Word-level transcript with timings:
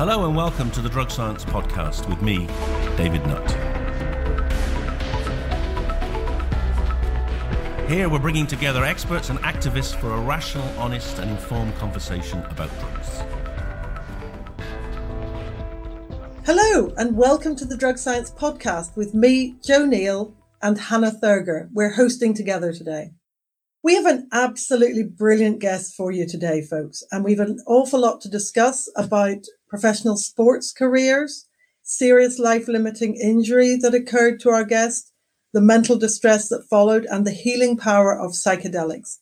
Hello 0.00 0.24
and 0.24 0.34
welcome 0.34 0.70
to 0.70 0.80
the 0.80 0.88
Drug 0.88 1.10
Science 1.10 1.44
Podcast 1.44 2.08
with 2.08 2.22
me, 2.22 2.46
David 2.96 3.20
Nutt. 3.26 3.50
Here 7.86 8.08
we're 8.08 8.18
bringing 8.18 8.46
together 8.46 8.82
experts 8.82 9.28
and 9.28 9.38
activists 9.40 9.94
for 9.94 10.14
a 10.14 10.20
rational, 10.22 10.66
honest, 10.78 11.18
and 11.18 11.30
informed 11.30 11.74
conversation 11.74 12.42
about 12.44 12.70
drugs. 12.80 13.22
Hello, 16.46 16.94
and 16.96 17.14
welcome 17.14 17.54
to 17.56 17.66
the 17.66 17.76
Drug 17.76 17.98
Science 17.98 18.30
Podcast 18.30 18.96
with 18.96 19.12
me, 19.12 19.56
Joe 19.62 19.84
Neal, 19.84 20.34
and 20.62 20.78
Hannah 20.78 21.12
Thurgur. 21.12 21.68
We're 21.74 21.92
hosting 21.92 22.32
together 22.32 22.72
today. 22.72 23.10
We 23.82 23.94
have 23.94 24.04
an 24.04 24.28
absolutely 24.30 25.04
brilliant 25.04 25.58
guest 25.58 25.94
for 25.94 26.12
you 26.12 26.26
today, 26.26 26.60
folks, 26.60 27.02
and 27.10 27.24
we've 27.24 27.40
an 27.40 27.60
awful 27.66 28.00
lot 28.00 28.20
to 28.20 28.28
discuss 28.28 28.90
about 28.94 29.46
professional 29.70 30.18
sports 30.18 30.70
careers, 30.70 31.48
serious 31.82 32.38
life 32.38 32.68
limiting 32.68 33.16
injury 33.16 33.76
that 33.76 33.94
occurred 33.94 34.38
to 34.40 34.50
our 34.50 34.64
guest, 34.64 35.14
the 35.54 35.62
mental 35.62 35.96
distress 35.96 36.50
that 36.50 36.68
followed, 36.68 37.06
and 37.06 37.26
the 37.26 37.30
healing 37.30 37.78
power 37.78 38.12
of 38.12 38.32
psychedelics 38.32 39.16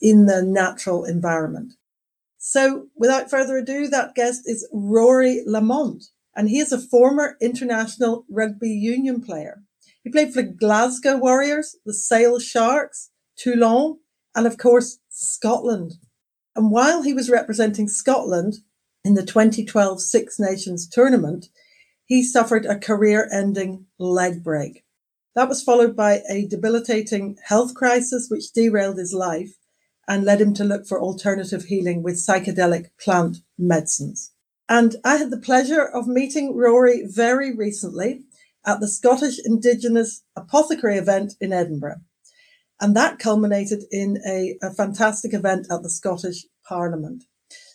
in 0.00 0.26
the 0.26 0.42
natural 0.42 1.04
environment. 1.04 1.74
So, 2.36 2.88
without 2.96 3.30
further 3.30 3.58
ado, 3.58 3.86
that 3.86 4.16
guest 4.16 4.42
is 4.44 4.68
Rory 4.72 5.44
Lamont, 5.46 6.06
and 6.34 6.48
he 6.48 6.58
is 6.58 6.72
a 6.72 6.80
former 6.80 7.36
international 7.40 8.24
rugby 8.28 8.70
union 8.70 9.20
player. 9.20 9.62
He 10.02 10.10
played 10.10 10.34
for 10.34 10.42
Glasgow 10.42 11.16
Warriors, 11.16 11.76
the 11.86 11.94
Sale 11.94 12.40
Sharks, 12.40 13.10
Toulon, 13.36 13.99
and 14.34 14.46
of 14.46 14.58
course, 14.58 14.98
Scotland. 15.08 15.94
And 16.56 16.70
while 16.70 17.02
he 17.02 17.12
was 17.12 17.30
representing 17.30 17.88
Scotland 17.88 18.58
in 19.04 19.14
the 19.14 19.24
2012 19.24 20.00
Six 20.00 20.38
Nations 20.38 20.88
tournament, 20.88 21.46
he 22.04 22.22
suffered 22.22 22.66
a 22.66 22.78
career 22.78 23.28
ending 23.32 23.86
leg 23.98 24.42
break. 24.42 24.84
That 25.34 25.48
was 25.48 25.62
followed 25.62 25.94
by 25.94 26.22
a 26.28 26.46
debilitating 26.46 27.38
health 27.44 27.74
crisis, 27.74 28.28
which 28.28 28.52
derailed 28.52 28.98
his 28.98 29.14
life 29.14 29.54
and 30.08 30.24
led 30.24 30.40
him 30.40 30.52
to 30.54 30.64
look 30.64 30.86
for 30.86 31.00
alternative 31.00 31.64
healing 31.64 32.02
with 32.02 32.16
psychedelic 32.16 32.90
plant 33.00 33.38
medicines. 33.56 34.32
And 34.68 34.96
I 35.04 35.16
had 35.16 35.30
the 35.30 35.36
pleasure 35.38 35.84
of 35.84 36.08
meeting 36.08 36.56
Rory 36.56 37.04
very 37.06 37.54
recently 37.54 38.22
at 38.66 38.80
the 38.80 38.88
Scottish 38.88 39.38
Indigenous 39.44 40.22
Apothecary 40.36 40.96
event 40.96 41.34
in 41.40 41.52
Edinburgh. 41.52 42.00
And 42.80 42.96
that 42.96 43.18
culminated 43.18 43.84
in 43.90 44.18
a, 44.26 44.56
a 44.62 44.72
fantastic 44.72 45.34
event 45.34 45.66
at 45.70 45.82
the 45.82 45.90
Scottish 45.90 46.46
Parliament. 46.66 47.24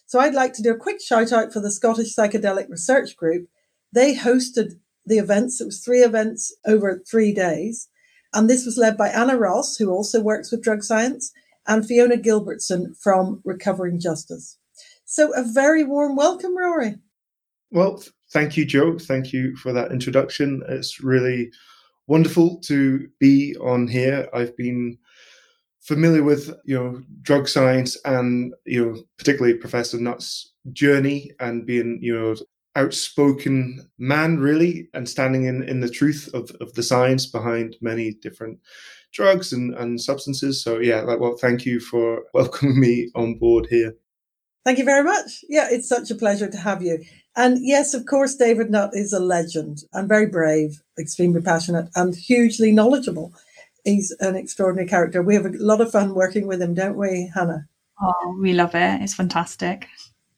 So 0.08 0.20
I'd 0.20 0.34
like 0.34 0.54
to 0.54 0.64
do 0.64 0.72
a 0.72 0.78
quick 0.78 1.02
shout 1.02 1.32
out 1.32 1.54
for 1.54 1.60
the 1.60 1.72
Scottish 1.72 2.16
Psychedelic 2.16 2.70
Research 2.70 3.16
Group. 3.16 3.48
They 3.94 4.16
hosted 4.16 4.74
the 5.06 5.18
events. 5.18 5.62
It 5.62 5.66
was 5.66 5.84
three 5.84 6.02
events 6.02 6.56
over 6.66 7.02
three 7.10 7.34
days. 7.34 7.88
And 8.34 8.50
this 8.50 8.66
was 8.66 8.78
led 8.78 8.98
by 8.98 9.10
Anna 9.10 9.38
Ross, 9.38 9.78
who 9.78 9.90
also 9.90 10.22
works 10.22 10.52
with 10.52 10.64
drug 10.64 10.84
science, 10.84 11.32
and 11.68 11.86
Fiona 11.86 12.18
Gilbertson 12.18 12.98
from 13.02 13.42
Recovering 13.46 14.00
Justice. 14.00 14.58
So 15.06 15.34
a 15.36 15.44
very 15.44 15.84
warm 15.84 16.16
welcome, 16.16 16.58
Rory. 16.58 16.96
Well, 17.72 18.04
thank 18.32 18.58
you, 18.58 18.66
Joe. 18.66 18.98
Thank 19.00 19.34
you 19.34 19.56
for 19.56 19.72
that 19.74 19.92
introduction. 19.92 20.64
It's 20.68 21.02
really 21.02 21.52
wonderful 22.08 22.60
to 22.62 23.08
be 23.20 23.56
on 23.58 23.88
here. 23.88 24.28
I've 24.34 24.56
been 24.58 24.98
familiar 25.82 26.24
with 26.24 26.52
you 26.66 26.76
know 26.76 27.02
drug 27.22 27.48
science 27.48 27.98
and 28.06 28.54
you 28.66 28.86
know 28.86 29.04
particularly 29.18 29.58
Professor 29.58 30.00
Nutt's 30.00 30.54
journey 30.72 31.32
and 31.40 31.66
being 31.66 32.00
you 32.02 32.20
know 32.20 32.36
outspoken 32.76 33.88
man 33.98 34.38
really 34.38 34.90
and 34.94 35.08
standing 35.08 35.46
in 35.46 35.64
in 35.64 35.80
the 35.80 35.90
truth 35.90 36.30
of, 36.34 36.52
of 36.60 36.74
the 36.74 36.84
science 36.84 37.26
behind 37.26 37.76
many 37.82 38.12
different 38.16 38.60
drugs 39.14 39.54
and, 39.54 39.74
and 39.76 40.02
substances 40.02 40.62
so 40.62 40.80
yeah 40.80 41.02
like 41.02 41.20
well 41.20 41.38
thank 41.38 41.66
you 41.66 41.80
for 41.80 42.24
welcoming 42.34 42.80
me 42.80 43.10
on 43.16 43.36
board 43.36 43.66
here 43.70 43.96
thank 44.66 44.78
you 44.78 44.86
very 44.86 45.04
much 45.04 45.46
yeah 45.48 45.68
it's 45.72 45.88
such 45.88 46.12
a 46.12 46.16
pleasure 46.16 46.50
to 46.50 46.58
have 46.58 46.82
you 46.82 47.04
and 47.36 47.60
yes, 47.62 47.94
of 47.94 48.06
course, 48.06 48.36
David 48.36 48.72
Nutt 48.72 48.92
is 48.94 49.12
a 49.12 49.20
legend 49.20 49.84
and 49.92 50.08
very 50.08 50.26
brave, 50.26 50.82
extremely 50.98 51.42
passionate, 51.42 51.90
and 51.96 52.16
hugely 52.16 52.72
knowledgeable. 52.72 53.34
He's 53.84 54.16
an 54.22 54.36
extraordinary 54.36 54.88
character. 54.88 55.22
We 55.22 55.36
have 55.36 55.46
a 55.46 55.52
lot 55.58 55.82
of 55.82 55.92
fun 55.92 56.16
working 56.16 56.48
with 56.48 56.62
him, 56.62 56.74
don't 56.74 56.98
we, 56.98 57.30
Hannah? 57.36 57.68
Oh, 58.02 58.38
we 58.42 58.54
love 58.54 58.74
it. 58.74 59.02
It's 59.02 59.14
fantastic. 59.14 59.88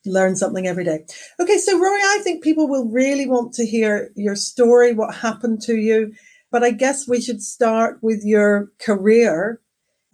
Learn 0.05 0.35
something 0.35 0.65
every 0.65 0.83
day. 0.83 1.05
Okay, 1.39 1.57
so 1.57 1.77
Rory, 1.79 2.01
I 2.01 2.19
think 2.23 2.43
people 2.43 2.67
will 2.67 2.89
really 2.89 3.27
want 3.27 3.53
to 3.53 3.65
hear 3.65 4.11
your 4.15 4.35
story, 4.35 4.93
what 4.93 5.15
happened 5.15 5.61
to 5.63 5.75
you. 5.75 6.13
But 6.51 6.63
I 6.63 6.71
guess 6.71 7.07
we 7.07 7.21
should 7.21 7.43
start 7.43 7.99
with 8.01 8.23
your 8.23 8.69
career 8.79 9.61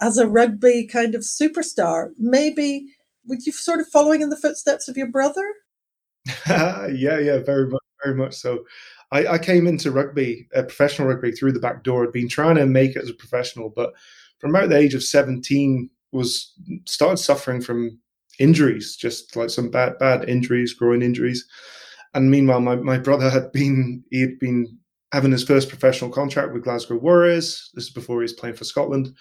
as 0.01 0.17
a 0.17 0.27
rugby 0.27 0.85
kind 0.85 1.15
of 1.15 1.21
superstar. 1.21 2.09
Maybe 2.17 2.87
would 3.25 3.45
you 3.45 3.51
sort 3.51 3.79
of 3.79 3.87
following 3.87 4.21
in 4.21 4.29
the 4.29 4.37
footsteps 4.37 4.87
of 4.87 4.97
your 4.97 5.07
brother? 5.07 5.45
yeah, 6.47 6.87
yeah, 7.19 7.39
very 7.39 7.67
much, 7.67 7.81
very 8.03 8.15
much 8.15 8.33
so. 8.33 8.63
I, 9.11 9.27
I 9.27 9.37
came 9.37 9.67
into 9.67 9.91
rugby, 9.91 10.47
uh, 10.55 10.63
professional 10.63 11.07
rugby, 11.07 11.31
through 11.31 11.51
the 11.51 11.59
back 11.59 11.83
door. 11.83 12.03
I'd 12.03 12.11
been 12.11 12.29
trying 12.29 12.55
to 12.55 12.65
make 12.65 12.95
it 12.95 13.03
as 13.03 13.09
a 13.09 13.13
professional, 13.13 13.69
but 13.69 13.93
from 14.39 14.55
about 14.55 14.69
the 14.69 14.77
age 14.77 14.93
of 14.93 15.03
seventeen, 15.03 15.89
was 16.11 16.53
started 16.85 17.17
suffering 17.17 17.61
from 17.61 17.99
injuries, 18.39 18.95
just 18.95 19.35
like 19.35 19.49
some 19.49 19.69
bad, 19.69 19.97
bad 19.99 20.29
injuries, 20.29 20.73
groin 20.73 21.01
injuries. 21.01 21.45
And 22.13 22.31
meanwhile, 22.31 22.61
my, 22.61 22.75
my 22.75 22.97
brother 22.97 23.29
had 23.29 23.51
been 23.51 24.03
he 24.11 24.21
had 24.21 24.39
been 24.39 24.77
having 25.11 25.31
his 25.31 25.43
first 25.43 25.69
professional 25.69 26.09
contract 26.09 26.53
with 26.53 26.63
Glasgow 26.63 26.97
Warriors. 26.97 27.69
This 27.73 27.85
is 27.85 27.89
before 27.89 28.17
he 28.17 28.23
was 28.23 28.33
playing 28.33 28.55
for 28.55 28.63
Scotland. 28.63 29.13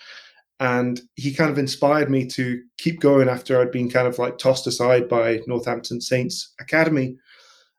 And 0.63 1.01
he 1.17 1.35
kind 1.35 1.51
of 1.51 1.59
inspired 1.59 2.09
me 2.09 2.25
to 2.29 2.63
keep 2.79 3.01
going 3.01 3.29
after 3.29 3.61
I'd 3.61 3.73
been 3.73 3.91
kind 3.91 4.07
of 4.07 4.21
like 4.21 4.39
tossed 4.39 4.69
aside 4.69 5.09
by 5.09 5.41
Northampton 5.49 6.01
Saints 6.01 6.55
Academy. 6.61 7.17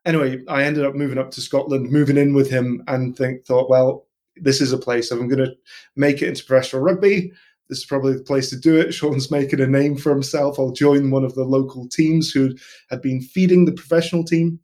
Anyway, 0.04 0.42
I 0.48 0.64
ended 0.64 0.84
up 0.84 0.94
moving 0.94 1.16
up 1.16 1.30
to 1.30 1.40
Scotland, 1.40 1.90
moving 1.90 2.18
in 2.18 2.34
with 2.34 2.50
him, 2.50 2.84
and 2.86 3.16
think 3.16 3.46
thought, 3.46 3.70
well, 3.70 4.06
this 4.36 4.60
is 4.60 4.72
a 4.72 4.76
place. 4.76 5.10
I'm 5.10 5.28
going 5.28 5.46
to 5.46 5.54
make 5.96 6.20
it 6.20 6.28
into 6.28 6.44
professional 6.44 6.82
rugby, 6.82 7.32
this 7.68 7.78
is 7.78 7.86
probably 7.86 8.14
the 8.14 8.22
place 8.22 8.50
to 8.50 8.56
do 8.58 8.78
it. 8.78 8.92
Sean's 8.94 9.30
making 9.30 9.60
a 9.60 9.66
name 9.66 9.96
for 9.96 10.10
himself. 10.12 10.58
I'll 10.58 10.72
join 10.72 11.10
one 11.10 11.24
of 11.24 11.34
the 11.34 11.44
local 11.44 11.88
teams 11.88 12.30
who 12.30 12.54
had 12.90 13.00
been 13.00 13.22
feeding 13.22 13.64
the 13.64 13.72
professional 13.72 14.24
team. 14.24 14.60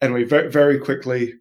Anyway, 0.00 0.22
very, 0.24 0.50
very 0.50 0.78
quickly, 0.78 1.34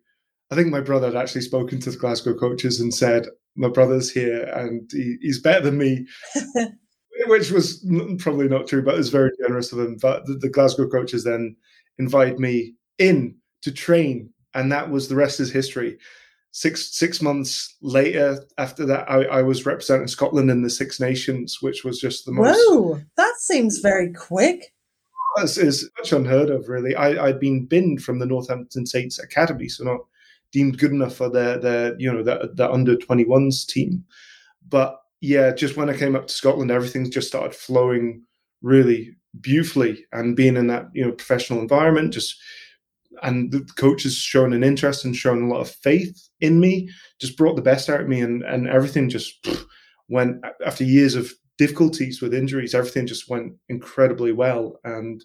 I 0.51 0.55
think 0.55 0.69
my 0.69 0.81
brother 0.81 1.07
had 1.07 1.15
actually 1.15 1.41
spoken 1.41 1.79
to 1.81 1.91
the 1.91 1.97
Glasgow 1.97 2.33
coaches 2.33 2.79
and 2.79 2.93
said, 2.93 3.27
my 3.55 3.69
brother's 3.69 4.11
here 4.11 4.43
and 4.55 4.89
he, 4.91 5.17
he's 5.21 5.41
better 5.41 5.61
than 5.61 5.77
me. 5.77 6.05
Which 7.27 7.51
was 7.51 7.85
probably 8.19 8.47
not 8.47 8.67
true, 8.67 8.81
but 8.81 8.95
it 8.95 8.97
was 8.97 9.09
very 9.09 9.31
generous 9.39 9.71
of 9.71 9.79
him. 9.79 9.97
But 10.01 10.25
the, 10.25 10.33
the 10.33 10.49
Glasgow 10.49 10.87
coaches 10.87 11.23
then 11.23 11.55
invited 11.99 12.39
me 12.39 12.73
in 12.97 13.35
to 13.61 13.71
train, 13.71 14.29
and 14.55 14.71
that 14.71 14.89
was 14.89 15.07
the 15.07 15.15
rest 15.15 15.39
is 15.39 15.51
history. 15.51 15.99
Six 16.51 16.95
six 16.95 17.21
months 17.21 17.77
later, 17.81 18.43
after 18.57 18.85
that, 18.87 19.09
I, 19.09 19.25
I 19.25 19.41
was 19.43 19.65
representing 19.65 20.07
Scotland 20.07 20.49
in 20.49 20.63
the 20.63 20.69
Six 20.71 20.99
Nations, 20.99 21.61
which 21.61 21.83
was 21.83 21.99
just 21.99 22.25
the 22.25 22.31
most. 22.31 22.57
Whoa, 22.67 22.99
that 23.15 23.35
seems 23.37 23.77
very 23.77 24.11
quick. 24.11 24.73
It's, 25.37 25.57
it's 25.57 25.87
much 25.97 26.13
unheard 26.13 26.49
of, 26.49 26.67
really. 26.67 26.95
I, 26.95 27.25
I'd 27.25 27.39
been 27.39 27.65
binned 27.65 28.03
from 28.03 28.19
the 28.19 28.25
Northampton 28.25 28.85
Saints 28.85 29.19
Academy, 29.19 29.67
so 29.67 29.83
not 29.83 30.01
deemed 30.53 30.77
good 30.77 30.91
enough 30.91 31.15
for 31.15 31.29
their 31.29 31.57
the 31.57 31.95
you 31.99 32.11
know 32.11 32.23
the, 32.23 32.51
the 32.53 32.71
under 32.71 32.95
21s 32.95 33.67
team. 33.67 34.05
But 34.69 34.97
yeah, 35.19 35.51
just 35.51 35.75
when 35.75 35.89
I 35.89 35.97
came 35.97 36.15
up 36.15 36.27
to 36.27 36.33
Scotland, 36.33 36.71
everything 36.71 37.11
just 37.11 37.27
started 37.27 37.55
flowing 37.55 38.23
really 38.61 39.15
beautifully, 39.41 40.05
and 40.13 40.35
being 40.35 40.55
in 40.55 40.67
that 40.67 40.85
you 40.93 41.03
know 41.03 41.11
professional 41.11 41.59
environment, 41.59 42.13
just 42.13 42.35
and 43.21 43.51
the 43.51 43.61
coaches 43.77 44.15
showing 44.15 44.53
an 44.53 44.63
interest 44.63 45.05
and 45.05 45.15
showing 45.15 45.43
a 45.43 45.53
lot 45.53 45.61
of 45.61 45.69
faith 45.69 46.29
in 46.39 46.59
me, 46.59 46.89
just 47.19 47.37
brought 47.37 47.55
the 47.55 47.61
best 47.61 47.89
out 47.89 48.01
of 48.01 48.07
me, 48.07 48.21
and 48.21 48.43
and 48.43 48.67
everything 48.67 49.09
just 49.09 49.45
went 50.07 50.43
after 50.65 50.83
years 50.83 51.15
of 51.15 51.31
difficulties 51.57 52.21
with 52.21 52.33
injuries, 52.33 52.73
everything 52.73 53.07
just 53.07 53.29
went 53.29 53.53
incredibly 53.69 54.31
well, 54.31 54.79
and 54.83 55.23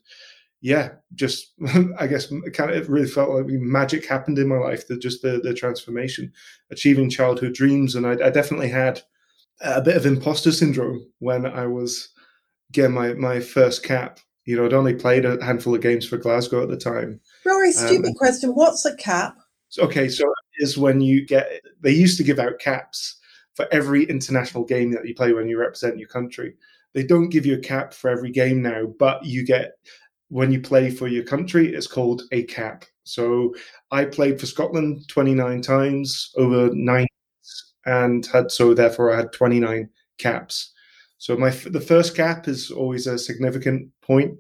yeah, 0.61 0.91
just 1.15 1.53
I 1.99 2.07
guess 2.07 2.33
kind 2.53 2.71
of 2.71 2.77
it 2.77 2.89
really 2.89 3.09
felt 3.09 3.31
like 3.31 3.47
magic 3.47 4.07
happened 4.07 4.39
in 4.39 4.49
my 4.49 4.59
life. 4.59 4.87
The 4.87 4.97
just 4.99 5.23
the 5.23 5.41
the 5.43 5.55
transformation, 5.55 6.33
achieving 6.71 7.11
childhood 7.11 7.55
dreams, 7.55 7.95
and 7.95 8.07
I, 8.07 8.13
I 8.13 8.31
definitely 8.31 8.69
had 8.69 9.01
a 9.61 9.83
bit 9.83 9.97
of 9.97 10.07
imposter 10.07 10.53
syndrome 10.53 11.05
when 11.19 11.47
I 11.47 11.67
was 11.67 12.09
getting 12.73 12.95
my 12.95 13.15
my 13.15 13.41
first 13.41 13.85
cap. 13.85 14.21
You 14.45 14.57
know, 14.57 14.65
I'd 14.65 14.73
only 14.73 14.95
played 14.95 15.25
a 15.25 15.43
handful 15.45 15.75
of 15.75 15.83
games 15.83 16.07
for 16.07 16.17
Glasgow 16.17 16.63
at 16.63 16.71
the 16.71 16.77
time. 16.77 17.21
Rory, 17.45 17.71
stupid 17.71 18.09
um, 18.09 18.15
question. 18.15 18.55
What's 18.55 18.85
a 18.87 18.97
cap? 18.97 19.37
Okay, 19.79 20.09
so 20.09 20.33
is 20.59 20.77
when 20.77 21.01
you 21.01 21.25
get 21.25 21.63
they 21.81 21.93
used 21.93 22.19
to 22.19 22.25
give 22.25 22.39
out 22.39 22.59
caps 22.59 23.19
for 23.55 23.67
every 23.73 24.05
international 24.05 24.65
game 24.65 24.91
that 24.93 25.07
you 25.07 25.15
play 25.15 25.33
when 25.33 25.49
you 25.49 25.59
represent 25.59 25.99
your 25.99 26.09
country. 26.09 26.55
They 26.95 27.03
don't 27.03 27.29
give 27.29 27.45
you 27.45 27.55
a 27.55 27.61
cap 27.61 27.93
for 27.93 28.09
every 28.11 28.31
game 28.31 28.63
now, 28.63 28.87
but 28.99 29.25
you 29.25 29.45
get 29.45 29.73
when 30.29 30.53
you 30.53 30.61
play 30.61 30.91
for 30.91 31.09
your 31.09 31.25
country, 31.25 31.75
it's 31.75 31.87
called 31.87 32.23
a 32.33 32.45
cap. 32.45 32.85
So 33.05 33.55
I 33.91 34.05
played 34.05 34.39
for 34.39 34.47
Scotland 34.47 35.09
29 35.09 35.63
times 35.63 36.31
over 36.37 36.71
nine 36.75 37.07
and 37.87 38.27
had 38.27 38.51
so 38.51 38.75
therefore 38.75 39.13
I 39.13 39.17
had 39.17 39.33
29 39.33 39.89
caps. 40.19 40.73
So 41.17 41.37
my 41.37 41.51
the 41.51 41.81
first 41.81 42.15
cap 42.15 42.47
is 42.47 42.71
always 42.71 43.07
a 43.07 43.19
significant 43.19 43.91
point. 44.03 44.39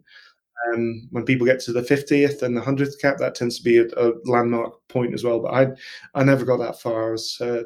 Um, 0.68 1.08
when 1.12 1.24
people 1.24 1.46
get 1.46 1.60
to 1.60 1.72
the 1.72 1.82
50th 1.82 2.42
and 2.42 2.56
the 2.56 2.60
100th 2.60 3.00
cap, 3.00 3.16
that 3.18 3.34
tends 3.34 3.56
to 3.56 3.64
be 3.64 3.78
a, 3.78 3.86
a 3.96 4.12
landmark 4.24 4.74
point 4.88 5.14
as 5.14 5.24
well. 5.24 5.40
But 5.40 5.54
I 5.54 5.68
I 6.14 6.24
never 6.24 6.44
got 6.44 6.58
that 6.58 6.80
far. 6.80 7.08
I 7.08 7.12
was 7.12 7.36
uh, 7.40 7.62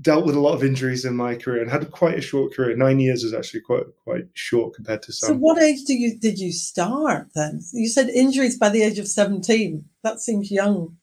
dealt 0.00 0.26
with 0.26 0.34
a 0.34 0.40
lot 0.40 0.54
of 0.54 0.62
injuries 0.62 1.04
in 1.04 1.16
my 1.16 1.34
career 1.34 1.62
and 1.62 1.70
had 1.70 1.90
quite 1.90 2.18
a 2.18 2.22
short 2.22 2.54
career. 2.54 2.76
Nine 2.76 3.00
years 3.00 3.24
is 3.24 3.32
actually 3.32 3.60
quite 3.60 3.84
quite 4.04 4.26
short 4.34 4.74
compared 4.74 5.02
to 5.02 5.12
some. 5.12 5.28
So, 5.28 5.34
what 5.34 5.62
age 5.62 5.84
do 5.84 5.94
you 5.94 6.18
did 6.18 6.38
you 6.38 6.52
start 6.52 7.28
then? 7.34 7.60
You 7.72 7.88
said 7.88 8.08
injuries 8.08 8.58
by 8.58 8.68
the 8.68 8.82
age 8.82 8.98
of 8.98 9.08
seventeen. 9.08 9.84
That 10.02 10.20
seems 10.20 10.50
young. 10.50 10.96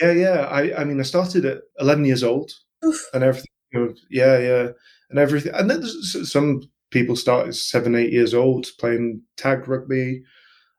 Yeah, 0.00 0.12
yeah. 0.12 0.40
I 0.50 0.80
I 0.80 0.84
mean, 0.84 1.00
I 1.00 1.04
started 1.04 1.44
at 1.44 1.62
eleven 1.78 2.04
years 2.04 2.22
old, 2.22 2.52
Oof. 2.84 3.08
and 3.12 3.24
everything. 3.24 3.50
You 3.72 3.80
know, 3.80 3.94
yeah, 4.10 4.38
yeah, 4.38 4.68
and 5.10 5.18
everything. 5.18 5.54
And 5.54 5.70
then 5.70 5.82
some 5.82 6.62
people 6.90 7.16
start 7.16 7.48
at 7.48 7.54
seven, 7.54 7.94
eight 7.94 8.12
years 8.12 8.34
old 8.34 8.68
playing 8.78 9.22
tag 9.36 9.66
rugby. 9.66 10.22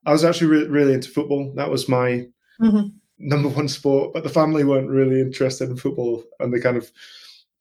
I 0.06 0.12
was 0.12 0.24
actually 0.24 0.48
re- 0.48 0.68
really 0.68 0.94
into 0.94 1.10
football. 1.10 1.54
That 1.56 1.72
was 1.72 1.90
my 1.90 2.28
mm-hmm. 2.62 2.88
number 3.18 3.50
one 3.50 3.68
sport, 3.68 4.13
but 4.13 4.24
the 4.24 4.30
family 4.30 4.63
weren't 4.63 4.90
really 4.90 5.19
interested 5.19 5.69
in 5.69 5.75
football, 5.75 6.24
and 6.40 6.54
they 6.54 6.60
kind 6.60 6.78
of 6.78 6.92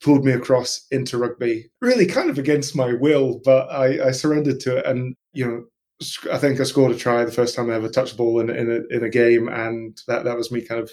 pulled 0.01 0.25
me 0.25 0.31
across 0.31 0.85
into 0.91 1.17
rugby, 1.17 1.71
really 1.81 2.05
kind 2.05 2.29
of 2.29 2.37
against 2.37 2.75
my 2.75 2.93
will, 2.93 3.39
but 3.43 3.71
I, 3.71 4.07
I 4.07 4.11
surrendered 4.11 4.59
to 4.61 4.77
it. 4.77 4.85
And, 4.85 5.15
you 5.31 5.45
know, 5.45 5.63
I 6.31 6.37
think 6.37 6.59
I 6.59 6.63
scored 6.63 6.91
a 6.91 6.95
try 6.95 7.23
the 7.23 7.31
first 7.31 7.55
time 7.55 7.69
I 7.69 7.75
ever 7.75 7.87
touched 7.87 8.13
the 8.13 8.17
ball 8.17 8.39
in, 8.39 8.49
in, 8.49 8.69
a, 8.69 8.95
in 8.95 9.03
a 9.03 9.09
game. 9.09 9.47
And 9.47 9.97
that, 10.07 10.25
that 10.25 10.35
was 10.35 10.51
me 10.51 10.61
kind 10.61 10.81
of 10.81 10.91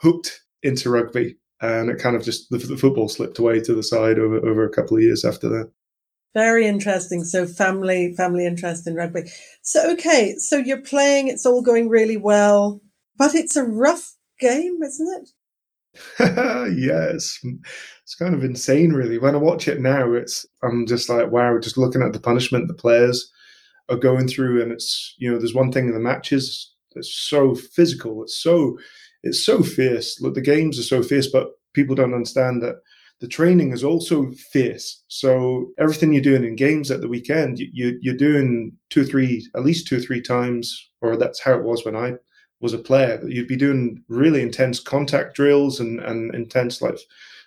hooked 0.00 0.40
into 0.62 0.90
rugby. 0.90 1.36
And 1.60 1.90
it 1.90 2.00
kind 2.00 2.16
of 2.16 2.24
just, 2.24 2.50
the, 2.50 2.58
the 2.58 2.76
football 2.76 3.08
slipped 3.08 3.38
away 3.38 3.60
to 3.60 3.74
the 3.74 3.82
side 3.82 4.18
over, 4.18 4.36
over 4.38 4.64
a 4.64 4.72
couple 4.72 4.96
of 4.96 5.02
years 5.02 5.24
after 5.24 5.48
that. 5.50 5.70
Very 6.34 6.66
interesting. 6.66 7.22
So 7.24 7.46
family, 7.46 8.14
family 8.16 8.46
interest 8.46 8.86
in 8.86 8.94
rugby. 8.94 9.30
So, 9.62 9.92
okay. 9.92 10.34
So 10.38 10.56
you're 10.56 10.80
playing, 10.80 11.28
it's 11.28 11.44
all 11.44 11.62
going 11.62 11.88
really 11.88 12.16
well, 12.16 12.80
but 13.16 13.34
it's 13.34 13.56
a 13.56 13.64
rough 13.64 14.14
game, 14.40 14.82
isn't 14.82 15.22
it? 15.22 15.30
yes, 16.20 17.38
it's 18.02 18.14
kind 18.14 18.34
of 18.34 18.44
insane, 18.44 18.92
really. 18.92 19.18
When 19.18 19.34
I 19.34 19.38
watch 19.38 19.66
it 19.68 19.80
now, 19.80 20.12
it's 20.12 20.46
I'm 20.62 20.86
just 20.86 21.08
like, 21.08 21.30
wow, 21.30 21.58
just 21.58 21.76
looking 21.76 22.02
at 22.02 22.12
the 22.12 22.20
punishment 22.20 22.68
the 22.68 22.74
players 22.74 23.30
are 23.88 23.96
going 23.96 24.28
through, 24.28 24.62
and 24.62 24.72
it's 24.72 25.14
you 25.18 25.30
know, 25.30 25.38
there's 25.38 25.54
one 25.54 25.72
thing 25.72 25.88
in 25.88 25.94
the 25.94 26.00
matches 26.00 26.72
that's 26.94 27.12
so 27.12 27.54
physical, 27.54 28.22
it's 28.22 28.36
so 28.36 28.78
it's 29.22 29.44
so 29.44 29.62
fierce. 29.62 30.20
Look, 30.20 30.34
the 30.34 30.40
games 30.40 30.78
are 30.78 30.84
so 30.84 31.02
fierce, 31.02 31.26
but 31.26 31.48
people 31.74 31.94
don't 31.94 32.14
understand 32.14 32.62
that 32.62 32.76
the 33.20 33.28
training 33.28 33.72
is 33.72 33.84
also 33.84 34.30
fierce. 34.52 35.02
So 35.08 35.70
everything 35.78 36.12
you're 36.12 36.22
doing 36.22 36.44
in 36.44 36.56
games 36.56 36.90
at 36.90 37.02
the 37.02 37.08
weekend, 37.08 37.58
you, 37.58 37.98
you 38.00 38.12
are 38.12 38.16
doing 38.16 38.72
two 38.88 39.04
three, 39.04 39.46
at 39.54 39.64
least 39.64 39.88
two 39.88 40.00
three 40.00 40.22
times, 40.22 40.90
or 41.02 41.16
that's 41.16 41.40
how 41.40 41.54
it 41.54 41.64
was 41.64 41.84
when 41.84 41.96
I 41.96 42.14
was 42.60 42.72
a 42.74 42.78
player, 42.78 43.16
that 43.16 43.32
you'd 43.32 43.48
be 43.48 43.56
doing 43.56 44.02
really 44.08 44.42
intense 44.42 44.80
contact 44.80 45.34
drills 45.34 45.80
and, 45.80 46.00
and 46.00 46.34
intense 46.34 46.82
like 46.82 46.98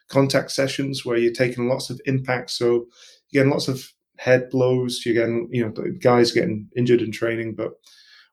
contact 0.07 0.51
sessions 0.51 1.05
where 1.05 1.17
you're 1.17 1.33
taking 1.33 1.67
lots 1.67 1.89
of 1.89 2.01
impact. 2.05 2.49
So 2.51 2.87
you're 3.29 3.43
getting 3.43 3.51
lots 3.51 3.67
of 3.67 3.87
head 4.17 4.49
blows. 4.49 5.05
You're 5.05 5.15
getting, 5.15 5.49
you 5.51 5.63
know, 5.63 5.73
guys 5.99 6.31
getting 6.31 6.67
injured 6.75 7.01
in 7.01 7.11
training. 7.11 7.55
But 7.55 7.73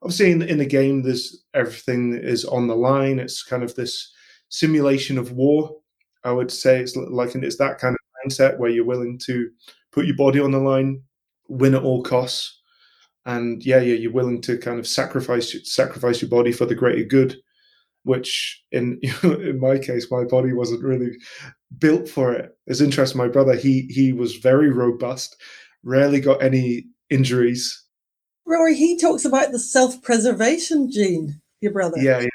obviously, 0.02 0.30
in, 0.30 0.42
in 0.42 0.58
the 0.58 0.66
game, 0.66 1.02
there's 1.02 1.44
everything 1.54 2.14
is 2.14 2.44
on 2.44 2.66
the 2.66 2.76
line. 2.76 3.18
It's 3.18 3.42
kind 3.42 3.62
of 3.62 3.74
this 3.74 4.10
simulation 4.48 5.18
of 5.18 5.32
war. 5.32 5.76
I 6.24 6.32
would 6.32 6.50
say 6.50 6.80
it's 6.80 6.96
like 6.96 7.34
and 7.34 7.44
it's 7.44 7.56
that 7.56 7.78
kind 7.78 7.94
of 7.94 8.30
mindset 8.30 8.58
where 8.58 8.70
you're 8.70 8.84
willing 8.84 9.18
to 9.26 9.50
put 9.90 10.06
your 10.06 10.16
body 10.16 10.38
on 10.38 10.50
the 10.50 10.58
line, 10.58 11.02
win 11.48 11.74
at 11.74 11.82
all 11.82 12.02
costs 12.02 12.59
and 13.30 13.64
yeah, 13.64 13.80
yeah, 13.80 13.94
you're 13.94 14.12
willing 14.12 14.40
to 14.42 14.58
kind 14.58 14.78
of 14.78 14.86
sacrifice 14.86 15.54
sacrifice 15.64 16.20
your 16.20 16.28
body 16.28 16.50
for 16.52 16.66
the 16.66 16.74
greater 16.74 17.04
good, 17.04 17.36
which 18.02 18.62
in 18.72 19.00
in 19.22 19.60
my 19.60 19.78
case, 19.78 20.10
my 20.10 20.24
body 20.24 20.52
wasn't 20.52 20.82
really 20.82 21.12
built 21.78 22.08
for 22.08 22.32
it. 22.32 22.56
It's 22.66 22.80
interesting. 22.80 23.18
My 23.18 23.28
brother, 23.28 23.54
he 23.54 23.82
he 23.90 24.12
was 24.12 24.36
very 24.36 24.70
robust, 24.70 25.36
rarely 25.84 26.20
got 26.20 26.42
any 26.42 26.86
injuries. 27.08 27.84
Rory, 28.46 28.74
he 28.74 28.98
talks 28.98 29.24
about 29.24 29.52
the 29.52 29.60
self-preservation 29.60 30.90
gene. 30.90 31.40
Your 31.60 31.72
brother, 31.72 31.98
yeah, 31.98 32.20
yeah. 32.20 32.28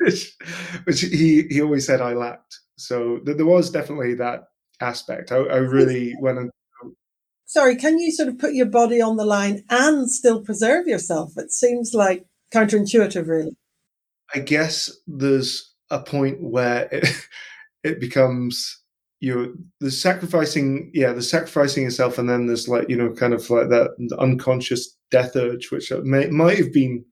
Which, 0.00 0.36
which 0.84 1.00
he 1.00 1.42
he 1.48 1.62
always 1.62 1.86
said 1.86 2.00
I 2.00 2.14
lacked. 2.14 2.58
So 2.76 3.20
there 3.24 3.46
was 3.46 3.70
definitely 3.70 4.14
that 4.14 4.48
aspect. 4.80 5.30
I, 5.30 5.36
I 5.36 5.58
really 5.58 6.16
went 6.18 6.50
sorry, 7.46 7.76
can 7.76 7.98
you 7.98 8.10
sort 8.12 8.28
of 8.28 8.38
put 8.38 8.54
your 8.54 8.66
body 8.66 9.00
on 9.00 9.16
the 9.16 9.24
line 9.24 9.64
and 9.70 10.10
still 10.10 10.40
preserve 10.42 10.86
yourself? 10.86 11.32
It 11.36 11.52
seems 11.52 11.94
like 11.94 12.26
counterintuitive, 12.52 13.26
really. 13.26 13.56
I 14.34 14.40
guess 14.40 14.90
there's 15.06 15.72
a 15.90 16.00
point 16.00 16.42
where 16.42 16.88
it, 16.90 17.28
it 17.84 18.00
becomes 18.00 18.80
you 19.20 19.34
know 19.34 19.54
the 19.80 19.90
sacrificing 19.90 20.90
yeah 20.92 21.12
the 21.12 21.22
sacrificing 21.22 21.84
yourself 21.84 22.18
and 22.18 22.28
then 22.28 22.46
there's 22.46 22.68
like 22.68 22.88
you 22.90 22.96
know 22.96 23.10
kind 23.10 23.32
of 23.32 23.48
like 23.48 23.70
that 23.70 23.90
unconscious 24.18 24.98
death 25.10 25.34
urge 25.34 25.70
which 25.70 25.90
may, 26.02 26.26
might 26.26 26.58
have 26.58 26.72
been 26.72 27.04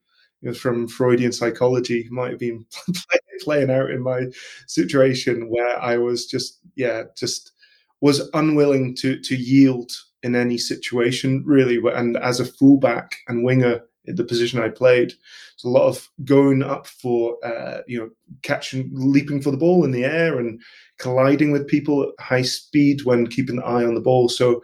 you 0.43 0.49
know, 0.49 0.53
from 0.53 0.89
freudian 0.89 1.33
psychology 1.33 2.07
might 2.11 2.31
have 2.31 2.39
been 2.39 2.67
playing 3.41 3.71
out 3.71 3.91
in 3.91 4.03
my 4.03 4.25
situation 4.67 5.49
where 5.49 5.81
i 5.81 5.97
was 5.97 6.27
just 6.27 6.59
yeah 6.77 7.05
just 7.17 7.53
was 8.03 8.29
unwilling 8.35 8.95
to 8.95 9.19
to 9.21 9.35
yield 9.35 9.91
in 10.23 10.35
any 10.35 10.59
situation, 10.59 11.43
really. 11.47 11.81
And 11.93 12.17
as 12.17 12.41
a 12.41 12.45
fullback 12.45 13.17
and 13.29 13.45
winger, 13.45 13.81
the 14.05 14.25
position 14.25 14.61
I 14.61 14.69
played, 14.69 15.13
it's 15.55 15.65
a 15.65 15.69
lot 15.69 15.87
of 15.87 16.09
going 16.25 16.63
up 16.63 16.87
for, 16.87 17.37
uh, 17.45 17.83
you 17.87 18.01
know, 18.01 18.11
catching, 18.43 18.91
leaping 18.93 19.41
for 19.41 19.51
the 19.51 19.57
ball 19.57 19.85
in 19.85 19.93
the 19.93 20.05
air 20.05 20.39
and 20.39 20.61
colliding 20.99 21.53
with 21.53 21.69
people 21.69 22.03
at 22.03 22.25
high 22.25 22.43
speed 22.43 23.05
when 23.05 23.27
keeping 23.27 23.57
the 23.57 23.65
eye 23.65 23.85
on 23.85 23.95
the 23.95 24.01
ball. 24.01 24.29
So, 24.29 24.63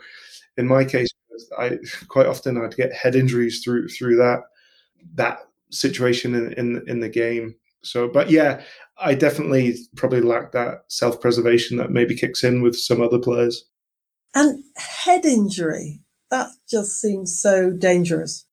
in 0.56 0.66
my 0.66 0.84
case, 0.84 1.08
I 1.56 1.78
quite 2.08 2.26
often 2.26 2.58
I'd 2.58 2.76
get 2.76 2.92
head 2.92 3.14
injuries 3.14 3.62
through 3.62 3.88
through 3.88 4.16
that 4.16 4.40
that 5.14 5.38
situation 5.70 6.34
in 6.34 6.52
in, 6.54 6.88
in 6.88 7.00
the 7.00 7.08
game. 7.08 7.54
So, 7.82 8.08
but 8.08 8.30
yeah, 8.30 8.62
I 8.98 9.14
definitely 9.14 9.76
probably 9.96 10.20
lack 10.20 10.52
that 10.52 10.84
self 10.88 11.20
preservation 11.20 11.76
that 11.78 11.90
maybe 11.90 12.16
kicks 12.16 12.42
in 12.42 12.62
with 12.62 12.76
some 12.76 13.00
other 13.00 13.18
players. 13.18 13.64
And 14.34 14.62
head 14.76 15.24
injury, 15.24 16.00
that 16.30 16.50
just 16.68 17.00
seems 17.00 17.40
so 17.40 17.70
dangerous. 17.70 18.44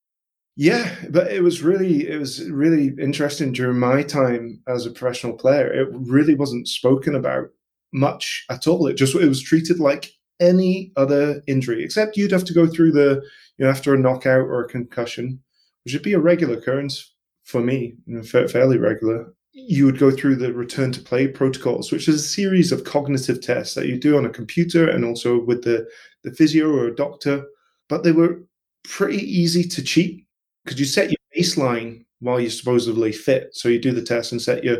Yeah, 0.57 0.95
but 1.09 1.31
it 1.31 1.43
was 1.43 1.61
really 1.61 2.07
it 2.07 2.17
was 2.17 2.49
really 2.49 2.93
interesting 2.99 3.51
during 3.51 3.77
my 3.77 4.03
time 4.03 4.61
as 4.67 4.85
a 4.85 4.91
professional 4.91 5.33
player. 5.33 5.67
It 5.67 5.89
really 5.91 6.33
wasn't 6.35 6.69
spoken 6.69 7.13
about 7.13 7.49
much 7.93 8.45
at 8.49 8.67
all. 8.67 8.87
It 8.87 8.93
just 8.93 9.15
it 9.15 9.27
was 9.27 9.43
treated 9.43 9.79
like 9.79 10.11
any 10.39 10.93
other 10.95 11.41
injury, 11.47 11.83
except 11.83 12.15
you'd 12.15 12.31
have 12.31 12.45
to 12.45 12.53
go 12.53 12.67
through 12.67 12.93
the 12.93 13.21
you 13.57 13.65
know 13.65 13.69
after 13.69 13.93
a 13.93 13.99
knockout 13.99 14.47
or 14.47 14.63
a 14.63 14.69
concussion, 14.69 15.41
which 15.83 15.93
would 15.93 16.03
be 16.03 16.13
a 16.13 16.19
regular 16.19 16.57
occurrence 16.57 17.13
for 17.43 17.61
me, 17.61 17.95
you 18.05 18.15
know, 18.15 18.23
fairly 18.23 18.77
regular 18.77 19.33
you 19.57 19.85
would 19.85 19.97
go 19.97 20.11
through 20.11 20.35
the 20.35 20.53
return 20.53 20.91
to 20.91 20.99
play 20.99 21.27
protocols, 21.27 21.89
which 21.89 22.09
is 22.09 22.15
a 22.15 22.27
series 22.27 22.73
of 22.73 22.83
cognitive 22.83 23.41
tests 23.41 23.73
that 23.73 23.87
you 23.87 23.97
do 23.97 24.17
on 24.17 24.25
a 24.25 24.29
computer 24.29 24.89
and 24.89 25.05
also 25.05 25.41
with 25.41 25.63
the, 25.63 25.87
the 26.25 26.31
physio 26.31 26.69
or 26.69 26.87
a 26.87 26.95
doctor. 26.95 27.45
But 27.87 28.03
they 28.03 28.11
were 28.11 28.43
pretty 28.83 29.17
easy 29.17 29.63
to 29.63 29.81
cheat 29.81 30.25
because 30.63 30.77
you 30.77 30.85
set 30.85 31.09
your 31.09 31.17
baseline 31.35 32.03
while 32.19 32.37
you're 32.37 32.49
supposedly 32.49 33.13
fit. 33.13 33.55
So 33.55 33.69
you 33.69 33.79
do 33.79 33.93
the 33.93 34.01
test 34.01 34.33
and 34.33 34.41
set 34.41 34.65
your 34.65 34.79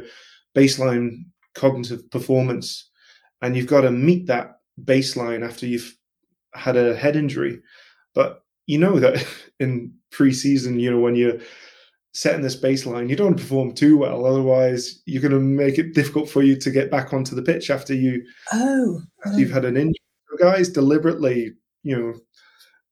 baseline 0.54 1.24
cognitive 1.54 2.10
performance, 2.12 2.90
and 3.42 3.56
you've 3.56 3.68
got 3.68 3.82
to 3.82 3.92
meet 3.92 4.28
that 4.28 4.60
baseline 4.84 5.48
after 5.48 5.66
you've 5.66 5.96
had 6.54 6.76
a 6.76 6.96
head 6.96 7.16
injury. 7.16 7.62
But 8.14 8.44
you 8.66 8.78
know 8.78 9.00
that 9.00 9.26
in 9.62 9.94
pre-season, 10.12 10.82
you 10.82 10.92
know 10.92 11.00
when 11.00 11.16
you're 11.16 11.40
setting 12.16 12.42
this 12.42 12.56
baseline. 12.56 13.10
You 13.10 13.18
don't 13.18 13.28
want 13.28 13.38
to 13.38 13.44
perform 13.44 13.74
too 13.74 13.98
well, 13.98 14.26
otherwise 14.26 15.02
you're 15.06 15.22
going 15.22 15.34
to 15.34 15.40
make 15.40 15.78
it 15.78 15.94
difficult 15.94 16.30
for 16.30 16.44
you 16.44 16.56
to 16.56 16.72
get 16.72 16.90
back 16.90 17.14
onto 17.14 17.36
the 17.36 17.42
pitch 17.42 17.70
after 17.70 17.94
you 17.94 18.24
oh, 18.54 19.02
after 19.26 19.36
oh. 19.36 19.38
you've 19.38 19.52
had 19.52 19.66
an 19.66 19.76
injury. 19.76 20.00
So 20.30 20.38
guys 20.38 20.70
deliberately, 20.70 21.54
you 21.84 21.98
know, 21.98 22.14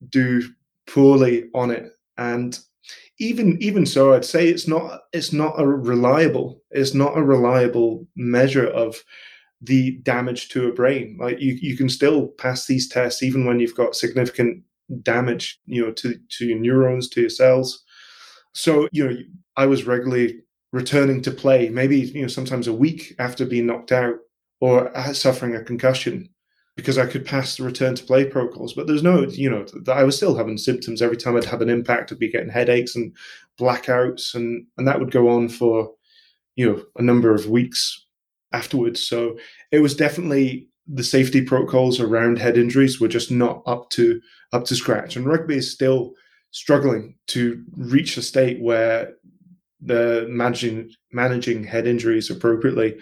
do 0.10 0.44
poorly 0.88 1.50
on 1.56 1.72
it, 1.72 1.94
and 2.18 2.60
even 3.18 3.58
even 3.62 3.86
so, 3.86 4.14
I'd 4.14 4.26
say 4.26 4.50
it's 4.50 4.68
not 4.68 5.04
it's 5.14 5.32
not 5.32 5.60
a 5.60 5.66
reliable 5.66 6.62
it's 6.72 6.94
not 6.94 7.18
a 7.18 7.24
reliable 7.24 8.06
measure 8.18 8.68
of 8.68 9.04
the 9.62 9.92
damage 10.04 10.50
to 10.50 10.68
a 10.68 10.74
brain. 10.74 11.18
Like 11.18 11.40
you 11.40 11.58
you 11.62 11.78
can 11.78 11.88
still 11.88 12.28
pass 12.28 12.66
these 12.66 12.90
tests 12.90 13.24
even 13.24 13.46
when 13.46 13.62
you've 13.62 13.78
got 13.78 13.96
significant 13.96 14.64
damage, 15.02 15.62
you 15.66 15.82
know, 15.82 15.94
to 15.94 16.16
to 16.40 16.46
your 16.46 16.60
neurons, 16.60 17.08
to 17.10 17.22
your 17.22 17.30
cells. 17.30 17.86
So 18.54 18.88
you 18.92 19.08
know, 19.08 19.18
I 19.58 19.66
was 19.66 19.86
regularly 19.86 20.42
returning 20.72 21.22
to 21.22 21.32
play, 21.32 21.70
maybe 21.70 21.98
you 22.00 22.22
know 22.22 22.28
sometimes 22.28 22.68
a 22.68 22.74
week 22.74 23.14
after 23.20 23.46
being 23.46 23.68
knocked 23.68 23.92
out 23.92 24.16
or 24.62 24.96
uh, 24.98 25.14
suffering 25.14 25.56
a 25.56 25.64
concussion 25.64 26.30
because 26.76 26.98
I 26.98 27.06
could 27.06 27.26
pass 27.26 27.58
the 27.58 27.64
return 27.64 27.96
to 27.96 28.04
play 28.04 28.26
protocols. 28.26 28.74
But 28.74 28.88
there's 28.88 29.04
no, 29.04 29.24
you 29.24 29.50
know, 29.50 29.66
I 29.92 30.04
was 30.04 30.18
still 30.18 30.36
having 30.36 30.58
symptoms 30.58 31.02
every 31.02 31.18
time 31.18 31.36
I'd 31.36 31.46
have 31.46 31.62
an 31.62 31.70
impact. 31.70 32.12
I'd 32.12 32.20
be 32.20 32.32
getting 32.32 32.50
headaches 32.50 32.96
and 32.96 33.16
blackouts, 33.60 34.34
and 34.34 34.66
and 34.78 34.88
that 34.88 35.00
would 35.00 35.12
go 35.12 35.30
on 35.30 35.50
for, 35.50 35.92
you 36.56 36.72
know, 36.72 36.84
a 36.98 37.02
number 37.02 37.34
of 37.34 37.48
weeks 37.48 38.06
afterwards. 38.52 39.06
So 39.06 39.38
it 39.72 39.80
was 39.80 39.96
definitely 39.96 40.68
the 40.88 41.04
safety 41.04 41.42
protocols 41.42 42.00
around 42.00 42.40
head 42.40 42.58
injuries 42.58 43.00
were 43.00 43.08
just 43.08 43.32
not 43.32 43.62
up 43.66 43.90
to 43.92 44.20
up 44.52 44.66
to 44.66 44.76
scratch, 44.76 45.16
and 45.16 45.26
rugby 45.26 45.58
is 45.58 45.72
still 45.72 46.14
struggling 46.54 47.16
to 47.28 47.66
reach 47.76 48.16
a 48.16 48.22
state 48.22 48.62
where 48.62 49.16
the 49.82 50.26
managing 50.30 50.90
managing 51.12 51.64
head 51.64 51.86
injuries 51.86 52.30
appropriately. 52.30 52.98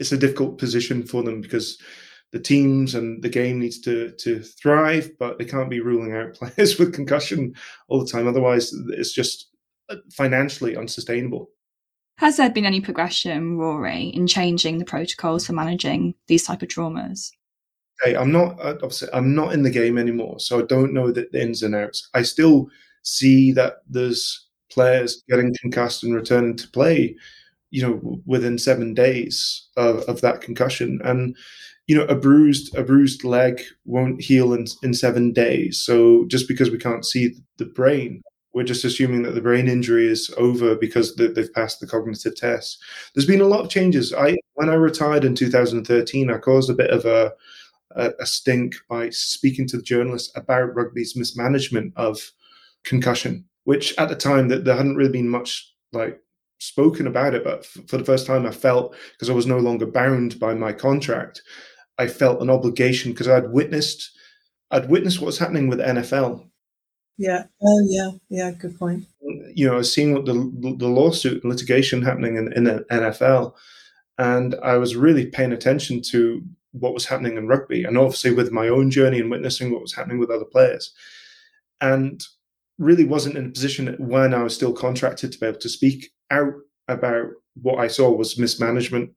It's 0.00 0.10
a 0.10 0.18
difficult 0.18 0.58
position 0.58 1.04
for 1.04 1.22
them 1.22 1.40
because 1.40 1.80
the 2.32 2.40
teams 2.40 2.96
and 2.96 3.22
the 3.22 3.28
game 3.28 3.60
needs 3.60 3.78
to 3.82 4.10
to 4.12 4.40
thrive, 4.40 5.12
but 5.20 5.38
they 5.38 5.44
can't 5.44 5.70
be 5.70 5.80
ruling 5.80 6.12
out 6.12 6.34
players 6.40 6.78
with 6.78 6.94
concussion 6.94 7.54
all 7.88 8.04
the 8.04 8.10
time. 8.10 8.26
Otherwise, 8.26 8.72
it's 8.88 9.12
just 9.12 9.50
uh, 9.88 9.96
financially 10.10 10.76
unsustainable. 10.76 11.50
Has 12.18 12.36
there 12.36 12.50
been 12.50 12.66
any 12.66 12.80
progression, 12.80 13.58
Rory, 13.58 14.04
in 14.04 14.26
changing 14.26 14.78
the 14.78 14.84
protocols 14.84 15.46
for 15.46 15.52
managing 15.52 16.14
these 16.28 16.44
type 16.44 16.62
of 16.62 16.68
traumas? 16.68 17.30
Okay, 18.02 18.16
I'm 18.16 18.32
not 18.32 18.60
uh, 18.60 18.74
obviously 18.82 19.08
I'm 19.12 19.34
not 19.34 19.52
in 19.52 19.62
the 19.62 19.70
game 19.70 19.98
anymore, 19.98 20.40
so 20.40 20.58
I 20.58 20.62
don't 20.62 20.92
know 20.92 21.12
the 21.12 21.28
ins 21.40 21.62
and 21.62 21.74
outs. 21.74 22.08
I 22.14 22.22
still 22.22 22.68
see 23.04 23.52
that 23.52 23.76
there's 23.88 24.48
players 24.70 25.22
getting 25.28 25.54
concussed 25.60 26.02
and 26.02 26.14
returning 26.14 26.56
to 26.56 26.68
play, 26.68 27.16
you 27.70 27.82
know, 27.82 28.20
within 28.26 28.58
seven 28.58 28.92
days 28.92 29.68
of, 29.76 30.00
of 30.00 30.20
that 30.20 30.40
concussion, 30.40 31.00
and 31.04 31.36
you 31.86 31.94
know, 31.94 32.04
a 32.04 32.14
bruised 32.14 32.74
a 32.74 32.82
bruised 32.82 33.24
leg 33.24 33.60
won't 33.84 34.20
heal 34.20 34.54
in, 34.54 34.66
in 34.82 34.94
seven 34.94 35.32
days. 35.32 35.80
So 35.80 36.24
just 36.26 36.48
because 36.48 36.70
we 36.70 36.78
can't 36.78 37.04
see 37.04 37.36
the 37.58 37.66
brain, 37.66 38.22
we're 38.54 38.64
just 38.64 38.84
assuming 38.84 39.22
that 39.24 39.34
the 39.34 39.42
brain 39.42 39.68
injury 39.68 40.06
is 40.06 40.32
over 40.38 40.74
because 40.74 41.14
they've 41.16 41.52
passed 41.52 41.80
the 41.80 41.86
cognitive 41.86 42.36
test. 42.36 42.82
There's 43.14 43.26
been 43.26 43.42
a 43.42 43.46
lot 43.46 43.60
of 43.60 43.70
changes. 43.70 44.14
I 44.14 44.36
when 44.54 44.70
I 44.70 44.74
retired 44.74 45.24
in 45.24 45.34
2013, 45.34 46.30
I 46.30 46.38
caused 46.38 46.70
a 46.70 46.74
bit 46.74 46.90
of 46.90 47.04
a 47.04 47.32
a, 47.96 48.12
a 48.20 48.26
stink 48.26 48.74
by 48.88 49.10
speaking 49.10 49.66
to 49.68 49.76
the 49.76 49.82
journalists 49.82 50.32
about 50.36 50.74
rugby's 50.74 51.16
mismanagement 51.16 51.92
of 51.96 52.32
concussion, 52.84 53.44
which 53.64 53.96
at 53.98 54.08
the 54.08 54.16
time 54.16 54.48
that 54.48 54.64
there 54.64 54.76
hadn't 54.76 54.96
really 54.96 55.12
been 55.12 55.28
much 55.28 55.72
like 55.92 56.20
spoken 56.58 57.06
about 57.06 57.34
it, 57.34 57.44
but 57.44 57.66
for 57.66 57.98
the 57.98 58.04
first 58.04 58.26
time 58.26 58.46
I 58.46 58.50
felt 58.50 58.94
because 59.12 59.30
I 59.30 59.34
was 59.34 59.46
no 59.46 59.58
longer 59.58 59.86
bound 59.86 60.38
by 60.38 60.54
my 60.54 60.72
contract 60.72 61.42
I 61.98 62.08
felt 62.08 62.42
an 62.42 62.50
obligation 62.50 63.12
because 63.12 63.28
I'd 63.28 63.50
witnessed 63.50 64.10
I'd 64.70 64.90
witnessed 64.90 65.20
what 65.20 65.26
was 65.26 65.38
happening 65.38 65.68
with 65.68 65.78
NFL. 65.78 66.48
Yeah. 67.16 67.44
Oh, 67.62 67.86
yeah. 67.88 68.10
Yeah. 68.28 68.50
Good 68.50 68.76
point. 68.78 69.04
Mm, 69.24 69.52
you 69.54 69.66
know, 69.66 69.74
I 69.74 69.78
was 69.78 69.92
seeing 69.92 70.14
what 70.14 70.24
the 70.24 70.34
the 70.78 70.88
lawsuit 70.88 71.42
and 71.42 71.52
litigation 71.52 72.02
happening 72.02 72.36
in, 72.36 72.52
in 72.54 72.64
the 72.64 72.84
NFL, 72.90 73.54
and 74.18 74.56
I 74.62 74.76
was 74.78 74.96
really 74.96 75.26
paying 75.26 75.52
attention 75.52 76.02
to 76.10 76.42
what 76.72 76.94
was 76.94 77.06
happening 77.06 77.36
in 77.36 77.46
rugby, 77.46 77.84
and 77.84 77.96
obviously 77.96 78.32
with 78.32 78.50
my 78.50 78.68
own 78.68 78.90
journey 78.90 79.20
and 79.20 79.30
witnessing 79.30 79.70
what 79.70 79.82
was 79.82 79.94
happening 79.94 80.18
with 80.18 80.30
other 80.30 80.44
players, 80.44 80.92
and 81.80 82.20
really 82.78 83.04
wasn't 83.04 83.36
in 83.36 83.46
a 83.46 83.50
position 83.50 83.94
when 83.98 84.34
I 84.34 84.42
was 84.42 84.54
still 84.54 84.72
contracted 84.72 85.32
to 85.32 85.38
be 85.38 85.46
able 85.46 85.60
to 85.60 85.68
speak 85.68 86.10
out 86.30 86.52
about 86.88 87.26
what 87.62 87.78
I 87.78 87.86
saw 87.86 88.10
was 88.10 88.38
mismanagement 88.38 89.10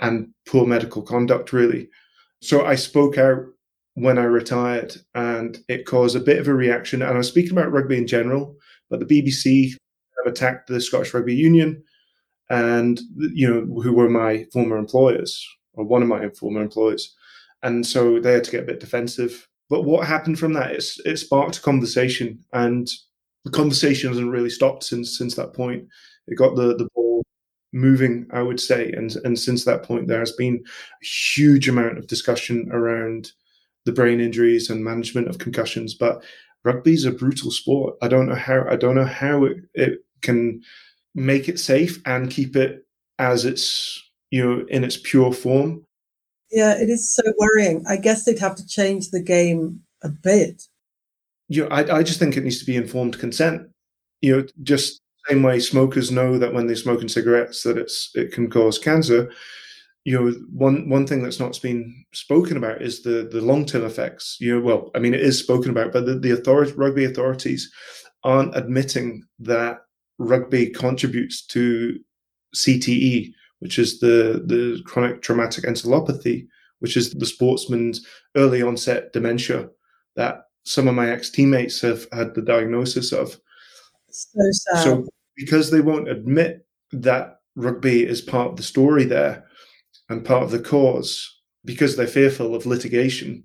and 0.00 0.28
poor 0.48 0.66
medical 0.66 1.02
conduct, 1.02 1.52
really. 1.52 1.88
So 2.42 2.64
I 2.64 2.74
spoke 2.74 3.18
out 3.18 3.44
when 3.94 4.18
I 4.18 4.24
retired, 4.24 4.96
and 5.14 5.58
it 5.68 5.86
caused 5.86 6.16
a 6.16 6.20
bit 6.20 6.38
of 6.38 6.48
a 6.48 6.54
reaction. 6.54 7.02
And 7.02 7.12
I 7.12 7.18
was 7.18 7.28
speaking 7.28 7.52
about 7.52 7.70
rugby 7.70 7.96
in 7.96 8.06
general, 8.06 8.56
but 8.90 9.00
the 9.00 9.06
BBC 9.06 9.70
have 10.18 10.32
attacked 10.32 10.66
the 10.66 10.80
Scottish 10.80 11.14
Rugby 11.14 11.34
Union, 11.34 11.82
and 12.50 13.00
you 13.16 13.48
know 13.48 13.82
who 13.82 13.92
were 13.92 14.10
my 14.10 14.46
former 14.52 14.76
employers 14.76 15.46
or 15.74 15.84
one 15.84 16.02
of 16.02 16.08
my 16.08 16.28
former 16.30 16.60
employers, 16.60 17.14
and 17.62 17.86
so 17.86 18.18
they 18.18 18.32
had 18.32 18.44
to 18.44 18.50
get 18.50 18.64
a 18.64 18.66
bit 18.66 18.80
defensive. 18.80 19.46
But 19.74 19.86
what 19.86 20.06
happened 20.06 20.38
from 20.38 20.52
that? 20.52 20.70
It 21.04 21.16
sparked 21.18 21.58
a 21.58 21.60
conversation, 21.60 22.38
and 22.52 22.88
the 23.44 23.50
conversation 23.50 24.08
hasn't 24.08 24.30
really 24.30 24.48
stopped 24.48 24.84
since 24.84 25.18
since 25.18 25.34
that 25.34 25.52
point. 25.52 25.88
It 26.28 26.36
got 26.36 26.54
the 26.54 26.76
the 26.76 26.88
ball 26.94 27.24
moving, 27.72 28.28
I 28.30 28.40
would 28.40 28.60
say. 28.60 28.92
And 28.92 29.16
and 29.24 29.36
since 29.36 29.64
that 29.64 29.82
point, 29.82 30.06
there 30.06 30.20
has 30.20 30.30
been 30.30 30.62
a 30.64 31.04
huge 31.04 31.68
amount 31.68 31.98
of 31.98 32.06
discussion 32.06 32.68
around 32.70 33.32
the 33.84 33.90
brain 33.90 34.20
injuries 34.20 34.70
and 34.70 34.84
management 34.84 35.26
of 35.26 35.38
concussions. 35.38 35.92
But 35.92 36.22
rugby 36.62 36.94
is 36.94 37.04
a 37.04 37.10
brutal 37.10 37.50
sport. 37.50 37.96
I 38.00 38.06
don't 38.06 38.28
know 38.28 38.36
how 38.36 38.64
I 38.70 38.76
don't 38.76 38.94
know 38.94 39.04
how 39.04 39.42
it, 39.42 39.56
it 39.74 40.04
can 40.22 40.62
make 41.16 41.48
it 41.48 41.58
safe 41.58 42.00
and 42.06 42.30
keep 42.30 42.54
it 42.54 42.86
as 43.18 43.44
it's 43.44 44.00
you 44.30 44.44
know 44.44 44.64
in 44.68 44.84
its 44.84 44.98
pure 44.98 45.32
form. 45.32 45.84
Yeah, 46.54 46.80
it 46.80 46.88
is 46.88 47.14
so 47.14 47.22
worrying. 47.36 47.84
I 47.88 47.96
guess 47.96 48.24
they'd 48.24 48.38
have 48.38 48.54
to 48.56 48.66
change 48.66 49.10
the 49.10 49.20
game 49.20 49.80
a 50.02 50.08
bit. 50.08 50.62
You 51.48 51.64
know, 51.64 51.68
I, 51.70 51.98
I 51.98 52.02
just 52.02 52.20
think 52.20 52.36
it 52.36 52.44
needs 52.44 52.60
to 52.60 52.64
be 52.64 52.76
informed 52.76 53.18
consent. 53.18 53.68
You 54.20 54.36
know, 54.36 54.46
just 54.62 55.00
same 55.28 55.42
way 55.42 55.58
smokers 55.58 56.10
know 56.10 56.38
that 56.38 56.52
when 56.52 56.66
they're 56.66 56.76
smoking 56.76 57.08
cigarettes 57.08 57.62
that 57.62 57.78
it's 57.78 58.10
it 58.14 58.32
can 58.32 58.50
cause 58.50 58.78
cancer 58.78 59.30
you 60.04 60.14
know 60.14 60.32
one 60.52 60.88
one 60.88 61.06
thing 61.06 61.22
that's 61.22 61.40
not 61.40 61.60
been 61.62 62.04
spoken 62.12 62.56
about 62.56 62.82
is 62.82 63.02
the 63.02 63.28
the 63.32 63.40
long 63.40 63.64
term 63.64 63.84
effects 63.84 64.36
you 64.40 64.54
know 64.54 64.60
well 64.60 64.90
i 64.94 64.98
mean 64.98 65.14
it 65.14 65.20
is 65.20 65.38
spoken 65.38 65.70
about 65.70 65.92
but 65.92 66.04
the, 66.06 66.18
the 66.18 66.30
authority 66.30 66.72
rugby 66.72 67.04
authorities 67.04 67.72
aren't 68.22 68.56
admitting 68.56 69.22
that 69.38 69.78
rugby 70.18 70.68
contributes 70.68 71.44
to 71.44 71.98
cte 72.54 73.32
which 73.64 73.80
is 73.80 73.98
the 73.98 74.44
the 74.46 74.80
chronic 74.84 75.20
traumatic 75.22 75.64
encephalopathy 75.64 76.46
which 76.78 76.96
is 76.96 77.10
the 77.10 77.26
sportsman's 77.26 78.06
early 78.36 78.62
onset 78.62 79.12
dementia 79.12 79.68
that 80.14 80.44
some 80.64 80.86
of 80.86 80.94
my 80.94 81.10
ex 81.10 81.30
teammates 81.30 81.80
have 81.80 82.06
had 82.12 82.34
the 82.34 82.42
diagnosis 82.42 83.12
of 83.12 83.40
so 84.14 84.40
sad. 84.50 84.84
So 84.84 85.06
because 85.36 85.70
they 85.70 85.80
won't 85.80 86.08
admit 86.08 86.66
that 86.92 87.38
rugby 87.56 88.04
is 88.04 88.20
part 88.20 88.50
of 88.50 88.56
the 88.56 88.62
story 88.62 89.04
there 89.04 89.44
and 90.08 90.24
part 90.24 90.42
of 90.42 90.50
the 90.50 90.60
cause, 90.60 91.40
because 91.64 91.96
they're 91.96 92.06
fearful 92.06 92.54
of 92.54 92.66
litigation, 92.66 93.44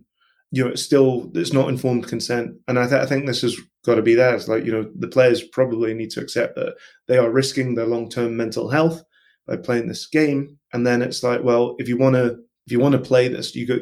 you 0.52 0.64
know, 0.64 0.72
it's 0.72 0.84
still 0.84 1.32
it's 1.36 1.54
not 1.54 1.70
informed 1.70 2.08
consent. 2.08 2.56
And 2.68 2.80
I, 2.80 2.88
th- 2.88 3.02
I 3.02 3.06
think 3.06 3.26
this 3.26 3.42
has 3.42 3.58
got 3.86 3.96
to 3.96 4.02
be 4.02 4.16
there. 4.16 4.36
It's 4.36 4.48
like 4.48 4.66
you 4.66 4.72
know, 4.72 4.90
the 4.96 5.08
players 5.08 5.44
probably 5.44 5.94
need 5.94 6.12
to 6.12 6.22
accept 6.22 6.56
that 6.56 6.76
they 7.08 7.18
are 7.18 7.32
risking 7.32 7.76
their 7.76 7.88
long 7.88 8.10
term 8.10 8.36
mental 8.36 8.70
health 8.70 9.04
by 9.50 9.58
playing 9.58 9.88
this 9.88 10.08
game. 10.08 10.58
And 10.74 10.86
then 10.86 11.02
it's 11.02 11.24
like, 11.24 11.44
well, 11.44 11.76
if 11.80 11.88
you 11.90 11.98
want 11.98 12.16
to 12.16 12.40
if 12.66 12.72
you 12.72 12.80
want 12.80 12.94
to 12.94 13.00
play 13.00 13.28
this, 13.28 13.56
you 13.56 13.66
go 13.66 13.80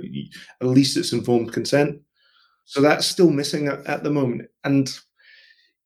at 0.62 0.68
least 0.68 0.96
it's 0.96 1.12
informed 1.12 1.52
consent. 1.52 2.00
So 2.66 2.82
that's 2.82 3.06
still 3.06 3.30
missing 3.30 3.68
at, 3.68 3.86
at 3.86 4.04
the 4.04 4.10
moment. 4.10 4.50
And 4.64 4.98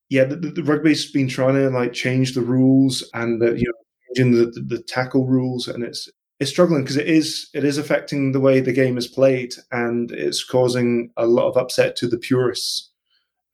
yeah, 0.10 0.26
the, 0.26 0.36
the, 0.36 0.64
rugby's 0.64 1.12
been 1.12 1.28
trying 1.28 1.56
to 1.56 1.70
like 1.70 1.94
change 1.94 2.34
the 2.34 2.42
rules 2.42 3.04
and 3.14 3.42
the, 3.42 3.58
you 3.58 3.66
know 3.66 3.74
changing 4.16 4.34
the, 4.34 4.52
the, 4.52 4.78
the 4.78 4.84
tackle 4.84 5.26
rules, 5.26 5.68
and 5.68 5.84
it's 5.84 6.10
it's 6.40 6.52
struggling 6.52 6.84
because 6.84 6.98
it 6.98 7.08
is 7.08 7.50
it 7.54 7.64
is 7.64 7.78
affecting 7.78 8.32
the 8.32 8.40
way 8.40 8.60
the 8.60 8.74
game 8.74 8.98
is 8.98 9.08
played, 9.08 9.54
and 9.72 10.12
it's 10.12 10.44
causing 10.44 11.12
a 11.18 11.26
lot 11.26 11.48
of 11.48 11.58
upset 11.58 11.96
to 11.98 12.08
the 12.08 12.18
purists 12.18 12.92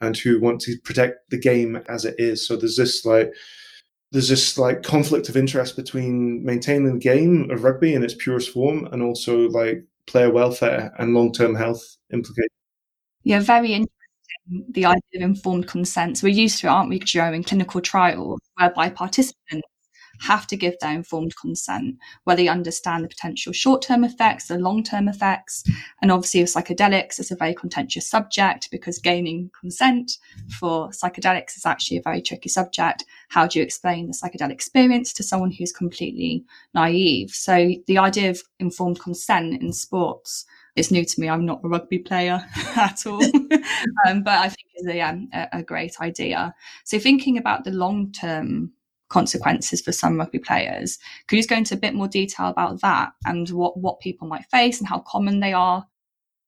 and 0.01 0.17
who 0.17 0.39
want 0.39 0.61
to 0.61 0.77
protect 0.83 1.29
the 1.29 1.39
game 1.39 1.81
as 1.87 2.05
it 2.05 2.15
is. 2.17 2.45
So 2.45 2.55
there's 2.55 2.77
this 2.77 3.05
like 3.05 3.31
there's 4.11 4.29
this 4.29 4.57
like 4.57 4.83
conflict 4.83 5.29
of 5.29 5.37
interest 5.37 5.75
between 5.75 6.43
maintaining 6.45 6.93
the 6.93 6.99
game 6.99 7.49
of 7.51 7.63
rugby 7.63 7.93
in 7.93 8.03
its 8.03 8.15
purest 8.15 8.51
form 8.51 8.87
and 8.91 9.01
also 9.03 9.49
like 9.49 9.83
player 10.05 10.31
welfare 10.31 10.93
and 10.97 11.13
long 11.13 11.31
term 11.33 11.55
health 11.55 11.97
implications. 12.11 12.51
Yeah, 13.23 13.41
very 13.41 13.73
interesting 13.73 13.91
the 14.69 14.85
idea 14.85 15.01
of 15.15 15.21
informed 15.21 15.67
consent. 15.67 16.21
We're 16.23 16.29
used 16.29 16.59
to 16.59 16.67
it, 16.67 16.69
aren't 16.69 16.89
we, 16.89 16.99
Joe, 16.99 17.33
in 17.33 17.43
clinical 17.43 17.81
trials, 17.81 18.39
whereby 18.55 18.89
participants 18.89 19.67
have 20.19 20.47
to 20.47 20.57
give 20.57 20.77
their 20.79 20.93
informed 20.93 21.35
consent, 21.35 21.97
where 22.23 22.35
they 22.35 22.47
understand 22.47 23.03
the 23.03 23.07
potential 23.07 23.53
short 23.53 23.81
term 23.81 24.03
effects, 24.03 24.47
the 24.47 24.57
long 24.57 24.83
term 24.83 25.07
effects. 25.07 25.63
And 26.01 26.11
obviously, 26.11 26.41
with 26.41 26.53
psychedelics, 26.53 27.19
it's 27.19 27.31
a 27.31 27.35
very 27.35 27.53
contentious 27.53 28.07
subject 28.07 28.69
because 28.71 28.99
gaining 28.99 29.51
consent 29.59 30.17
for 30.59 30.89
psychedelics 30.89 31.57
is 31.57 31.65
actually 31.65 31.97
a 31.97 32.01
very 32.01 32.21
tricky 32.21 32.49
subject. 32.49 33.05
How 33.29 33.47
do 33.47 33.59
you 33.59 33.63
explain 33.63 34.07
the 34.07 34.13
psychedelic 34.13 34.51
experience 34.51 35.13
to 35.13 35.23
someone 35.23 35.51
who's 35.51 35.71
completely 35.71 36.43
naive? 36.73 37.31
So, 37.31 37.73
the 37.87 37.97
idea 37.97 38.29
of 38.29 38.41
informed 38.59 38.99
consent 38.99 39.61
in 39.61 39.73
sports 39.73 40.45
it's 40.77 40.91
new 40.91 41.03
to 41.03 41.19
me. 41.19 41.27
I'm 41.27 41.45
not 41.45 41.61
a 41.63 41.67
rugby 41.67 41.99
player 41.99 42.39
at 42.75 43.05
all, 43.05 43.23
um, 44.07 44.21
but 44.23 44.37
I 44.37 44.47
think 44.47 44.67
it's 44.75 44.87
a, 44.87 44.99
a, 44.99 45.49
a, 45.53 45.63
great 45.63 45.99
idea. 45.99 46.53
So 46.83 46.99
thinking 46.99 47.37
about 47.37 47.63
the 47.63 47.71
long 47.71 48.11
term 48.11 48.71
consequences 49.09 49.81
for 49.81 49.91
some 49.91 50.17
rugby 50.17 50.39
players, 50.39 50.97
could 51.27 51.37
you 51.37 51.41
just 51.41 51.49
go 51.49 51.55
into 51.55 51.75
a 51.75 51.79
bit 51.79 51.93
more 51.93 52.07
detail 52.07 52.47
about 52.47 52.81
that 52.81 53.13
and 53.25 53.49
what 53.49 53.77
what 53.77 53.99
people 53.99 54.27
might 54.27 54.45
face 54.45 54.79
and 54.79 54.87
how 54.87 54.99
common 54.99 55.39
they 55.39 55.53
are? 55.53 55.85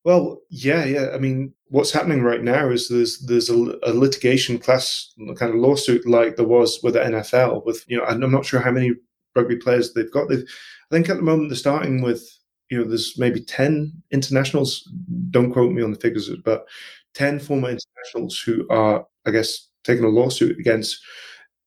Well, 0.05 0.39
yeah, 0.49 0.85
yeah. 0.85 1.09
I 1.13 1.17
mean, 1.17 1.53
what's 1.67 1.91
happening 1.91 2.23
right 2.23 2.43
now 2.43 2.69
is 2.69 2.87
there's 2.87 3.19
there's 3.19 3.49
a, 3.49 3.77
a 3.83 3.93
litigation 3.93 4.57
class 4.57 5.13
kind 5.35 5.53
of 5.53 5.59
lawsuit 5.59 6.07
like 6.07 6.35
there 6.35 6.47
was 6.47 6.79
with 6.83 6.93
the 6.93 7.01
NFL. 7.01 7.65
With 7.65 7.83
you 7.87 7.97
know, 7.97 8.05
I'm 8.05 8.31
not 8.31 8.45
sure 8.45 8.59
how 8.59 8.71
many 8.71 8.93
rugby 9.35 9.57
players 9.57 9.93
they've 9.93 10.11
got. 10.11 10.29
They've, 10.29 10.45
I 10.91 10.95
think 10.95 11.09
at 11.09 11.17
the 11.17 11.23
moment 11.23 11.49
they're 11.49 11.55
starting 11.55 12.01
with 12.01 12.27
you 12.69 12.77
know, 12.77 12.83
there's 12.83 13.17
maybe 13.17 13.41
10 13.41 13.91
internationals, 14.11 14.89
don't 15.31 15.51
quote 15.51 15.71
me 15.71 15.81
on 15.81 15.91
the 15.91 15.99
figures, 15.99 16.29
but 16.45 16.67
10 17.15 17.39
former 17.39 17.69
internationals 17.69 18.39
who 18.39 18.67
are, 18.69 19.05
I 19.25 19.31
guess, 19.31 19.69
taking 19.83 20.05
a 20.05 20.09
lawsuit 20.09 20.59
against 20.59 20.99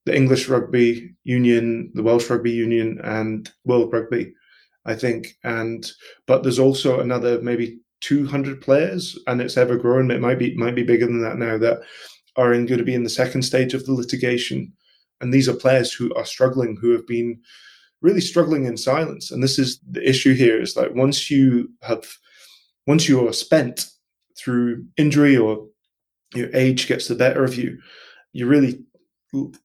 the 0.04 0.14
English 0.14 0.49
Rugby 0.49 1.14
Union, 1.25 1.90
the 1.94 2.02
Welsh 2.02 2.28
Rugby 2.28 2.50
Union, 2.50 3.00
and 3.04 3.50
World 3.64 3.92
Rugby, 3.92 4.32
I 4.85 4.94
think. 4.94 5.28
And 5.44 5.90
but 6.26 6.42
there's 6.42 6.59
also 6.59 7.00
another 7.00 7.40
maybe 7.40 7.80
200 8.00 8.61
players, 8.61 9.18
and 9.26 9.40
it's 9.40 9.56
ever 9.56 9.76
growing. 9.76 10.11
It 10.11 10.21
might 10.21 10.38
be 10.38 10.56
might 10.56 10.75
be 10.75 10.82
bigger 10.82 11.06
than 11.06 11.23
that 11.23 11.38
now. 11.38 11.59
That 11.59 11.80
are 12.37 12.52
in, 12.52 12.66
going 12.66 12.78
to 12.78 12.85
be 12.85 12.94
in 12.94 13.04
the 13.04 13.11
second 13.11 13.42
stage 13.42 13.75
of 13.75 13.87
the 13.87 13.92
litigation, 13.92 14.73
and 15.21 15.32
these 15.32 15.49
are 15.49 15.54
players 15.54 15.92
who 15.92 16.12
are 16.14 16.25
struggling, 16.25 16.76
who 16.80 16.90
have 16.90 17.06
been 17.06 17.40
really 18.00 18.21
struggling 18.21 18.64
in 18.64 18.76
silence. 18.76 19.30
And 19.30 19.42
this 19.42 19.59
is 19.59 19.80
the 19.88 20.06
issue 20.06 20.35
here 20.35 20.61
is 20.61 20.76
like 20.76 20.94
once 20.94 21.30
you 21.30 21.71
have, 21.82 22.04
once 22.87 23.09
you 23.09 23.26
are 23.26 23.32
spent 23.32 23.87
through 24.37 24.85
injury 24.97 25.37
or 25.37 25.66
your 26.35 26.49
age 26.54 26.88
gets 26.88 27.06
the 27.06 27.14
better 27.14 27.44
of 27.44 27.54
you, 27.54 27.78
you 28.32 28.47
really 28.47 28.85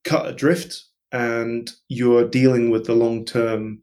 cut 0.03 0.27
adrift 0.27 0.83
and 1.11 1.71
you're 1.87 2.27
dealing 2.27 2.69
with 2.69 2.85
the 2.85 2.95
long 2.95 3.25
term 3.25 3.81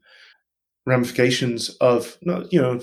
ramifications 0.85 1.69
of 1.81 2.15
not 2.21 2.51
you 2.53 2.61
know 2.61 2.79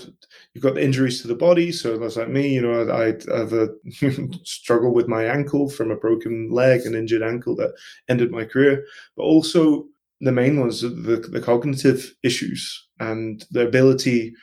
you've 0.53 0.63
got 0.63 0.73
the 0.73 0.83
injuries 0.83 1.21
to 1.21 1.27
the 1.27 1.35
body 1.35 1.71
so 1.71 1.97
that's 1.97 2.17
like 2.17 2.27
me 2.27 2.49
you 2.49 2.61
know 2.61 2.89
i, 2.89 3.15
I 3.33 3.37
have 3.37 3.53
a 3.53 3.69
struggle 4.43 4.93
with 4.93 5.07
my 5.07 5.23
ankle 5.23 5.69
from 5.69 5.89
a 5.89 5.95
broken 5.95 6.49
leg 6.51 6.81
an 6.81 6.95
injured 6.95 7.23
ankle 7.23 7.55
that 7.55 7.73
ended 8.09 8.29
my 8.29 8.43
career 8.43 8.85
but 9.15 9.23
also 9.23 9.85
the 10.19 10.33
main 10.33 10.59
ones 10.59 10.81
the, 10.81 10.89
the 11.31 11.41
cognitive 11.41 12.13
issues 12.23 12.87
and 12.99 13.45
the 13.51 13.65
ability 13.65 14.33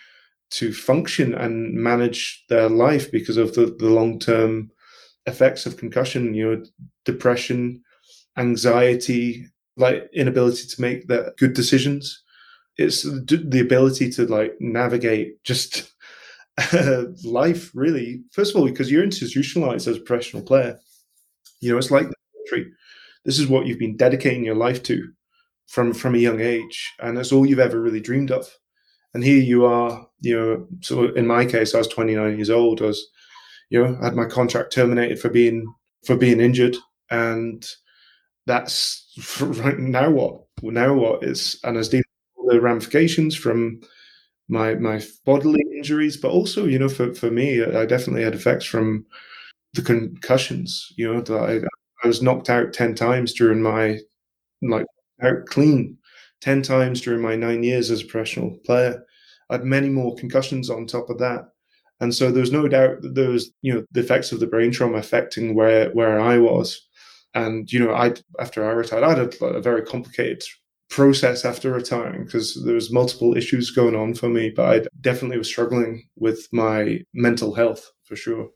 to 0.51 0.73
function 0.73 1.35
and 1.35 1.75
manage 1.75 2.45
their 2.49 2.69
life 2.69 3.11
because 3.11 3.37
of 3.37 3.55
the, 3.55 3.67
the 3.79 3.89
long 3.89 4.19
term 4.19 4.71
effects 5.27 5.67
of 5.67 5.77
concussion, 5.77 6.35
you 6.35 6.45
know, 6.45 6.65
depression, 7.05 7.83
anxiety, 8.37 9.47
like 9.77 10.09
inability 10.15 10.67
to 10.69 10.81
make 10.81 11.07
the 11.09 11.35
good 11.39 11.55
decisions. 11.55 12.23
It's 12.77 13.03
the 13.03 13.61
ability 13.61 14.11
to 14.13 14.27
like 14.27 14.55
navigate 14.61 15.43
just 15.45 15.93
life 17.25 17.71
really. 17.75 18.23
First 18.33 18.55
of 18.55 18.61
all, 18.61 18.67
because 18.67 18.91
you're 18.91 19.05
institutionalized 19.05 19.89
as 19.89 19.97
a 19.97 20.01
professional 20.01 20.43
player. 20.43 20.79
You 21.61 21.73
know, 21.73 21.79
it's 21.79 21.91
like 21.91 22.09
the. 22.09 22.17
This 23.25 23.39
is 23.39 23.47
what 23.47 23.67
you've 23.67 23.79
been 23.79 23.97
dedicating 23.97 24.45
your 24.45 24.57
life 24.57 24.83
to 24.85 25.07
from 25.69 25.93
from 25.93 26.15
a 26.15 26.19
young 26.19 26.41
age, 26.41 26.93
and 27.01 27.17
that's 27.17 27.33
all 27.33 27.47
you've 27.47 27.59
ever 27.59 27.81
really 27.81 28.01
dreamed 28.01 28.31
of. 28.31 28.51
And 29.15 29.23
here 29.23 29.41
you 29.41 29.65
are, 29.67 30.07
you 30.21 30.39
know. 30.39 30.67
So 30.81 31.13
in 31.15 31.27
my 31.27 31.45
case, 31.45 31.75
I 31.75 31.79
was 31.79 31.89
29 31.89 32.37
years 32.37 32.51
old. 32.51 32.83
I 32.83 32.87
was, 32.87 33.07
you 33.69 33.83
know, 33.83 33.99
I 34.01 34.07
had 34.07 34.17
my 34.17 34.25
contract 34.25 34.73
terminated 34.73 35.21
for 35.21 35.29
being 35.29 35.73
for 36.07 36.17
being 36.17 36.41
injured, 36.41 36.77
and 37.11 37.65
that's 38.51 39.07
right 39.41 39.79
now 39.79 40.11
what 40.11 40.43
now 40.63 40.95
what 40.95 41.25
is 41.25 41.59
and 41.65 41.77
as 41.77 41.93
with 41.93 42.03
the 42.49 42.61
ramifications 42.61 43.37
from 43.37 43.81
my 44.49 44.75
my 44.77 45.03
bodily 45.27 45.63
injuries, 45.77 46.17
but 46.17 46.31
also 46.33 46.67
you 46.67 46.79
know 46.79 46.89
for 46.89 47.15
for 47.15 47.31
me, 47.31 47.65
I 47.65 47.87
definitely 47.87 48.25
had 48.25 48.35
effects 48.35 48.67
from 48.67 49.07
the 49.75 49.83
concussions. 49.83 50.93
You 50.97 51.15
know, 51.15 51.37
I, 51.39 51.61
I 52.05 52.09
was 52.09 52.23
knocked 52.23 52.51
out 52.51 52.73
ten 52.73 52.95
times 52.95 53.35
during 53.35 53.63
my 53.63 53.99
like 54.63 54.87
out 55.23 55.47
clean 55.47 55.99
10 56.41 56.63
times 56.63 57.01
during 57.03 57.21
my 57.23 57.37
nine 57.37 57.63
years 57.63 57.91
as 57.91 58.03
a 58.03 58.07
professional 58.07 58.59
player. 58.65 59.05
I 59.51 59.55
had 59.55 59.65
many 59.65 59.89
more 59.91 60.15
concussions 60.17 60.71
on 60.71 60.87
top 60.87 61.11
of 61.11 61.19
that. 61.19 61.47
And 62.01 62.15
so 62.15 62.31
there's 62.33 62.53
no 62.53 62.67
doubt 62.69 63.03
that 63.03 63.15
there 63.15 63.31
was, 63.31 63.53
you 63.63 63.75
know, 63.75 63.85
the 63.93 64.01
effects 64.01 64.33
of 64.33 64.41
the 64.41 64.47
brain 64.47 64.73
trauma 64.73 64.99
affecting 64.99 65.55
where, 65.55 65.91
where 65.91 66.19
I 66.21 66.39
was. 66.39 66.81
And, 67.35 67.71
you 67.73 67.79
know, 67.79 67.95
I, 67.95 68.15
after 68.39 68.69
I 68.69 68.73
retired, 68.73 69.05
I 69.05 69.11
had 69.11 69.19
a, 69.41 69.45
a 69.45 69.63
very 69.63 69.83
complicated 69.83 70.43
process 70.91 71.45
after 71.45 71.73
retiring 71.73 72.25
because 72.25 72.61
there 72.65 72.75
was 72.75 72.93
multiple 72.93 73.37
issues 73.37 73.71
going 73.71 73.95
on 73.95 74.15
for 74.15 74.29
me, 74.29 74.51
but 74.51 74.67
I 74.67 74.87
definitely 75.01 75.39
was 75.39 75.49
struggling 75.49 76.09
with 76.17 76.49
my 76.53 77.01
mental 77.15 77.55
health 77.55 77.91
for 78.05 78.17
sure. 78.17 78.51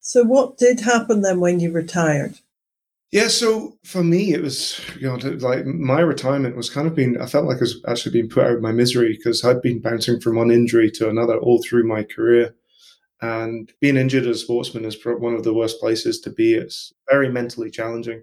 So 0.00 0.24
what 0.24 0.58
did 0.58 0.80
happen 0.80 1.22
then 1.22 1.40
when 1.40 1.60
you 1.60 1.70
retired? 1.70 2.38
Yeah, 3.10 3.28
so 3.28 3.78
for 3.84 4.04
me, 4.04 4.34
it 4.34 4.42
was 4.42 4.80
you 5.00 5.06
know 5.06 5.16
like 5.16 5.64
my 5.64 6.00
retirement 6.00 6.56
was 6.56 6.68
kind 6.68 6.86
of 6.86 6.94
being. 6.94 7.18
I 7.18 7.26
felt 7.26 7.46
like 7.46 7.56
I 7.56 7.60
was 7.60 7.82
actually 7.88 8.12
being 8.12 8.28
put 8.28 8.44
out 8.44 8.52
of 8.52 8.60
my 8.60 8.72
misery 8.72 9.16
because 9.16 9.42
I'd 9.44 9.62
been 9.62 9.80
bouncing 9.80 10.20
from 10.20 10.36
one 10.36 10.50
injury 10.50 10.90
to 10.92 11.08
another 11.08 11.38
all 11.38 11.62
through 11.62 11.88
my 11.88 12.02
career, 12.02 12.54
and 13.20 13.72
being 13.80 13.96
injured 13.96 14.26
as 14.26 14.36
a 14.36 14.40
sportsman 14.40 14.84
is 14.84 14.96
one 15.04 15.34
of 15.34 15.44
the 15.44 15.54
worst 15.54 15.80
places 15.80 16.20
to 16.20 16.30
be. 16.30 16.54
It's 16.54 16.92
very 17.10 17.28
mentally 17.30 17.70
challenging, 17.70 18.22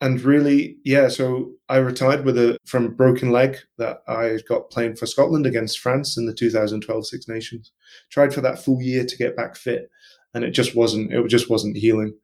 and 0.00 0.20
really, 0.20 0.76
yeah. 0.84 1.08
So 1.08 1.52
I 1.68 1.78
retired 1.78 2.24
with 2.24 2.38
a 2.38 2.58
from 2.64 2.94
broken 2.94 3.30
leg 3.30 3.58
that 3.78 3.98
I 4.08 4.38
got 4.48 4.70
playing 4.70 4.96
for 4.96 5.06
Scotland 5.06 5.46
against 5.46 5.80
France 5.80 6.16
in 6.16 6.26
the 6.26 6.34
2012 6.34 7.06
Six 7.06 7.28
Nations. 7.28 7.72
Tried 8.10 8.34
for 8.34 8.40
that 8.42 8.62
full 8.62 8.80
year 8.82 9.04
to 9.04 9.16
get 9.16 9.36
back 9.36 9.56
fit, 9.56 9.90
and 10.34 10.44
it 10.44 10.50
just 10.50 10.74
wasn't. 10.76 11.12
It 11.12 11.26
just 11.28 11.50
wasn't 11.50 11.76
healing, 11.76 12.14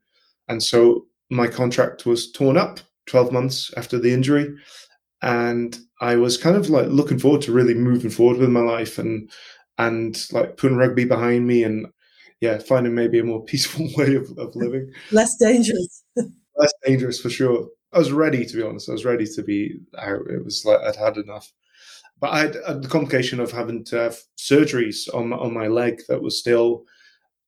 and 0.48 0.62
so 0.62 1.06
my 1.30 1.46
contract 1.46 2.06
was 2.06 2.30
torn 2.32 2.56
up 2.56 2.80
12 3.06 3.32
months 3.32 3.72
after 3.76 3.98
the 3.98 4.12
injury. 4.12 4.54
And 5.22 5.78
I 6.00 6.16
was 6.16 6.36
kind 6.36 6.56
of 6.56 6.70
like 6.70 6.86
looking 6.88 7.18
forward 7.18 7.42
to 7.42 7.52
really 7.52 7.74
moving 7.74 8.10
forward 8.10 8.38
with 8.38 8.48
my 8.48 8.60
life 8.60 8.98
and 8.98 9.30
and 9.80 10.26
like 10.30 10.58
putting 10.58 10.76
rugby 10.76 11.06
behind 11.06 11.46
me 11.46 11.64
and 11.64 11.86
yeah, 12.40 12.58
finding 12.58 12.94
maybe 12.94 13.18
a 13.18 13.24
more 13.24 13.44
peaceful 13.52 13.88
way 13.96 14.14
of, 14.14 14.30
of 14.38 14.54
living. 14.54 14.92
Less 15.10 15.34
dangerous. 15.40 16.04
Less 16.56 16.72
dangerous 16.84 17.20
for 17.20 17.30
sure. 17.30 17.68
I 17.92 17.98
was 17.98 18.12
ready 18.12 18.44
to 18.44 18.56
be 18.56 18.62
honest. 18.62 18.88
I 18.88 18.92
was 18.92 19.04
ready 19.04 19.26
to 19.26 19.42
be 19.42 19.80
out. 19.98 20.26
It 20.28 20.44
was 20.44 20.64
like 20.64 20.80
I'd 20.80 20.96
had 20.96 21.16
enough. 21.16 21.50
But 22.20 22.30
I 22.30 22.38
had, 22.40 22.56
had 22.66 22.82
the 22.82 22.88
complication 22.88 23.40
of 23.40 23.50
having 23.50 23.82
to 23.86 23.96
have 23.96 24.18
surgeries 24.38 25.12
on 25.14 25.30
my, 25.30 25.36
on 25.38 25.54
my 25.54 25.68
leg 25.68 26.02
that 26.08 26.22
was 26.22 26.38
still 26.38 26.84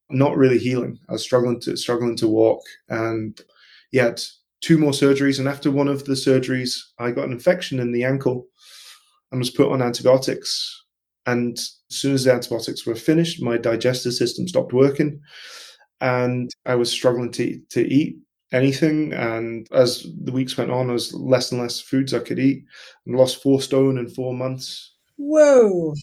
not 0.08 0.36
really 0.36 0.58
healing. 0.58 0.98
I 1.10 1.12
was 1.12 1.22
struggling 1.22 1.60
to 1.60 1.76
struggling 1.76 2.16
to 2.16 2.28
walk, 2.28 2.62
and 2.88 3.38
had 3.92 4.22
two 4.62 4.78
more 4.78 4.92
surgeries, 4.92 5.38
and 5.38 5.46
after 5.46 5.70
one 5.70 5.88
of 5.88 6.06
the 6.06 6.14
surgeries, 6.14 6.78
I 6.98 7.10
got 7.10 7.26
an 7.26 7.32
infection 7.32 7.80
in 7.80 7.92
the 7.92 8.04
ankle 8.04 8.46
and 9.30 9.38
was 9.38 9.50
put 9.50 9.70
on 9.70 9.82
antibiotics. 9.82 10.81
And 11.26 11.56
as 11.56 11.76
soon 11.88 12.14
as 12.14 12.24
the 12.24 12.32
antibiotics 12.32 12.86
were 12.86 12.94
finished, 12.94 13.42
my 13.42 13.56
digestive 13.56 14.14
system 14.14 14.48
stopped 14.48 14.72
working, 14.72 15.20
and 16.00 16.50
I 16.66 16.74
was 16.74 16.90
struggling 16.90 17.30
to 17.32 17.60
to 17.70 17.86
eat 17.86 18.18
anything. 18.52 19.12
And 19.12 19.68
as 19.72 20.06
the 20.24 20.32
weeks 20.32 20.56
went 20.56 20.70
on, 20.70 20.90
as 20.90 21.14
less 21.14 21.52
and 21.52 21.60
less 21.60 21.80
foods 21.80 22.12
I 22.14 22.18
could 22.20 22.38
eat, 22.38 22.64
and 23.06 23.16
lost 23.16 23.42
four 23.42 23.62
stone 23.62 23.98
in 23.98 24.08
four 24.08 24.34
months. 24.34 24.94
Whoa! 25.16 25.94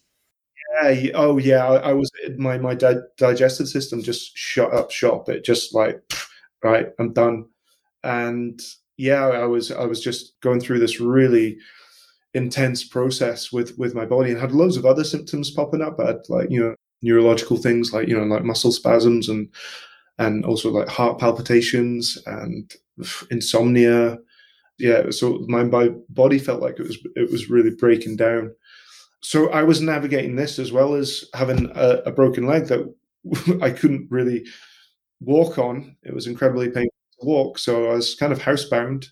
Yeah. 0.83 1.11
Oh, 1.15 1.37
yeah. 1.37 1.67
I, 1.67 1.89
I 1.89 1.93
was 1.93 2.11
my 2.37 2.57
my 2.57 2.75
di- 2.75 3.01
digestive 3.17 3.67
system 3.67 4.01
just 4.01 4.37
shut 4.37 4.73
up 4.73 4.91
shop. 4.91 5.27
It 5.29 5.43
just 5.43 5.73
like, 5.73 6.01
right, 6.63 6.89
I'm 6.99 7.13
done 7.13 7.45
and 8.03 8.59
yeah, 8.97 9.27
I 9.27 9.45
was 9.45 9.71
I 9.71 9.85
was 9.85 10.01
just 10.01 10.39
going 10.41 10.59
through 10.59 10.79
this 10.79 10.99
really 10.99 11.57
intense 12.33 12.83
process 12.83 13.51
with 13.51 13.77
with 13.77 13.95
my 13.95 14.05
body 14.05 14.31
and 14.31 14.39
had 14.39 14.51
loads 14.51 14.77
of 14.77 14.85
other 14.85 15.03
symptoms 15.03 15.51
popping 15.51 15.81
up. 15.81 15.99
I 15.99 16.07
had 16.07 16.21
like 16.29 16.49
you 16.49 16.61
know 16.61 16.75
neurological 17.01 17.57
things 17.57 17.93
like 17.93 18.07
you 18.07 18.17
know 18.17 18.23
like 18.23 18.43
muscle 18.43 18.71
spasms 18.71 19.29
and 19.29 19.49
and 20.17 20.45
also 20.45 20.69
like 20.69 20.87
heart 20.87 21.19
palpitations 21.19 22.17
and 22.25 22.73
insomnia. 23.31 24.17
Yeah, 24.77 25.09
so 25.09 25.45
my, 25.49 25.65
my 25.65 25.89
body 26.07 26.39
felt 26.39 26.61
like 26.61 26.79
it 26.79 26.87
was 26.87 26.97
it 27.15 27.31
was 27.31 27.49
really 27.49 27.71
breaking 27.71 28.15
down. 28.15 28.53
So 29.21 29.49
I 29.49 29.63
was 29.63 29.81
navigating 29.81 30.37
this 30.37 30.59
as 30.59 30.71
well 30.71 30.93
as 30.93 31.25
having 31.33 31.69
a, 31.75 32.01
a 32.05 32.11
broken 32.11 32.47
leg 32.47 32.67
that 32.67 32.93
I 33.61 33.71
couldn't 33.71 34.07
really 34.09 34.45
walk 35.19 35.57
on. 35.57 35.97
It 36.03 36.13
was 36.13 36.27
incredibly 36.27 36.69
painful 36.69 36.93
to 37.19 37.25
walk, 37.25 37.57
so 37.57 37.89
I 37.89 37.95
was 37.95 38.15
kind 38.15 38.31
of 38.31 38.39
housebound 38.39 39.07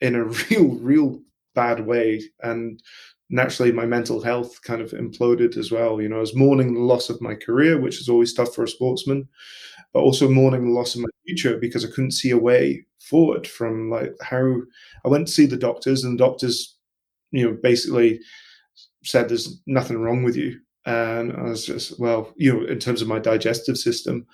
in 0.00 0.14
a 0.14 0.24
real, 0.50 0.74
real 0.76 1.22
bad 1.62 1.78
way. 1.86 2.22
And 2.50 2.82
naturally, 3.30 3.72
my 3.72 3.86
mental 3.86 4.20
health 4.22 4.52
kind 4.62 4.80
of 4.82 4.90
imploded 4.92 5.56
as 5.56 5.70
well. 5.70 6.00
You 6.00 6.08
know, 6.08 6.18
I 6.18 6.26
was 6.26 6.36
mourning 6.44 6.74
the 6.74 6.88
loss 6.92 7.10
of 7.10 7.20
my 7.20 7.34
career, 7.34 7.74
which 7.80 8.00
is 8.00 8.08
always 8.08 8.32
tough 8.34 8.54
for 8.54 8.64
a 8.64 8.68
sportsman, 8.76 9.28
but 9.92 10.00
also 10.00 10.28
mourning 10.28 10.64
the 10.66 10.78
loss 10.78 10.94
of 10.94 11.02
my 11.02 11.08
future 11.26 11.58
because 11.58 11.84
I 11.84 11.90
couldn't 11.94 12.18
see 12.20 12.30
a 12.30 12.44
way 12.50 12.86
forward 13.10 13.46
from 13.46 13.90
like 13.90 14.12
how 14.30 14.44
I 15.04 15.08
went 15.08 15.26
to 15.28 15.32
see 15.32 15.46
the 15.46 15.64
doctors, 15.68 16.04
and 16.04 16.12
the 16.18 16.24
doctors, 16.26 16.76
you 17.30 17.44
know, 17.44 17.56
basically 17.62 18.20
said 19.04 19.28
there's 19.28 19.60
nothing 19.66 19.98
wrong 19.98 20.22
with 20.24 20.36
you. 20.36 20.60
And 20.86 21.32
I 21.32 21.42
was 21.42 21.66
just, 21.66 21.98
well, 22.00 22.32
you 22.36 22.52
know, 22.52 22.66
in 22.66 22.78
terms 22.78 23.02
of 23.02 23.08
my 23.08 23.18
digestive 23.18 23.76
system, 23.78 24.26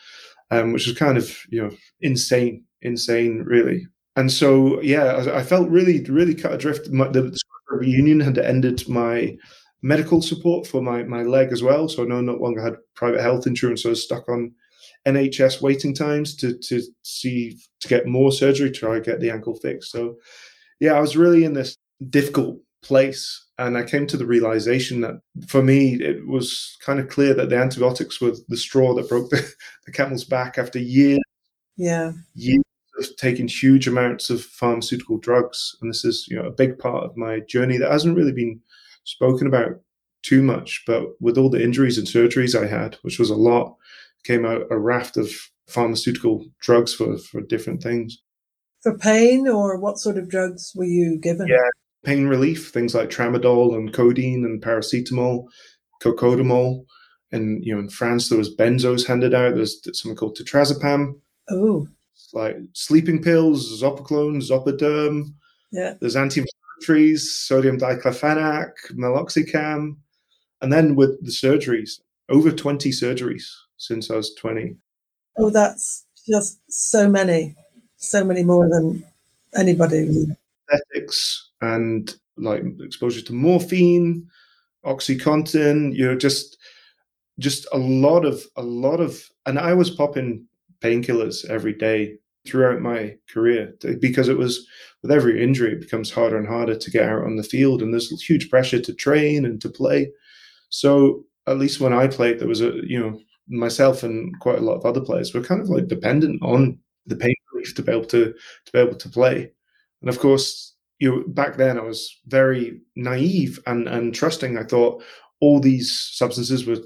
um, 0.50 0.72
which 0.72 0.86
was 0.86 0.96
kind 0.98 1.18
of, 1.18 1.36
you 1.50 1.62
know, 1.62 1.70
insane, 2.00 2.64
insane, 2.82 3.42
really. 3.46 3.86
And 4.16 4.30
so, 4.30 4.80
yeah, 4.80 5.04
I, 5.04 5.38
I 5.38 5.42
felt 5.42 5.68
really, 5.68 6.02
really 6.04 6.34
cut 6.34 6.52
adrift. 6.52 6.90
My, 6.90 7.08
the 7.08 7.36
reunion 7.70 8.20
had 8.20 8.38
ended 8.38 8.88
my 8.88 9.36
medical 9.82 10.22
support 10.22 10.66
for 10.66 10.80
my, 10.80 11.02
my 11.02 11.22
leg 11.22 11.52
as 11.52 11.62
well. 11.62 11.88
So 11.88 12.04
I 12.04 12.06
no, 12.06 12.20
no 12.20 12.34
longer 12.34 12.62
had 12.62 12.76
private 12.94 13.20
health 13.20 13.46
insurance. 13.46 13.82
So 13.82 13.88
I 13.88 13.90
was 13.90 14.04
stuck 14.04 14.28
on 14.28 14.52
NHS 15.06 15.60
waiting 15.60 15.94
times 15.94 16.34
to, 16.36 16.56
to 16.58 16.82
see, 17.02 17.58
to 17.80 17.88
get 17.88 18.06
more 18.06 18.32
surgery, 18.32 18.70
to 18.70 18.78
try 18.78 18.94
to 18.94 19.00
get 19.00 19.20
the 19.20 19.30
ankle 19.30 19.56
fixed. 19.56 19.90
So, 19.90 20.16
yeah, 20.80 20.92
I 20.94 21.00
was 21.00 21.16
really 21.16 21.44
in 21.44 21.52
this 21.52 21.76
difficult 22.08 22.58
place. 22.82 23.42
And 23.58 23.78
I 23.78 23.84
came 23.84 24.06
to 24.08 24.16
the 24.16 24.26
realization 24.26 25.00
that 25.02 25.20
for 25.46 25.62
me, 25.62 25.94
it 25.94 26.26
was 26.26 26.76
kind 26.80 26.98
of 26.98 27.08
clear 27.08 27.34
that 27.34 27.50
the 27.50 27.58
antibiotics 27.58 28.20
were 28.20 28.32
the 28.48 28.56
straw 28.56 28.94
that 28.94 29.08
broke 29.08 29.30
the, 29.30 29.48
the 29.86 29.92
camel's 29.92 30.24
back 30.24 30.58
after 30.58 30.78
years. 30.78 31.20
Yeah. 31.76 32.12
Years 32.34 32.63
of 33.10 33.16
taking 33.16 33.48
huge 33.48 33.86
amounts 33.86 34.30
of 34.30 34.42
pharmaceutical 34.42 35.18
drugs. 35.18 35.76
And 35.80 35.90
this 35.90 36.04
is, 36.04 36.26
you 36.28 36.36
know, 36.36 36.46
a 36.46 36.52
big 36.52 36.78
part 36.78 37.04
of 37.04 37.16
my 37.16 37.40
journey 37.40 37.78
that 37.78 37.90
hasn't 37.90 38.16
really 38.16 38.32
been 38.32 38.60
spoken 39.04 39.46
about 39.46 39.80
too 40.22 40.42
much. 40.42 40.82
But 40.86 41.04
with 41.20 41.38
all 41.38 41.50
the 41.50 41.62
injuries 41.62 41.98
and 41.98 42.06
surgeries 42.06 42.60
I 42.60 42.66
had, 42.66 42.96
which 43.02 43.18
was 43.18 43.30
a 43.30 43.36
lot, 43.36 43.76
came 44.24 44.44
out 44.44 44.62
a 44.70 44.78
raft 44.78 45.16
of 45.16 45.30
pharmaceutical 45.68 46.44
drugs 46.60 46.94
for, 46.94 47.18
for 47.18 47.40
different 47.40 47.82
things. 47.82 48.20
For 48.82 48.96
pain, 48.98 49.48
or 49.48 49.78
what 49.78 49.98
sort 49.98 50.18
of 50.18 50.28
drugs 50.28 50.72
were 50.74 50.84
you 50.84 51.18
given? 51.18 51.46
Yeah, 51.46 51.68
pain 52.04 52.26
relief, 52.26 52.70
things 52.70 52.94
like 52.94 53.08
tramadol 53.08 53.74
and 53.74 53.92
codeine 53.92 54.44
and 54.44 54.62
paracetamol, 54.62 55.44
cocodamol. 56.02 56.84
And 57.32 57.64
you 57.64 57.74
know, 57.74 57.80
in 57.80 57.88
France, 57.88 58.28
there 58.28 58.38
was 58.38 58.54
benzos 58.54 59.06
handed 59.06 59.34
out. 59.34 59.54
There's 59.54 59.80
something 59.98 60.16
called 60.16 60.36
tetrazepam. 60.38 61.14
Oh, 61.50 61.88
like 62.32 62.56
sleeping 62.72 63.22
pills, 63.22 63.80
zopiclone, 63.80 64.42
zopiderm. 64.42 65.34
Yeah. 65.70 65.94
There's 66.00 66.16
anti-inflammatories, 66.16 67.20
sodium 67.20 67.78
diclofenac, 67.78 68.72
meloxicam, 68.92 69.96
and 70.60 70.72
then 70.72 70.94
with 70.94 71.22
the 71.24 71.30
surgeries, 71.30 72.00
over 72.28 72.50
20 72.50 72.90
surgeries 72.90 73.44
since 73.76 74.10
I 74.10 74.16
was 74.16 74.34
20. 74.34 74.76
Oh, 75.38 75.50
that's 75.50 76.06
just 76.26 76.60
so 76.68 77.08
many, 77.08 77.54
so 77.96 78.24
many 78.24 78.42
more 78.42 78.68
than 78.68 79.04
anybody. 79.56 80.26
Anaesthetics 80.70 81.50
and 81.60 82.14
like 82.36 82.62
exposure 82.80 83.22
to 83.22 83.32
morphine, 83.32 84.28
oxycontin, 84.84 85.94
you 85.94 86.06
know, 86.06 86.16
just 86.16 86.58
just 87.40 87.66
a 87.72 87.78
lot 87.78 88.24
of 88.24 88.44
a 88.56 88.62
lot 88.62 89.00
of 89.00 89.28
and 89.46 89.58
I 89.58 89.74
was 89.74 89.90
popping 89.90 90.46
painkillers 90.84 91.48
every 91.48 91.72
day 91.72 92.16
throughout 92.46 92.80
my 92.80 93.16
career. 93.32 93.74
Because 94.00 94.28
it 94.28 94.38
was 94.38 94.66
with 95.02 95.10
every 95.10 95.42
injury 95.42 95.72
it 95.72 95.80
becomes 95.80 96.10
harder 96.10 96.38
and 96.38 96.48
harder 96.48 96.76
to 96.76 96.90
get 96.90 97.08
out 97.08 97.24
on 97.24 97.36
the 97.36 97.42
field 97.42 97.82
and 97.82 97.92
there's 97.92 98.10
huge 98.22 98.50
pressure 98.50 98.80
to 98.80 98.94
train 98.94 99.44
and 99.44 99.60
to 99.60 99.68
play. 99.68 100.10
So 100.68 101.24
at 101.46 101.58
least 101.58 101.78
when 101.78 101.92
i 101.92 102.06
played 102.06 102.38
there 102.38 102.48
was 102.48 102.62
a 102.62 102.72
you 102.86 102.98
know 102.98 103.20
myself 103.48 104.02
and 104.02 104.32
quite 104.40 104.58
a 104.58 104.62
lot 104.62 104.76
of 104.76 104.86
other 104.86 105.02
players 105.02 105.34
were 105.34 105.42
kind 105.42 105.60
of 105.60 105.68
like 105.68 105.88
dependent 105.88 106.42
on 106.42 106.78
the 107.04 107.16
pain 107.16 107.34
relief 107.52 107.74
to 107.74 107.82
be 107.82 107.92
able 107.92 108.06
to 108.06 108.32
to 108.64 108.72
be 108.72 108.78
able 108.78 108.96
to 108.96 109.08
play. 109.08 109.50
And 110.00 110.08
of 110.10 110.18
course 110.18 110.74
you 110.98 111.10
know 111.10 111.24
back 111.28 111.56
then 111.56 111.78
i 111.78 111.82
was 111.82 112.20
very 112.26 112.80
naive 112.96 113.60
and 113.66 113.88
and 113.88 114.14
trusting. 114.14 114.56
I 114.58 114.64
thought 114.64 115.02
all 115.40 115.60
these 115.60 115.90
substances 115.92 116.66
were 116.66 116.78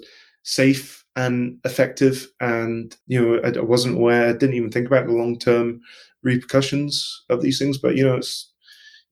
safe 0.42 0.97
and 1.18 1.59
effective. 1.64 2.28
And 2.40 2.96
you 3.09 3.20
know, 3.20 3.40
I, 3.44 3.59
I 3.59 3.62
wasn't 3.62 3.96
aware, 3.96 4.28
I 4.28 4.33
didn't 4.33 4.54
even 4.54 4.70
think 4.70 4.87
about 4.87 5.07
the 5.07 5.12
long 5.12 5.38
term 5.38 5.81
repercussions 6.22 7.24
of 7.28 7.42
these 7.42 7.59
things. 7.59 7.76
But 7.76 7.96
you 7.96 8.04
know, 8.04 8.16
it's 8.16 8.50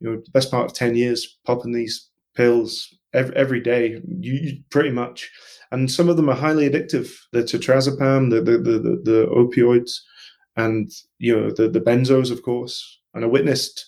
you 0.01 0.09
know 0.09 0.17
the 0.25 0.31
best 0.31 0.51
part 0.51 0.67
of 0.67 0.73
ten 0.73 0.95
years 0.95 1.37
popping 1.45 1.73
these 1.73 2.09
pills 2.35 2.95
every, 3.13 3.35
every 3.37 3.61
day, 3.61 4.01
you, 4.21 4.35
you 4.35 4.59
pretty 4.71 4.91
much. 4.91 5.31
And 5.73 5.91
some 5.91 6.09
of 6.09 6.17
them 6.17 6.29
are 6.29 6.37
highly 6.37 6.71
addictive. 6.71 7.13
The 7.33 7.43
tetrazepam, 7.43 8.31
the 8.31 8.41
the 8.41 8.59
the, 8.59 8.79
the, 8.79 9.03
the 9.05 9.27
opioids, 9.35 9.99
and 10.57 10.89
you 11.19 11.35
know 11.35 11.51
the 11.51 11.69
the 11.69 11.81
benzos, 11.81 12.31
of 12.31 12.43
course. 12.43 13.01
And 13.15 13.25
I 13.25 13.27
witnessed, 13.27 13.85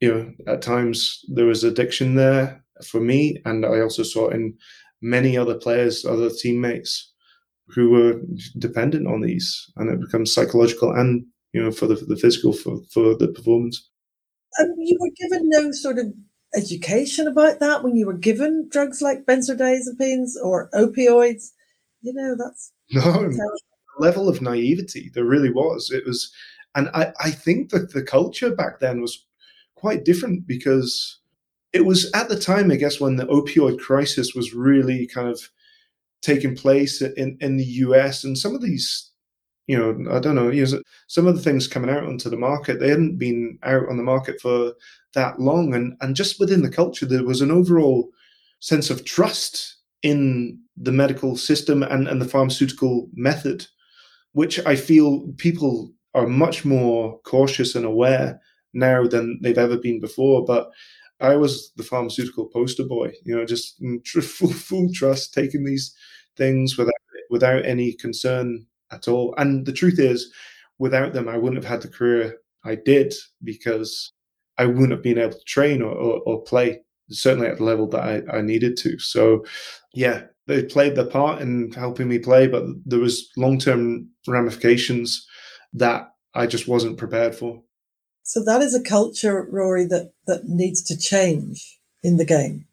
you 0.00 0.12
know, 0.12 0.52
at 0.52 0.60
times 0.60 1.24
there 1.28 1.46
was 1.46 1.64
addiction 1.64 2.14
there 2.14 2.62
for 2.84 3.00
me, 3.00 3.40
and 3.46 3.64
I 3.64 3.80
also 3.80 4.02
saw 4.02 4.28
it 4.28 4.34
in 4.34 4.58
many 5.00 5.38
other 5.38 5.54
players, 5.54 6.04
other 6.04 6.28
teammates 6.28 7.14
who 7.74 7.90
were 7.90 8.20
dependent 8.58 9.06
on 9.06 9.20
these, 9.20 9.70
and 9.76 9.90
it 9.90 10.00
becomes 10.00 10.32
psychological 10.32 10.92
and 10.92 11.24
you 11.52 11.62
know 11.62 11.70
for 11.70 11.86
the 11.86 11.94
the 11.94 12.16
physical 12.16 12.52
for 12.52 12.80
for 12.92 13.14
the 13.16 13.28
performance. 13.28 13.88
And 14.58 14.74
you 14.78 14.96
were 15.00 15.10
given 15.16 15.48
no 15.50 15.70
sort 15.72 15.98
of 15.98 16.06
education 16.56 17.28
about 17.28 17.60
that 17.60 17.84
when 17.84 17.96
you 17.96 18.06
were 18.06 18.16
given 18.16 18.66
drugs 18.70 19.02
like 19.02 19.26
benzodiazepines 19.26 20.30
or 20.42 20.70
opioids. 20.74 21.50
You 22.00 22.14
know, 22.14 22.36
that's 22.36 22.72
no 22.92 23.30
level 23.98 24.28
of 24.28 24.40
naivety. 24.40 25.10
There 25.14 25.24
really 25.24 25.50
was. 25.50 25.90
It 25.90 26.06
was, 26.06 26.32
and 26.74 26.88
I 26.94 27.12
I 27.20 27.30
think 27.30 27.70
that 27.70 27.92
the 27.92 28.02
culture 28.02 28.54
back 28.54 28.80
then 28.80 29.00
was 29.00 29.26
quite 29.74 30.04
different 30.04 30.46
because 30.46 31.18
it 31.72 31.84
was 31.84 32.10
at 32.12 32.28
the 32.28 32.38
time, 32.38 32.70
I 32.70 32.76
guess, 32.76 33.00
when 33.00 33.16
the 33.16 33.26
opioid 33.26 33.78
crisis 33.78 34.34
was 34.34 34.54
really 34.54 35.06
kind 35.06 35.28
of 35.28 35.50
taking 36.22 36.56
place 36.56 37.00
in, 37.02 37.36
in 37.40 37.56
the 37.56 37.64
US 37.64 38.24
and 38.24 38.36
some 38.36 38.54
of 38.54 38.62
these, 38.62 39.10
you 39.66 39.78
know, 39.78 40.14
I 40.14 40.18
don't 40.18 40.34
know, 40.34 40.50
know, 40.50 40.82
some 41.06 41.26
of 41.26 41.36
the 41.36 41.42
things 41.42 41.68
coming 41.68 41.90
out 41.90 42.04
onto 42.04 42.30
the 42.30 42.36
market, 42.36 42.80
they 42.80 42.88
hadn't 42.88 43.18
been 43.18 43.58
out 43.62 43.88
on 43.88 43.96
the 43.96 44.02
market 44.02 44.40
for 44.40 44.72
that 45.14 45.40
long. 45.40 45.74
And, 45.74 45.96
and 46.00 46.16
just 46.16 46.40
within 46.40 46.62
the 46.62 46.70
culture, 46.70 47.06
there 47.06 47.24
was 47.24 47.40
an 47.40 47.50
overall 47.50 48.08
sense 48.60 48.90
of 48.90 49.04
trust 49.04 49.76
in 50.02 50.60
the 50.76 50.92
medical 50.92 51.36
system 51.36 51.82
and, 51.82 52.08
and 52.08 52.20
the 52.20 52.28
pharmaceutical 52.28 53.08
method, 53.14 53.66
which 54.32 54.64
I 54.66 54.76
feel 54.76 55.28
people 55.36 55.92
are 56.14 56.26
much 56.26 56.64
more 56.64 57.20
cautious 57.20 57.74
and 57.74 57.84
aware 57.84 58.40
now 58.72 59.06
than 59.06 59.38
they've 59.42 59.58
ever 59.58 59.76
been 59.76 60.00
before. 60.00 60.44
But 60.44 60.70
I 61.20 61.36
was 61.36 61.72
the 61.76 61.82
pharmaceutical 61.82 62.46
poster 62.46 62.84
boy, 62.84 63.12
you 63.24 63.36
know, 63.36 63.44
just 63.44 63.82
full, 64.22 64.52
full 64.52 64.92
trust, 64.92 65.34
taking 65.34 65.64
these 65.64 65.94
things 66.36 66.76
without 66.78 66.94
without 67.30 67.64
any 67.66 67.92
concern 67.92 68.66
at 68.90 69.08
all. 69.08 69.34
And 69.36 69.66
the 69.66 69.72
truth 69.72 69.98
is, 69.98 70.32
without 70.78 71.12
them, 71.12 71.28
I 71.28 71.36
wouldn't 71.36 71.62
have 71.62 71.70
had 71.70 71.82
the 71.82 71.94
career 71.94 72.36
I 72.64 72.76
did 72.76 73.14
because 73.44 74.12
I 74.56 74.66
wouldn't 74.66 74.92
have 74.92 75.02
been 75.02 75.18
able 75.18 75.34
to 75.34 75.44
train 75.44 75.82
or, 75.82 75.92
or, 75.92 76.20
or 76.26 76.42
play 76.42 76.80
certainly 77.10 77.48
at 77.48 77.58
the 77.58 77.64
level 77.64 77.88
that 77.88 78.02
I, 78.30 78.38
I 78.38 78.40
needed 78.42 78.76
to. 78.78 78.98
So, 78.98 79.44
yeah, 79.94 80.24
they 80.46 80.64
played 80.64 80.94
their 80.94 81.06
part 81.06 81.40
in 81.40 81.72
helping 81.72 82.08
me 82.08 82.18
play, 82.18 82.46
but 82.46 82.64
there 82.84 82.98
was 82.98 83.30
long 83.36 83.58
term 83.58 84.08
ramifications 84.26 85.26
that 85.74 86.08
I 86.34 86.46
just 86.46 86.68
wasn't 86.68 86.98
prepared 86.98 87.34
for. 87.34 87.62
So 88.28 88.44
that 88.44 88.60
is 88.60 88.74
a 88.74 88.82
culture, 88.82 89.48
Rory, 89.50 89.86
that, 89.86 90.12
that 90.26 90.46
needs 90.46 90.82
to 90.82 90.98
change 90.98 91.78
in 92.02 92.18
the 92.18 92.26
game. 92.26 92.66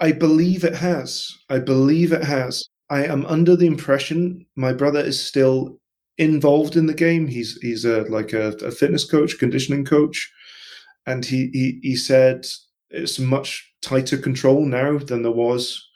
I 0.00 0.12
believe 0.12 0.64
it 0.64 0.76
has. 0.76 1.30
I 1.50 1.58
believe 1.58 2.10
it 2.10 2.24
has. 2.24 2.64
I 2.88 3.04
am 3.04 3.26
under 3.26 3.54
the 3.54 3.66
impression 3.66 4.46
my 4.56 4.72
brother 4.72 5.00
is 5.00 5.22
still 5.22 5.78
involved 6.16 6.74
in 6.74 6.86
the 6.86 6.94
game. 6.94 7.26
He's 7.26 7.58
he's 7.60 7.84
a 7.84 8.02
like 8.04 8.32
a, 8.32 8.48
a 8.64 8.70
fitness 8.70 9.04
coach, 9.04 9.38
conditioning 9.38 9.84
coach, 9.84 10.32
and 11.06 11.22
he, 11.22 11.50
he 11.52 11.78
he 11.82 11.94
said 11.94 12.46
it's 12.88 13.18
much 13.18 13.70
tighter 13.82 14.16
control 14.16 14.64
now 14.64 14.96
than 14.96 15.22
there 15.22 15.32
was 15.32 15.86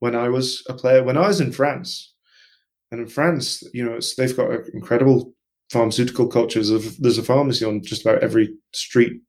when 0.00 0.16
I 0.16 0.28
was 0.28 0.64
a 0.68 0.74
player. 0.74 1.04
When 1.04 1.16
I 1.16 1.28
was 1.28 1.40
in 1.40 1.52
France, 1.52 2.12
and 2.90 3.00
in 3.00 3.06
France, 3.06 3.62
you 3.72 3.84
know, 3.84 4.00
they've 4.16 4.36
got 4.36 4.50
an 4.50 4.64
incredible 4.74 5.34
pharmaceutical 5.70 6.28
cultures. 6.28 6.70
Of 6.70 7.00
there's 7.00 7.18
a 7.18 7.22
pharmacy 7.22 7.64
on 7.64 7.82
just 7.82 8.02
about 8.02 8.22
every 8.22 8.54
street 8.72 9.20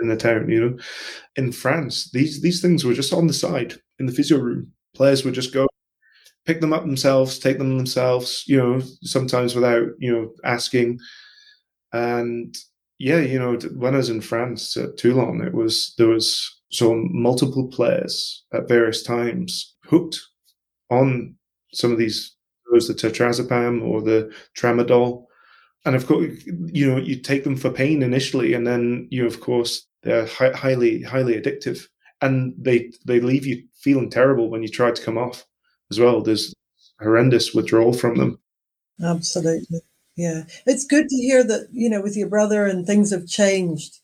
in 0.00 0.08
the 0.08 0.16
town. 0.16 0.48
You 0.48 0.60
know, 0.60 0.78
in 1.36 1.52
France, 1.52 2.10
these 2.12 2.42
these 2.42 2.60
things 2.60 2.84
were 2.84 2.94
just 2.94 3.12
on 3.12 3.26
the 3.26 3.34
side 3.34 3.74
in 3.98 4.06
the 4.06 4.12
physio 4.12 4.38
room. 4.38 4.72
Players 4.94 5.24
would 5.24 5.34
just 5.34 5.52
go 5.52 5.66
pick 6.46 6.60
them 6.60 6.72
up 6.72 6.82
themselves, 6.82 7.38
take 7.38 7.58
them 7.58 7.76
themselves. 7.76 8.44
You 8.46 8.58
know, 8.58 8.80
sometimes 9.02 9.54
without 9.54 9.88
you 9.98 10.12
know 10.12 10.32
asking. 10.44 10.98
And 11.92 12.54
yeah, 12.98 13.20
you 13.20 13.38
know, 13.38 13.56
when 13.76 13.94
I 13.94 13.98
was 13.98 14.10
in 14.10 14.20
France 14.20 14.76
at 14.76 14.96
Toulon, 14.96 15.42
it 15.42 15.52
was 15.54 15.94
there 15.98 16.08
was 16.08 16.56
so 16.70 16.94
multiple 17.10 17.68
players 17.68 18.44
at 18.52 18.68
various 18.68 19.02
times 19.02 19.76
hooked 19.84 20.20
on 20.90 21.36
some 21.72 21.92
of 21.92 21.98
these, 21.98 22.34
those 22.72 22.88
the 22.88 22.94
tetrazepam 22.94 23.82
or 23.82 24.00
the 24.02 24.32
tramadol, 24.56 25.25
and 25.86 25.94
of 25.94 26.06
course, 26.06 26.32
you 26.44 26.90
know, 26.90 26.98
you 26.98 27.16
take 27.16 27.44
them 27.44 27.56
for 27.56 27.70
pain 27.70 28.02
initially, 28.02 28.52
and 28.52 28.66
then 28.66 29.06
you, 29.10 29.24
of 29.24 29.40
course, 29.40 29.86
they're 30.02 30.26
hi- 30.26 30.52
highly, 30.52 31.02
highly 31.02 31.40
addictive, 31.40 31.86
and 32.20 32.52
they 32.58 32.92
they 33.06 33.20
leave 33.20 33.46
you 33.46 33.62
feeling 33.74 34.10
terrible 34.10 34.50
when 34.50 34.62
you 34.62 34.68
try 34.68 34.90
to 34.90 35.02
come 35.02 35.16
off 35.16 35.46
as 35.90 36.00
well. 36.00 36.20
There's 36.20 36.52
horrendous 37.00 37.54
withdrawal 37.54 37.92
from 37.92 38.16
them. 38.16 38.38
Absolutely. 39.02 39.80
Yeah. 40.16 40.44
It's 40.66 40.86
good 40.86 41.08
to 41.08 41.16
hear 41.16 41.44
that, 41.44 41.68
you 41.72 41.90
know, 41.90 42.00
with 42.00 42.16
your 42.16 42.28
brother 42.28 42.66
and 42.66 42.86
things 42.86 43.10
have 43.10 43.26
changed 43.26 44.00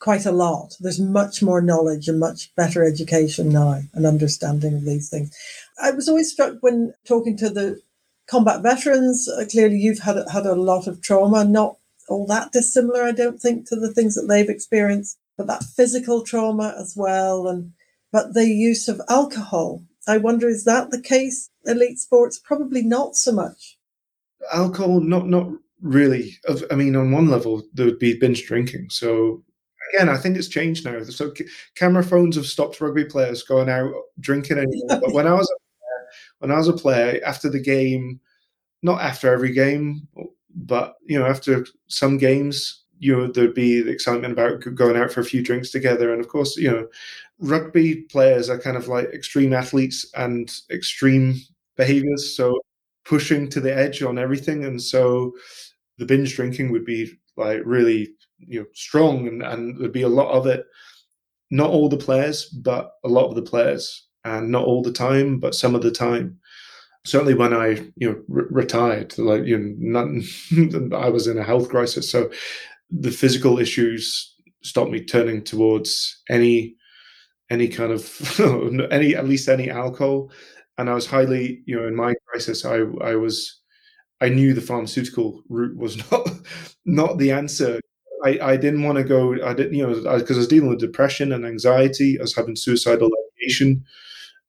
quite 0.00 0.24
a 0.26 0.32
lot. 0.32 0.74
There's 0.80 1.00
much 1.00 1.42
more 1.42 1.60
knowledge 1.60 2.08
and 2.08 2.18
much 2.18 2.54
better 2.56 2.82
education 2.82 3.50
now 3.50 3.82
and 3.92 4.06
understanding 4.06 4.74
of 4.74 4.84
these 4.84 5.10
things. 5.10 5.36
I 5.82 5.90
was 5.90 6.08
always 6.08 6.32
struck 6.32 6.56
when 6.60 6.94
talking 7.06 7.36
to 7.38 7.50
the 7.50 7.80
combat 8.26 8.62
veterans. 8.62 9.28
Uh, 9.28 9.44
clearly, 9.50 9.76
you've 9.76 10.00
had 10.00 10.16
had 10.32 10.46
a 10.46 10.54
lot 10.54 10.86
of 10.86 11.02
trauma, 11.02 11.44
not 11.44 11.76
all 12.08 12.26
that 12.26 12.52
dissimilar, 12.52 13.02
I 13.02 13.12
don't 13.12 13.40
think, 13.40 13.68
to 13.68 13.76
the 13.76 13.92
things 13.92 14.14
that 14.14 14.26
they've 14.28 14.48
experienced, 14.48 15.18
but 15.36 15.46
that 15.46 15.64
physical 15.64 16.22
trauma 16.22 16.74
as 16.78 16.94
well, 16.96 17.46
and 17.48 17.72
but 18.12 18.34
the 18.34 18.46
use 18.46 18.88
of 18.88 19.00
alcohol. 19.08 19.82
I 20.06 20.18
wonder, 20.18 20.48
is 20.48 20.64
that 20.64 20.90
the 20.90 21.00
case? 21.00 21.50
Elite 21.66 21.98
sports, 21.98 22.38
probably 22.38 22.82
not 22.82 23.16
so 23.16 23.32
much. 23.32 23.78
Alcohol, 24.52 25.00
not 25.00 25.26
not 25.28 25.48
really. 25.80 26.36
I 26.70 26.74
mean, 26.74 26.96
on 26.96 27.10
one 27.10 27.28
level, 27.28 27.62
there 27.72 27.86
would 27.86 27.98
be 27.98 28.18
binge 28.18 28.44
drinking. 28.46 28.88
So 28.90 29.42
again, 29.92 30.08
I 30.08 30.16
think 30.16 30.36
it's 30.36 30.48
changed 30.48 30.84
now. 30.84 31.02
So 31.04 31.32
camera 31.76 32.02
phones 32.02 32.36
have 32.36 32.46
stopped 32.46 32.80
rugby 32.80 33.04
players 33.04 33.42
going 33.42 33.68
out 33.68 33.92
drinking 34.20 34.58
anymore. 34.58 35.00
but 35.00 35.12
when 35.12 35.26
I 35.26 35.34
was 35.34 35.50
when 36.38 36.50
I 36.50 36.56
was 36.56 36.68
a 36.68 36.72
player, 36.72 37.20
after 37.24 37.48
the 37.48 37.60
game, 37.60 38.20
not 38.82 39.00
after 39.00 39.32
every 39.32 39.52
game, 39.52 40.06
but 40.54 40.96
you 41.06 41.18
know, 41.18 41.26
after 41.26 41.66
some 41.88 42.18
games, 42.18 42.84
you 42.98 43.16
know, 43.16 43.26
there'd 43.26 43.54
be 43.54 43.80
the 43.80 43.90
excitement 43.90 44.32
about 44.32 44.60
going 44.74 44.96
out 44.96 45.10
for 45.10 45.20
a 45.20 45.24
few 45.24 45.42
drinks 45.42 45.70
together. 45.70 46.12
And 46.12 46.20
of 46.20 46.28
course, 46.28 46.56
you 46.56 46.70
know, 46.70 46.86
rugby 47.38 48.02
players 48.02 48.48
are 48.48 48.58
kind 48.58 48.76
of 48.76 48.88
like 48.88 49.06
extreme 49.06 49.52
athletes 49.52 50.06
and 50.14 50.52
extreme 50.70 51.34
behaviors. 51.76 52.36
So 52.36 52.60
pushing 53.04 53.48
to 53.50 53.60
the 53.60 53.76
edge 53.76 54.02
on 54.02 54.18
everything. 54.18 54.64
And 54.64 54.80
so 54.80 55.32
the 55.98 56.06
binge 56.06 56.34
drinking 56.34 56.72
would 56.72 56.84
be 56.84 57.12
like 57.36 57.60
really, 57.64 58.14
you 58.38 58.60
know, 58.60 58.66
strong 58.74 59.28
and, 59.28 59.42
and 59.42 59.78
there'd 59.78 59.92
be 59.92 60.02
a 60.02 60.08
lot 60.08 60.30
of 60.32 60.46
it. 60.46 60.64
Not 61.50 61.70
all 61.70 61.88
the 61.88 61.96
players, 61.96 62.46
but 62.46 62.92
a 63.04 63.08
lot 63.08 63.28
of 63.28 63.34
the 63.34 63.42
players 63.42 64.08
and 64.24 64.50
not 64.50 64.64
all 64.64 64.82
the 64.82 64.92
time, 64.92 65.38
but 65.38 65.54
some 65.54 65.74
of 65.74 65.82
the 65.82 65.90
time. 65.90 66.38
Certainly, 67.04 67.34
when 67.34 67.52
I 67.52 67.86
you 67.96 68.10
know 68.10 68.22
re- 68.28 68.46
retired, 68.50 69.16
like 69.18 69.44
you 69.44 69.58
know, 69.58 69.74
not, 69.78 70.94
I 71.04 71.08
was 71.10 71.26
in 71.26 71.38
a 71.38 71.44
health 71.44 71.68
crisis, 71.68 72.10
so 72.10 72.30
the 72.90 73.10
physical 73.10 73.58
issues 73.58 74.34
stopped 74.62 74.90
me 74.90 75.04
turning 75.04 75.42
towards 75.42 76.22
any 76.30 76.76
any 77.50 77.68
kind 77.68 77.92
of 77.92 78.40
any 78.90 79.14
at 79.14 79.28
least 79.28 79.48
any 79.48 79.70
alcohol, 79.70 80.30
and 80.78 80.88
I 80.88 80.94
was 80.94 81.06
highly 81.06 81.62
you 81.66 81.76
know 81.78 81.86
in 81.86 81.94
my 81.94 82.14
crisis, 82.26 82.64
I 82.64 82.78
I 83.02 83.16
was 83.16 83.60
I 84.20 84.30
knew 84.30 84.54
the 84.54 84.60
pharmaceutical 84.62 85.42
route 85.50 85.76
was 85.76 85.98
not 86.10 86.28
not 86.86 87.18
the 87.18 87.32
answer. 87.32 87.80
I, 88.24 88.38
I 88.40 88.56
didn't 88.56 88.84
want 88.84 88.96
to 88.96 89.04
go. 89.04 89.34
I 89.44 89.52
didn't, 89.52 89.74
you 89.74 89.86
know, 89.86 89.94
because 90.18 90.36
I, 90.36 90.36
I, 90.36 90.38
was 90.38 90.48
dealing 90.48 90.70
with 90.70 90.80
depression 90.80 91.30
and 91.32 91.44
anxiety. 91.44 92.18
I 92.18 92.22
was 92.22 92.34
having 92.34 92.56
suicidal 92.56 93.10
ideation 93.36 93.84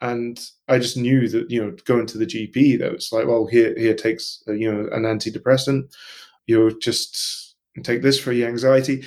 and 0.02 0.40
I 0.68 0.78
just 0.80 0.98
knew 0.98 1.28
that 1.30 1.50
you 1.50 1.64
know 1.64 1.76
going 1.86 2.06
to 2.08 2.18
the 2.18 2.26
GP 2.26 2.80
that 2.80 2.94
was 2.94 3.12
like, 3.12 3.28
well, 3.28 3.46
here 3.46 3.74
here 3.78 3.96
takes 3.96 4.44
uh, 4.48 4.54
you 4.54 4.72
know 4.72 4.88
an 4.92 5.04
antidepressant, 5.04 5.94
you 6.48 6.58
know, 6.58 6.70
just 6.70 7.56
take 7.84 8.02
this 8.02 8.20
for 8.20 8.32
your 8.32 8.48
anxiety. 8.48 9.04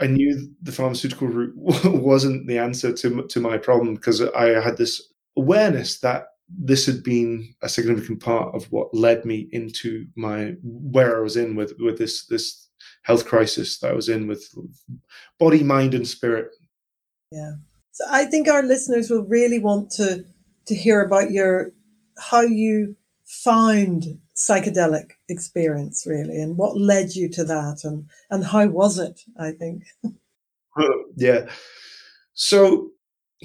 I 0.00 0.06
knew 0.06 0.48
the 0.62 0.72
pharmaceutical 0.72 1.28
route 1.28 1.54
wasn't 1.84 2.46
the 2.46 2.58
answer 2.58 2.92
to 2.92 3.26
to 3.26 3.40
my 3.40 3.58
problem 3.58 3.94
because 3.94 4.22
I 4.22 4.60
had 4.60 4.76
this 4.76 5.12
awareness 5.36 6.00
that 6.00 6.26
this 6.48 6.86
had 6.86 7.02
been 7.02 7.54
a 7.62 7.68
significant 7.68 8.20
part 8.20 8.54
of 8.54 8.64
what 8.72 8.94
led 8.94 9.24
me 9.24 9.48
into 9.52 10.06
my 10.16 10.54
where 10.62 11.18
I 11.18 11.20
was 11.20 11.36
in 11.36 11.56
with 11.56 11.74
with 11.78 11.98
this 11.98 12.26
this 12.26 12.68
health 13.02 13.26
crisis 13.26 13.78
that 13.78 13.90
I 13.90 13.94
was 13.94 14.08
in 14.08 14.26
with 14.26 14.48
body, 15.38 15.62
mind, 15.62 15.94
and 15.94 16.06
spirit. 16.06 16.48
Yeah. 17.30 17.52
So 17.98 18.04
I 18.08 18.26
think 18.26 18.46
our 18.46 18.62
listeners 18.62 19.10
will 19.10 19.24
really 19.24 19.58
want 19.58 19.90
to 19.92 20.24
to 20.66 20.74
hear 20.74 21.00
about 21.00 21.32
your 21.32 21.72
how 22.16 22.42
you 22.42 22.94
found 23.24 24.04
psychedelic 24.36 25.10
experience 25.28 26.06
really 26.06 26.40
and 26.40 26.56
what 26.56 26.78
led 26.78 27.16
you 27.16 27.28
to 27.28 27.42
that 27.42 27.80
and 27.82 28.06
and 28.30 28.44
how 28.44 28.64
was 28.68 28.98
it 28.98 29.20
i 29.38 29.50
think? 29.50 29.82
Yeah. 31.16 31.50
So 32.34 32.90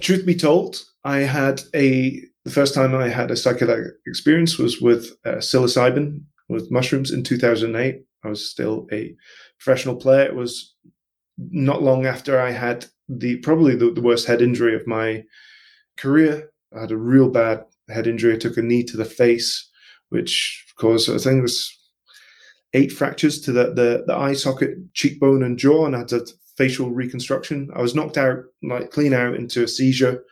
truth 0.02 0.24
be 0.24 0.36
told 0.36 0.84
i 1.04 1.20
had 1.20 1.62
a 1.74 2.22
the 2.46 2.52
first 2.52 2.76
time 2.76 2.94
i 2.94 3.10
had 3.10 3.32
a 3.32 3.34
psychedelic 3.34 3.90
experience 4.06 4.60
was 4.60 4.80
with 4.80 5.14
uh, 5.26 5.38
psilocybin 5.38 6.22
with 6.48 6.70
mushrooms 6.70 7.10
in 7.10 7.24
2008 7.24 8.04
i 8.24 8.28
was 8.28 8.48
still 8.48 8.86
a 8.92 9.16
professional 9.64 9.96
player. 9.96 10.26
It 10.26 10.36
was 10.36 10.73
not 11.38 11.82
long 11.82 12.06
after 12.06 12.40
i 12.40 12.52
had 12.52 12.86
the 13.10 13.38
probably 13.38 13.76
the, 13.76 13.92
the 13.92 14.02
worst 14.02 14.28
head 14.28 14.42
injury 14.42 14.76
of 14.76 14.88
my 14.88 15.24
career. 15.98 16.52
I 16.76 16.82
had 16.82 16.92
a 16.92 16.98
real 16.98 17.30
bad 17.30 17.66
head 17.90 18.08
injury. 18.08 18.34
I 18.34 18.38
took 18.38 18.58
a 18.58 18.62
knee 18.62 18.84
to 18.86 18.98
the 18.98 19.06
face, 19.06 19.70
which 20.10 20.66
caused 20.78 21.10
I 21.10 21.18
think 21.18 21.40
it 21.40 21.42
was 21.42 21.80
eight 22.74 22.92
fractures 22.92 23.40
to 23.42 23.52
the, 23.52 23.66
the, 23.66 24.04
the 24.08 24.16
eye 24.16 24.34
socket, 24.34 24.72
cheekbone, 24.94 25.44
and 25.44 25.60
jaw, 25.60 25.86
and 25.86 25.96
I 25.96 26.00
had 26.00 26.14
a 26.14 26.22
facial 26.58 26.90
reconstruction. 26.90 27.70
I 27.76 27.82
was 27.82 27.94
knocked 27.94 28.18
out, 28.18 28.38
like 28.64 28.92
clean 28.92 29.14
out, 29.14 29.36
into 29.36 29.64
a 29.64 29.68
seizure 29.68 30.24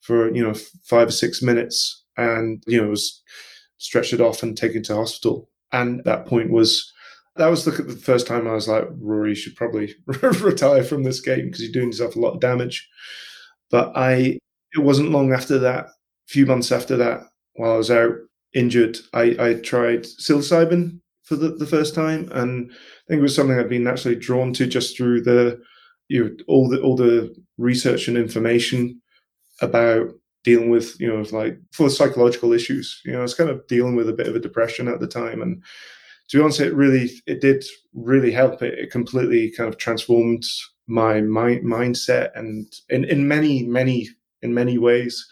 for 0.00 0.34
you 0.34 0.42
know 0.42 0.54
five 0.84 1.08
or 1.08 1.12
six 1.12 1.42
minutes, 1.42 2.04
and 2.16 2.62
you 2.66 2.80
know 2.80 2.88
was 2.88 3.22
stretched 3.78 4.20
off 4.20 4.42
and 4.42 4.56
taken 4.56 4.82
to 4.84 4.94
hospital. 4.94 5.48
And 5.72 6.02
that 6.04 6.26
point 6.26 6.50
was 6.50 6.92
that 7.36 7.48
was 7.48 7.64
the, 7.64 7.70
the, 7.70 7.96
first 7.96 8.26
time 8.26 8.46
I 8.46 8.54
was 8.54 8.68
like, 8.68 8.88
Rory, 8.98 9.34
should 9.34 9.56
probably 9.56 9.94
retire 10.06 10.82
from 10.82 11.02
this 11.02 11.20
game 11.20 11.46
because 11.46 11.62
you're 11.62 11.72
doing 11.72 11.88
yourself 11.88 12.16
a 12.16 12.20
lot 12.20 12.34
of 12.34 12.40
damage. 12.40 12.88
But 13.70 13.92
I, 13.94 14.38
it 14.74 14.78
wasn't 14.78 15.10
long 15.10 15.32
after 15.32 15.58
that, 15.58 15.86
a 15.86 16.28
few 16.28 16.46
months 16.46 16.72
after 16.72 16.96
that, 16.96 17.20
while 17.54 17.72
I 17.72 17.76
was 17.76 17.90
out 17.90 18.14
injured, 18.54 18.98
I, 19.12 19.36
I 19.38 19.54
tried 19.54 20.04
psilocybin 20.04 21.00
for 21.24 21.36
the, 21.36 21.50
the 21.50 21.66
first 21.66 21.94
time, 21.94 22.28
and 22.32 22.70
I 22.70 23.04
think 23.08 23.18
it 23.18 23.22
was 23.22 23.34
something 23.34 23.58
I'd 23.58 23.68
been 23.68 23.84
naturally 23.84 24.16
drawn 24.16 24.52
to 24.54 24.66
just 24.66 24.96
through 24.96 25.22
the, 25.22 25.60
you 26.08 26.24
know, 26.24 26.36
all 26.46 26.68
the 26.68 26.80
all 26.80 26.96
the 26.96 27.34
research 27.58 28.06
and 28.06 28.16
information 28.16 29.00
about 29.60 30.12
dealing 30.44 30.70
with, 30.70 30.98
you 31.00 31.08
know, 31.08 31.24
like 31.32 31.58
for 31.72 31.90
psychological 31.90 32.52
issues. 32.52 33.00
You 33.04 33.12
know, 33.12 33.18
I 33.18 33.22
was 33.22 33.34
kind 33.34 33.50
of 33.50 33.66
dealing 33.66 33.96
with 33.96 34.08
a 34.08 34.12
bit 34.12 34.28
of 34.28 34.36
a 34.36 34.40
depression 34.40 34.86
at 34.86 35.00
the 35.00 35.08
time, 35.08 35.42
and 35.42 35.62
to 36.28 36.36
be 36.38 36.42
honest, 36.42 36.60
it 36.60 36.74
really 36.74 37.10
it 37.26 37.40
did 37.40 37.64
really 37.94 38.32
help. 38.32 38.62
It, 38.62 38.78
it 38.78 38.90
completely 38.90 39.50
kind 39.50 39.68
of 39.68 39.78
transformed 39.78 40.44
my 40.86 41.20
mind, 41.20 41.64
mindset 41.64 42.30
and 42.36 42.66
in, 42.90 43.04
in 43.04 43.26
many 43.26 43.64
many 43.64 44.08
in 44.42 44.54
many 44.54 44.78
ways. 44.78 45.26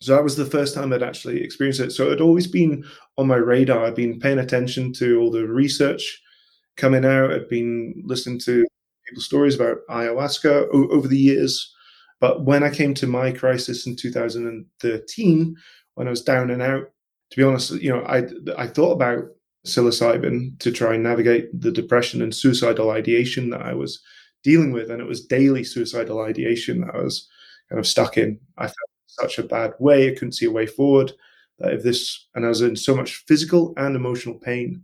So 0.00 0.14
that 0.14 0.24
was 0.24 0.36
the 0.36 0.46
first 0.46 0.74
time 0.74 0.92
I'd 0.92 1.02
actually 1.02 1.42
experienced 1.42 1.80
it. 1.80 1.92
So 1.92 2.06
it 2.06 2.10
had 2.10 2.20
always 2.22 2.46
been 2.46 2.84
on 3.18 3.26
my 3.26 3.36
radar. 3.36 3.84
I'd 3.84 3.94
been 3.94 4.18
paying 4.18 4.38
attention 4.38 4.92
to 4.94 5.20
all 5.20 5.30
the 5.30 5.46
research 5.46 6.22
coming 6.76 7.04
out. 7.04 7.32
I'd 7.32 7.48
been 7.48 8.02
listening 8.06 8.38
to 8.40 8.64
people's 9.06 9.26
stories 9.26 9.54
about 9.54 9.78
ayahuasca 9.90 10.68
o- 10.72 10.88
over 10.88 11.06
the 11.08 11.18
years. 11.18 11.74
But 12.20 12.44
when 12.44 12.62
I 12.62 12.70
came 12.70 12.94
to 12.94 13.06
my 13.06 13.32
crisis 13.32 13.86
in 13.86 13.96
2013, 13.96 15.56
when 15.94 16.06
I 16.06 16.10
was 16.10 16.22
down 16.22 16.50
and 16.50 16.62
out, 16.62 16.84
to 17.30 17.36
be 17.36 17.42
honest, 17.42 17.72
you 17.72 17.90
know, 17.90 18.02
I 18.04 18.24
I 18.56 18.66
thought 18.66 18.92
about 18.92 19.24
psilocybin 19.66 20.58
to 20.58 20.72
try 20.72 20.94
and 20.94 21.02
navigate 21.02 21.48
the 21.58 21.70
depression 21.70 22.22
and 22.22 22.34
suicidal 22.34 22.90
ideation 22.90 23.50
that 23.50 23.62
I 23.62 23.74
was 23.74 24.00
dealing 24.42 24.72
with. 24.72 24.90
And 24.90 25.00
it 25.00 25.08
was 25.08 25.26
daily 25.26 25.64
suicidal 25.64 26.20
ideation 26.20 26.80
that 26.80 26.94
I 26.94 27.02
was 27.02 27.28
kind 27.68 27.78
of 27.78 27.86
stuck 27.86 28.16
in. 28.16 28.38
I 28.58 28.64
felt 28.64 28.76
such 29.06 29.38
a 29.38 29.42
bad 29.44 29.72
way. 29.78 30.08
I 30.08 30.14
couldn't 30.14 30.32
see 30.32 30.46
a 30.46 30.50
way 30.50 30.66
forward. 30.66 31.12
That 31.58 31.74
if 31.74 31.82
this, 31.82 32.28
and 32.34 32.46
I 32.46 32.48
was 32.48 32.62
in 32.62 32.74
so 32.74 32.96
much 32.96 33.24
physical 33.26 33.74
and 33.76 33.94
emotional 33.94 34.36
pain 34.36 34.82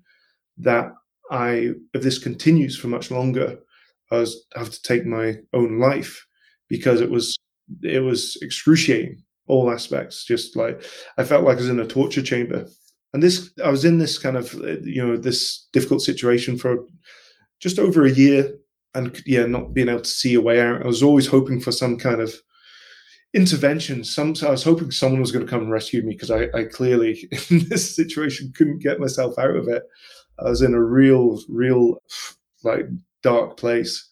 that 0.58 0.92
I 1.30 1.72
if 1.94 2.02
this 2.02 2.18
continues 2.18 2.76
for 2.78 2.88
much 2.88 3.10
longer, 3.10 3.58
I 4.10 4.18
was 4.18 4.46
have 4.54 4.70
to 4.70 4.82
take 4.82 5.06
my 5.06 5.38
own 5.52 5.78
life 5.78 6.26
because 6.68 7.00
it 7.00 7.10
was 7.10 7.36
it 7.82 8.00
was 8.00 8.36
excruciating 8.42 9.22
all 9.46 9.70
aspects. 9.70 10.24
Just 10.24 10.56
like 10.56 10.84
I 11.18 11.24
felt 11.24 11.44
like 11.44 11.56
I 11.56 11.60
was 11.60 11.70
in 11.70 11.80
a 11.80 11.86
torture 11.86 12.22
chamber, 12.22 12.66
and 13.12 13.22
this 13.22 13.50
I 13.64 13.70
was 13.70 13.84
in 13.84 13.98
this 13.98 14.18
kind 14.18 14.36
of 14.36 14.54
uh, 14.54 14.78
you 14.82 15.04
know 15.04 15.16
this 15.16 15.66
difficult 15.72 16.02
situation 16.02 16.58
for 16.58 16.84
just 17.60 17.78
over 17.78 18.04
a 18.04 18.10
year, 18.10 18.54
and 18.94 19.22
yeah, 19.26 19.46
not 19.46 19.74
being 19.74 19.88
able 19.88 20.00
to 20.00 20.08
see 20.08 20.34
a 20.34 20.40
way 20.40 20.60
out. 20.60 20.82
I 20.82 20.86
was 20.86 21.02
always 21.02 21.26
hoping 21.26 21.60
for 21.60 21.72
some 21.72 21.98
kind 21.98 22.20
of 22.20 22.34
intervention. 23.34 24.04
Some 24.04 24.34
I 24.42 24.50
was 24.50 24.64
hoping 24.64 24.90
someone 24.90 25.20
was 25.20 25.32
going 25.32 25.44
to 25.44 25.50
come 25.50 25.62
and 25.62 25.70
rescue 25.70 26.02
me 26.02 26.14
because 26.14 26.30
I, 26.30 26.48
I 26.54 26.64
clearly 26.64 27.28
in 27.50 27.68
this 27.68 27.94
situation 27.94 28.52
couldn't 28.56 28.82
get 28.82 29.00
myself 29.00 29.38
out 29.38 29.56
of 29.56 29.68
it. 29.68 29.82
I 30.38 30.50
was 30.50 30.62
in 30.62 30.74
a 30.74 30.82
real, 30.82 31.40
real 31.48 32.02
like 32.64 32.86
dark 33.22 33.56
place. 33.56 34.06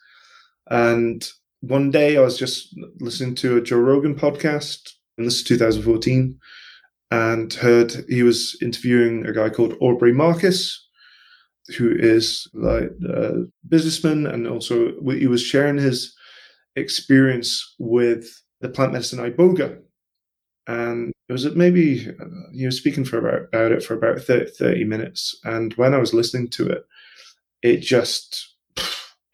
And 0.71 1.29
one 1.61 1.91
day 1.91 2.17
I 2.17 2.21
was 2.21 2.39
just 2.39 2.77
listening 3.01 3.35
to 3.37 3.57
a 3.57 3.63
Joe 3.63 3.79
Rogan 3.79 4.15
podcast, 4.15 4.93
and 5.17 5.27
this 5.27 5.37
is 5.37 5.45
2014, 5.45 6.39
and 7.11 7.53
heard 7.53 7.93
he 8.09 8.23
was 8.23 8.57
interviewing 8.63 9.27
a 9.27 9.33
guy 9.33 9.49
called 9.49 9.77
Aubrey 9.81 10.13
Marcus, 10.13 10.81
who 11.79 11.95
is 11.97 12.49
like 12.55 12.91
a 13.09 13.45
businessman, 13.69 14.27
and 14.27 14.47
also 14.47 14.93
he 15.11 15.27
was 15.27 15.43
sharing 15.43 15.79
his 15.79 16.15
experience 16.77 17.75
with 17.79 18.29
the 18.61 18.69
plant 18.69 18.93
medicine 18.93 19.19
iboga. 19.19 19.79
And 20.67 21.13
it 21.29 21.33
was 21.33 21.45
maybe 21.55 22.09
uh, 22.09 22.25
you 22.53 22.65
know 22.65 22.71
speaking 22.71 23.05
for 23.05 23.19
about, 23.19 23.49
about 23.49 23.73
it 23.73 23.83
for 23.83 23.95
about 23.95 24.21
30, 24.21 24.51
30 24.53 24.85
minutes, 24.85 25.39
and 25.45 25.73
when 25.75 25.95
I 25.95 25.99
was 25.99 26.15
listening 26.15 26.49
to 26.51 26.69
it, 26.69 26.85
it 27.63 27.79
just 27.79 28.55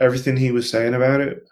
everything 0.01 0.37
he 0.37 0.51
was 0.51 0.69
saying 0.71 0.95
about 0.95 1.21
it 1.21 1.43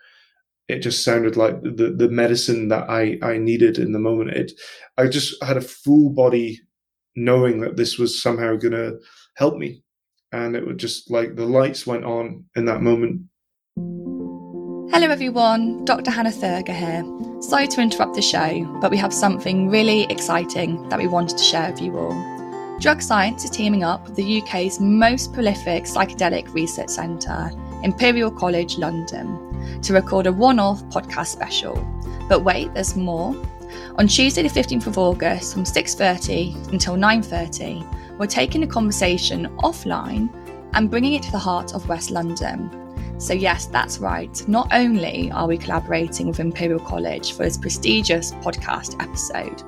it 0.69 0.81
just 0.81 1.03
sounded 1.03 1.37
like 1.37 1.61
the 1.63 1.95
the 1.97 2.09
medicine 2.09 2.69
that 2.69 2.89
I 2.91 3.19
I 3.23 3.39
needed 3.39 3.79
in 3.79 3.93
the 3.93 3.99
moment. 3.99 4.31
It 4.31 4.53
I 4.97 5.09
just 5.09 5.43
had 5.43 5.57
a 5.57 5.63
full 5.63 6.11
body 6.11 6.61
knowing 7.17 7.61
that 7.61 7.77
this 7.77 7.99
was 7.99 8.23
somehow 8.23 8.57
going 8.57 8.73
to 8.73 8.99
help 9.37 9.57
me, 9.57 9.83
and 10.31 10.55
it 10.55 10.67
would 10.67 10.79
just 10.79 11.11
like 11.11 11.35
the 11.35 11.47
lights 11.47 11.87
went 11.87 12.05
on 12.05 12.45
in 12.55 12.67
that 12.67 12.83
moment. 12.83 13.23
Hello 14.93 15.09
everyone, 15.09 15.85
Dr. 15.85 16.11
Hannah 16.11 16.31
Thurgur 16.31 16.75
here. 16.75 17.43
Sorry 17.43 17.69
to 17.69 17.81
interrupt 17.81 18.15
the 18.15 18.23
show, 18.23 18.65
but 18.81 18.91
we 18.91 18.97
have 18.97 19.13
something 19.13 19.69
really 19.69 20.05
exciting 20.05 20.89
that 20.89 20.99
we 20.99 21.07
wanted 21.07 21.39
to 21.39 21.45
share 21.45 21.71
with 21.71 21.81
you 21.81 21.97
all. 21.97 22.79
Drug 22.81 23.03
Science 23.03 23.45
is 23.45 23.51
teaming 23.51 23.85
up 23.85 24.05
with 24.05 24.17
the 24.17 24.41
UK's 24.41 24.81
most 24.81 25.33
prolific 25.33 25.85
psychedelic 25.85 26.53
research 26.55 26.89
centre, 26.91 27.51
Imperial 27.83 28.31
College 28.31 28.79
London 28.79 29.81
to 29.83 29.93
record 29.93 30.27
a 30.27 30.33
one 30.33 30.59
off 30.59 30.83
podcast 30.85 31.29
special. 31.29 31.75
But 32.29 32.45
wait, 32.45 32.73
there's 32.75 32.97
more. 32.97 33.35
On 33.97 34.07
Tuesday 34.07 34.43
the 34.43 34.49
15th 34.49 34.87
of 34.87 34.99
August 34.99 35.53
from 35.53 35.65
6:30 35.65 36.73
until 36.73 36.97
9:30, 36.97 37.85
we're 38.19 38.27
taking 38.27 38.61
the 38.61 38.67
conversation 38.67 39.49
offline 39.59 40.29
and 40.75 40.91
bringing 40.91 41.15
it 41.15 41.23
to 41.23 41.33
the 41.33 41.39
heart 41.39 41.75
of 41.75 41.89
West 41.89 42.11
London. 42.11 42.71
So 43.19 43.33
yes, 43.35 43.67
that's 43.67 43.99
right. 43.99 44.43
Not 44.49 44.69
only 44.73 45.31
are 45.33 45.49
we 45.49 45.59
collaborating 45.59 46.29
with 46.29 46.39
Imperial 46.39 46.79
College 46.79 47.33
for 47.33 47.43
this 47.43 47.57
prestigious 47.57 48.33
podcast 48.33 49.03
episode, 49.03 49.63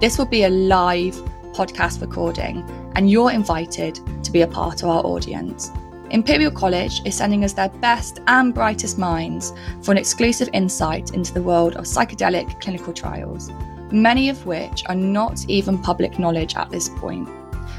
this 0.00 0.18
will 0.18 0.26
be 0.26 0.44
a 0.44 0.50
live 0.50 1.14
podcast 1.52 2.00
recording 2.00 2.68
and 2.96 3.10
you're 3.10 3.30
invited 3.30 4.00
to 4.24 4.32
be 4.32 4.42
a 4.42 4.46
part 4.46 4.82
of 4.82 4.88
our 4.88 5.04
audience. 5.04 5.70
Imperial 6.10 6.52
College 6.52 7.02
is 7.04 7.16
sending 7.16 7.42
us 7.42 7.52
their 7.52 7.68
best 7.68 8.20
and 8.28 8.54
brightest 8.54 8.96
minds 8.96 9.52
for 9.82 9.90
an 9.90 9.98
exclusive 9.98 10.48
insight 10.52 11.14
into 11.14 11.34
the 11.34 11.42
world 11.42 11.74
of 11.74 11.84
psychedelic 11.84 12.60
clinical 12.60 12.92
trials, 12.92 13.50
many 13.90 14.28
of 14.28 14.46
which 14.46 14.84
are 14.86 14.94
not 14.94 15.44
even 15.48 15.78
public 15.78 16.18
knowledge 16.18 16.54
at 16.54 16.70
this 16.70 16.88
point. 16.88 17.28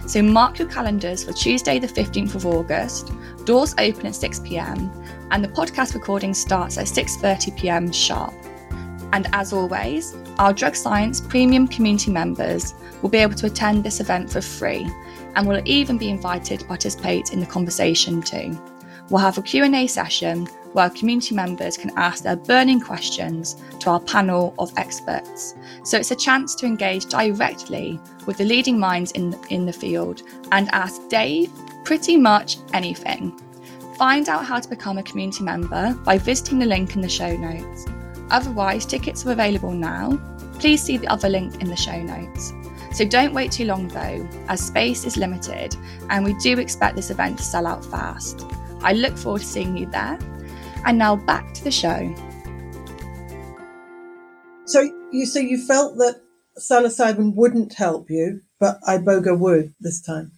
So 0.07 0.21
mark 0.21 0.59
your 0.59 0.67
calendars 0.67 1.23
for 1.23 1.31
Tuesday, 1.31 1.79
the 1.79 1.87
15th 1.87 2.35
of 2.35 2.45
August. 2.45 3.11
Doors 3.45 3.73
open 3.77 4.07
at 4.07 4.15
6 4.15 4.39
pm, 4.41 4.91
and 5.31 5.43
the 5.43 5.49
podcast 5.49 5.93
recording 5.93 6.33
starts 6.33 6.77
at 6.77 6.87
6:30 6.87 7.51
pm 7.57 7.91
sharp. 7.91 8.33
And 9.13 9.27
as 9.31 9.53
always, 9.53 10.15
our 10.37 10.53
drug 10.53 10.75
science 10.75 11.21
premium 11.21 11.67
community 11.67 12.11
members 12.11 12.73
will 13.01 13.09
be 13.09 13.19
able 13.19 13.35
to 13.35 13.45
attend 13.45 13.83
this 13.83 14.01
event 14.01 14.29
for 14.29 14.41
free 14.41 14.85
and 15.37 15.47
will 15.47 15.61
even 15.65 15.97
be 15.97 16.09
invited 16.09 16.59
to 16.59 16.65
participate 16.65 17.31
in 17.31 17.39
the 17.39 17.45
conversation 17.45 18.21
too. 18.21 18.59
We'll 19.09 19.21
have 19.21 19.37
a 19.37 19.41
Q&A 19.41 19.85
session 19.87 20.47
where 20.73 20.89
community 20.89 21.33
members 21.33 21.77
can 21.77 21.91
ask 21.95 22.23
their 22.23 22.35
burning 22.35 22.81
questions 22.81 23.55
to 23.79 23.91
our 23.91 23.99
panel 24.01 24.53
of 24.59 24.73
experts. 24.77 25.55
So 25.83 25.97
it's 25.97 26.11
a 26.11 26.15
chance 26.15 26.55
to 26.55 26.65
engage 26.65 27.05
directly 27.05 27.99
with 28.25 28.37
the 28.37 28.43
leading 28.43 28.79
minds 28.79 29.11
in, 29.11 29.37
in 29.49 29.65
the 29.65 29.71
field 29.71 30.23
and 30.51 30.67
ask 30.73 31.07
Dave 31.07 31.51
pretty 31.85 32.17
much 32.17 32.57
anything. 32.73 33.39
Find 33.95 34.27
out 34.27 34.43
how 34.43 34.59
to 34.59 34.67
become 34.67 34.97
a 34.97 35.03
community 35.03 35.43
member 35.43 35.93
by 36.03 36.17
visiting 36.17 36.59
the 36.59 36.65
link 36.65 36.95
in 36.95 37.01
the 37.01 37.09
show 37.09 37.37
notes. 37.37 37.85
Otherwise, 38.31 38.85
tickets 38.85 39.25
are 39.25 39.31
available 39.31 39.71
now. 39.71 40.17
Please 40.59 40.81
see 40.81 40.97
the 40.97 41.07
other 41.07 41.29
link 41.29 41.61
in 41.61 41.69
the 41.69 41.75
show 41.75 42.01
notes. 42.01 42.51
So 42.93 43.05
don't 43.05 43.33
wait 43.33 43.51
too 43.51 43.65
long 43.65 43.87
though, 43.89 44.27
as 44.47 44.65
space 44.65 45.05
is 45.05 45.17
limited 45.17 45.75
and 46.09 46.25
we 46.25 46.33
do 46.35 46.57
expect 46.59 46.95
this 46.95 47.09
event 47.09 47.37
to 47.37 47.43
sell 47.43 47.67
out 47.67 47.85
fast. 47.85 48.45
I 48.81 48.93
look 48.93 49.17
forward 49.17 49.41
to 49.41 49.47
seeing 49.47 49.77
you 49.77 49.85
there. 49.87 50.17
And 50.85 50.97
now 50.97 51.15
back 51.15 51.53
to 51.55 51.63
the 51.63 51.71
show. 51.71 52.13
So 54.65 54.81
you 55.11 55.25
so 55.25 55.39
you 55.39 55.57
felt 55.65 55.97
that 55.97 56.21
psilocybin 56.59 57.35
wouldn't 57.35 57.73
help 57.73 58.09
you, 58.09 58.41
but 58.59 58.79
iboga 58.87 59.37
would 59.37 59.73
this 59.79 60.01
time. 60.01 60.31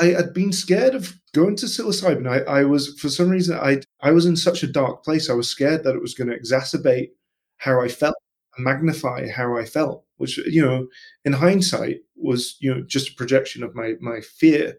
I 0.00 0.06
had 0.06 0.32
been 0.32 0.52
scared 0.52 0.94
of 0.94 1.14
going 1.34 1.56
to 1.56 1.66
psilocybin. 1.66 2.28
I, 2.28 2.60
I 2.60 2.64
was 2.64 2.98
for 3.00 3.08
some 3.08 3.30
reason 3.30 3.58
I 3.58 3.80
I 4.00 4.12
was 4.12 4.26
in 4.26 4.36
such 4.36 4.62
a 4.62 4.72
dark 4.72 5.04
place. 5.04 5.28
I 5.28 5.34
was 5.34 5.48
scared 5.48 5.84
that 5.84 5.94
it 5.94 6.02
was 6.02 6.14
going 6.14 6.28
to 6.28 6.38
exacerbate 6.38 7.10
how 7.58 7.80
I 7.80 7.88
felt, 7.88 8.14
magnify 8.58 9.28
how 9.28 9.56
I 9.56 9.64
felt 9.64 10.04
which 10.18 10.36
you 10.38 10.64
know 10.64 10.86
in 11.24 11.32
hindsight 11.32 12.00
was 12.16 12.56
you 12.60 12.72
know 12.72 12.82
just 12.82 13.10
a 13.10 13.14
projection 13.14 13.62
of 13.62 13.74
my 13.74 13.94
my 14.00 14.20
fear. 14.20 14.76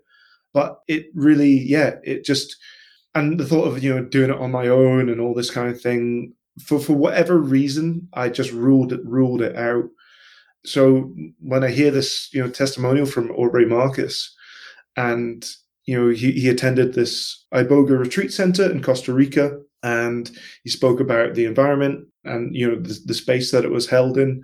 But 0.54 0.80
it 0.88 1.08
really 1.16 1.52
yeah 1.52 1.96
it 2.04 2.24
just 2.24 2.56
and 3.16 3.40
the 3.40 3.46
thought 3.46 3.66
of 3.66 3.84
you 3.84 3.94
know 3.94 4.06
doing 4.06 4.30
it 4.30 4.38
on 4.38 4.52
my 4.52 4.68
own 4.68 5.10
and 5.10 5.20
all 5.20 5.34
this 5.34 5.50
kind 5.50 5.70
of 5.70 5.82
thing 5.82 6.34
for 6.64 6.80
for 6.80 6.94
whatever 6.94 7.38
reason 7.38 8.08
i 8.14 8.28
just 8.28 8.52
ruled 8.52 8.94
it 8.94 9.02
ruled 9.06 9.42
it 9.42 9.56
out. 9.56 9.86
So 10.66 11.14
when 11.40 11.64
i 11.64 11.70
hear 11.70 11.90
this 11.90 12.30
you 12.34 12.44
know 12.44 12.50
testimonial 12.50 13.06
from 13.06 13.32
aubrey 13.32 13.66
marcus 13.66 14.36
and 14.96 15.46
you 15.86 15.98
know 15.98 16.10
he, 16.10 16.34
he 16.34 16.50
attended 16.50 16.94
this 16.94 17.46
iboga 17.54 17.98
retreat 17.98 18.34
center 18.34 18.70
in 18.70 18.84
costa 18.84 19.14
rica 19.14 19.60
and 19.84 20.30
he 20.64 20.70
spoke 20.70 21.00
about 21.00 21.36
the 21.36 21.46
environment 21.46 22.08
and 22.24 22.56
you 22.56 22.70
know 22.70 22.80
the, 22.80 23.00
the 23.06 23.14
space 23.14 23.52
that 23.52 23.66
it 23.66 23.72
was 23.72 23.88
held 23.88 24.18
in. 24.18 24.44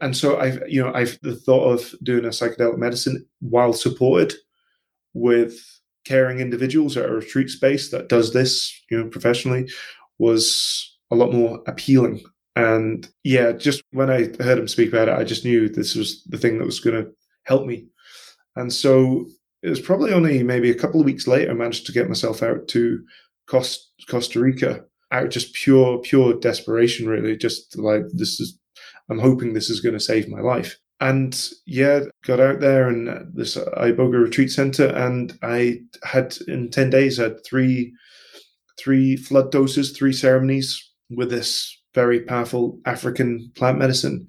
And 0.00 0.16
so 0.16 0.38
I've 0.38 0.62
you 0.68 0.82
know 0.82 0.92
I've 0.94 1.18
the 1.22 1.36
thought 1.36 1.72
of 1.72 1.94
doing 2.02 2.24
a 2.24 2.28
psychedelic 2.28 2.78
medicine 2.78 3.24
while 3.40 3.72
supported 3.72 4.34
with 5.14 5.58
caring 6.04 6.40
individuals 6.40 6.96
at 6.96 7.08
a 7.08 7.12
retreat 7.12 7.50
space 7.50 7.90
that 7.90 8.08
does 8.08 8.32
this 8.32 8.72
you 8.90 8.98
know 8.98 9.08
professionally 9.08 9.68
was 10.18 10.98
a 11.10 11.16
lot 11.16 11.32
more 11.32 11.62
appealing. 11.66 12.22
And 12.56 13.08
yeah 13.22 13.52
just 13.52 13.82
when 13.92 14.10
i 14.10 14.24
heard 14.42 14.58
him 14.58 14.66
speak 14.66 14.88
about 14.88 15.06
it 15.08 15.14
i 15.14 15.22
just 15.22 15.44
knew 15.44 15.68
this 15.68 15.94
was 15.94 16.24
the 16.24 16.38
thing 16.38 16.58
that 16.58 16.64
was 16.64 16.80
going 16.80 17.04
to 17.04 17.10
help 17.44 17.66
me. 17.66 17.86
And 18.56 18.72
so 18.72 19.26
it 19.62 19.70
was 19.70 19.80
probably 19.80 20.12
only 20.12 20.42
maybe 20.42 20.70
a 20.70 20.74
couple 20.74 21.00
of 21.00 21.06
weeks 21.06 21.26
later 21.26 21.50
i 21.50 21.54
managed 21.54 21.86
to 21.86 21.92
get 21.92 22.08
myself 22.08 22.42
out 22.42 22.66
to 22.68 23.00
costa 23.48 24.40
rica 24.40 24.84
out 25.10 25.30
just 25.30 25.54
pure 25.54 25.98
pure 25.98 26.34
desperation 26.38 27.08
really 27.08 27.36
just 27.36 27.78
like 27.78 28.02
this 28.12 28.38
is 28.40 28.58
I'm 29.08 29.18
hoping 29.18 29.52
this 29.52 29.70
is 29.70 29.80
going 29.80 29.94
to 29.94 30.00
save 30.00 30.28
my 30.28 30.40
life. 30.40 30.78
And 31.00 31.50
yeah, 31.66 32.00
got 32.24 32.40
out 32.40 32.60
there 32.60 32.88
and 32.88 33.08
uh, 33.08 33.20
this 33.32 33.56
uh, 33.56 33.66
Iboga 33.76 34.22
retreat 34.22 34.50
center, 34.50 34.86
and 34.88 35.38
I 35.42 35.80
had 36.02 36.36
in 36.48 36.70
ten 36.70 36.90
days 36.90 37.18
had 37.18 37.44
three 37.44 37.92
three 38.78 39.16
flood 39.16 39.52
doses, 39.52 39.92
three 39.92 40.12
ceremonies 40.12 40.92
with 41.10 41.30
this 41.30 41.76
very 41.94 42.20
powerful 42.20 42.80
African 42.84 43.50
plant 43.54 43.78
medicine, 43.78 44.26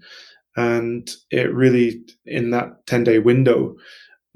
and 0.56 1.10
it 1.32 1.52
really 1.54 2.04
in 2.26 2.52
that 2.52 2.86
ten 2.86 3.04
day 3.04 3.18
window, 3.18 3.76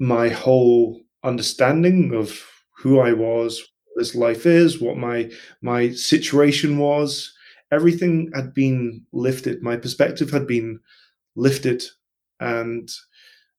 my 0.00 0.28
whole 0.28 1.00
understanding 1.22 2.14
of 2.14 2.44
who 2.78 2.98
I 2.98 3.12
was, 3.12 3.62
this 3.96 4.14
life 4.14 4.46
is, 4.46 4.80
what 4.80 4.96
my 4.96 5.30
my 5.62 5.90
situation 5.90 6.78
was, 6.78 7.32
everything 7.70 8.30
had 8.34 8.54
been 8.54 9.04
lifted. 9.12 9.62
My 9.62 9.76
perspective 9.76 10.30
had 10.30 10.46
been 10.46 10.80
lifted. 11.36 11.82
And 12.40 12.90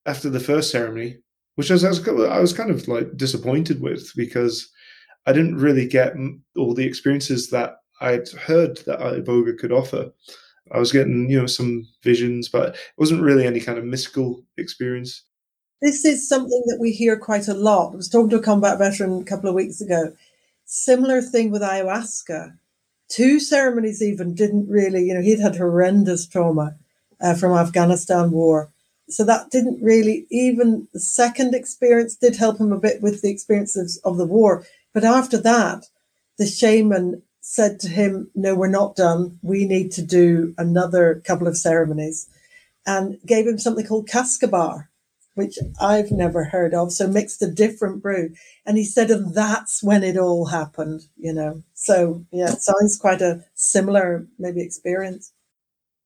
after 0.06 0.30
the 0.30 0.40
first 0.40 0.72
ceremony, 0.72 1.18
which 1.56 1.72
I 1.72 1.76
was, 1.76 2.08
I 2.08 2.40
was 2.40 2.54
kind 2.54 2.72
of 2.72 2.88
like 2.88 3.18
disappointed 3.18 3.82
with 3.82 4.12
because 4.16 4.70
I 5.26 5.34
didn't 5.34 5.58
really 5.58 5.88
get 5.88 6.16
all 6.56 6.74
the 6.74 6.86
experiences 6.86 7.50
that 7.50 7.78
I'd 8.02 8.30
heard 8.30 8.78
that 8.86 9.00
Iboga 9.00 9.58
could 9.58 9.72
offer. 9.72 10.12
I 10.72 10.80
was 10.80 10.92
getting, 10.92 11.30
you 11.30 11.40
know, 11.40 11.48
some 11.48 11.88
visions, 12.04 12.50
but 12.50 12.70
it 12.70 12.80
wasn't 12.98 13.22
really 13.22 13.46
any 13.46 13.60
kind 13.60 13.78
of 13.78 13.86
mystical 13.86 14.44
experience. 14.58 15.24
This 15.82 16.06
is 16.06 16.28
something 16.28 16.64
that 16.68 16.80
we 16.80 16.92
hear 16.92 17.18
quite 17.18 17.48
a 17.48 17.54
lot. 17.54 17.94
I 17.94 17.96
was 17.96 18.10
talking 18.10 18.30
to 18.32 18.38
a 18.38 18.42
combat 18.42 18.80
veteran 18.80 19.22
a 19.22 19.26
couple 19.26 19.50
of 19.50 19.56
weeks 19.56 19.82
ago. 19.82 20.14
Similar 20.66 21.22
thing 21.22 21.52
with 21.52 21.62
ayahuasca. 21.62 22.58
Two 23.08 23.40
ceremonies 23.40 24.02
even 24.02 24.34
didn't 24.34 24.68
really, 24.68 25.06
you 25.06 25.14
know, 25.14 25.22
he'd 25.22 25.40
had 25.40 25.56
horrendous 25.56 26.26
trauma 26.28 26.76
uh, 27.22 27.36
from 27.36 27.54
Afghanistan 27.54 28.32
war. 28.32 28.72
So 29.08 29.24
that 29.26 29.52
didn't 29.52 29.84
really, 29.84 30.26
even 30.32 30.88
the 30.92 31.00
second 31.00 31.54
experience 31.54 32.16
did 32.16 32.36
help 32.36 32.60
him 32.60 32.72
a 32.72 32.80
bit 32.80 33.02
with 33.02 33.22
the 33.22 33.30
experiences 33.30 34.02
of 34.04 34.18
the 34.18 34.26
war. 34.26 34.66
But 34.94 35.04
after 35.04 35.38
that, 35.38 35.86
the 36.38 36.48
shaman 36.48 37.22
said 37.42 37.80
to 37.82 37.88
him, 37.88 38.32
No, 38.34 38.56
we're 38.56 38.68
not 38.68 38.96
done. 38.96 39.38
We 39.44 39.66
need 39.66 39.92
to 39.94 40.02
do 40.02 40.56
another 40.58 41.22
couple 41.26 41.48
of 41.48 41.58
ceremonies 41.58 42.28
and 42.88 43.20
gave 43.26 43.46
him 43.46 43.60
something 43.60 43.86
called 43.86 44.10
Cascabar, 44.10 44.88
which 45.36 45.58
I've 45.80 46.12
never 46.12 46.46
heard 46.46 46.74
of. 46.74 46.92
So 46.92 47.08
mixed 47.08 47.42
a 47.42 47.52
different 47.52 48.02
brew. 48.02 48.32
And 48.66 48.78
he 48.78 48.84
said, 48.84 49.12
and 49.12 49.34
that's 49.34 49.84
when 49.84 50.04
it 50.04 50.18
all 50.18 50.46
happened, 50.48 51.02
you 51.18 51.34
know. 51.34 51.62
So 51.74 52.26
yeah, 52.32 52.54
it 52.54 52.62
sounds 52.62 52.98
quite 52.98 53.22
a 53.22 53.44
similar 53.54 54.28
maybe 54.40 54.62
experience. 54.62 55.32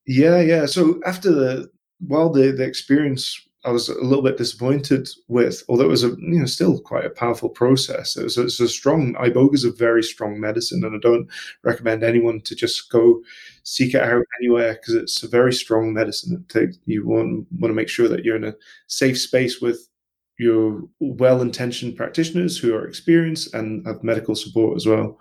Yeah, 0.06 0.42
yeah. 0.42 0.66
So 0.66 1.00
after 1.06 1.32
the 1.32 1.72
while 2.00 2.32
the 2.32 2.52
the 2.52 2.64
experience 2.64 3.40
I 3.66 3.72
was 3.72 3.90
a 3.90 4.02
little 4.02 4.24
bit 4.24 4.38
disappointed 4.38 5.10
with, 5.28 5.64
although 5.68 5.86
it 5.86 5.90
was 5.90 6.06
a 6.06 6.10
you 6.10 6.40
know 6.40 6.46
still 6.46 6.80
quite 6.80 7.06
a 7.06 7.10
powerful 7.10 7.50
process. 7.50 8.16
It 8.16 8.24
was, 8.24 8.38
a 8.38 8.70
strong 8.70 9.16
iboga 9.16 9.54
is 9.54 9.66
a 9.66 9.72
very 9.72 10.02
strong 10.02 10.40
medicine, 10.40 10.84
and 10.86 10.96
I 10.96 11.00
don't 11.00 11.28
recommend 11.64 12.04
anyone 12.04 12.40
to 12.42 12.56
just 12.56 12.90
go 12.90 13.22
seek 13.64 13.96
it 13.96 14.02
out 14.02 14.24
anywhere 14.42 14.74
because 14.76 14.94
it's 14.94 15.24
a 15.24 15.28
very 15.28 15.52
strong 15.52 15.94
medicine. 15.94 16.46
It 16.56 16.78
you 16.86 17.06
want 17.06 17.48
want 17.52 17.72
to 17.72 17.76
make 17.76 17.90
sure 17.90 18.08
that 18.08 18.24
you're 18.24 18.38
in 18.38 18.46
a 18.46 18.56
safe 18.88 19.20
space 19.20 19.60
with 19.60 19.90
your 20.38 20.82
well-intentioned 21.02 21.98
practitioners 21.98 22.58
who 22.58 22.74
are 22.74 22.88
experienced 22.88 23.54
and 23.54 23.86
have 23.86 24.04
medical 24.06 24.36
support 24.36 24.78
as 24.78 24.86
well. 24.86 25.20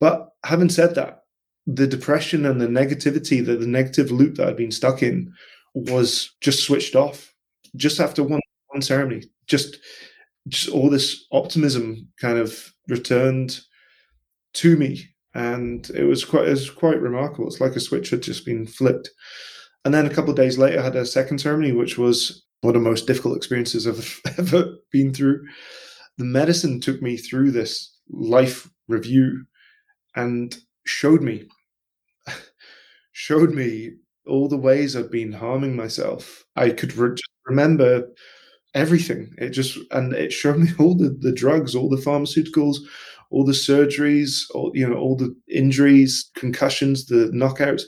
But 0.00 0.32
having 0.44 0.70
said 0.70 0.96
that, 0.96 1.22
the 1.68 1.86
depression 1.86 2.44
and 2.46 2.60
the 2.60 2.66
negativity, 2.66 3.46
the, 3.46 3.56
the 3.56 3.66
negative 3.68 4.10
loop 4.10 4.34
that 4.36 4.48
I'd 4.48 4.56
been 4.56 4.72
stuck 4.72 5.04
in, 5.04 5.32
was 5.74 6.32
just 6.40 6.64
switched 6.64 6.96
off 6.96 7.29
just 7.76 8.00
after 8.00 8.22
one 8.22 8.40
one 8.68 8.82
ceremony, 8.82 9.24
just 9.46 9.78
just 10.48 10.68
all 10.68 10.90
this 10.90 11.26
optimism 11.32 12.08
kind 12.20 12.38
of 12.38 12.72
returned 12.88 13.60
to 14.54 14.76
me, 14.76 15.04
and 15.34 15.90
it 15.90 16.04
was 16.04 16.24
quite 16.24 16.46
it 16.46 16.50
was 16.50 16.70
quite 16.70 17.00
remarkable. 17.00 17.46
It's 17.46 17.60
like 17.60 17.76
a 17.76 17.80
switch 17.80 18.10
had 18.10 18.22
just 18.22 18.44
been 18.44 18.66
flipped. 18.66 19.10
And 19.84 19.94
then 19.94 20.06
a 20.06 20.10
couple 20.10 20.30
of 20.30 20.36
days 20.36 20.58
later, 20.58 20.78
I 20.80 20.84
had 20.84 20.96
a 20.96 21.06
second 21.06 21.38
ceremony, 21.38 21.72
which 21.72 21.96
was 21.96 22.44
one 22.60 22.76
of 22.76 22.82
the 22.82 22.88
most 22.88 23.06
difficult 23.06 23.36
experiences 23.36 23.86
I've 23.86 24.20
ever 24.38 24.74
been 24.92 25.14
through. 25.14 25.46
The 26.18 26.24
medicine 26.24 26.80
took 26.80 27.00
me 27.00 27.16
through 27.16 27.52
this 27.52 27.96
life 28.10 28.68
review 28.88 29.44
and 30.16 30.56
showed 30.84 31.22
me 31.22 31.48
showed 33.12 33.54
me 33.54 33.92
all 34.26 34.48
the 34.48 34.56
ways 34.56 34.96
I'd 34.96 35.10
been 35.10 35.32
harming 35.32 35.76
myself. 35.76 36.44
I 36.56 36.70
could 36.70 36.96
re- 36.96 37.16
remember 37.46 38.08
everything. 38.74 39.32
It 39.38 39.50
just 39.50 39.78
and 39.90 40.12
it 40.12 40.32
showed 40.32 40.58
me 40.58 40.68
all 40.78 40.94
the, 40.94 41.10
the 41.20 41.32
drugs, 41.32 41.74
all 41.74 41.88
the 41.88 41.96
pharmaceuticals, 41.96 42.78
all 43.30 43.44
the 43.44 43.52
surgeries, 43.52 44.42
all 44.54 44.72
you 44.74 44.88
know, 44.88 44.96
all 44.96 45.16
the 45.16 45.34
injuries, 45.48 46.30
concussions, 46.34 47.06
the 47.06 47.30
knockouts, 47.34 47.82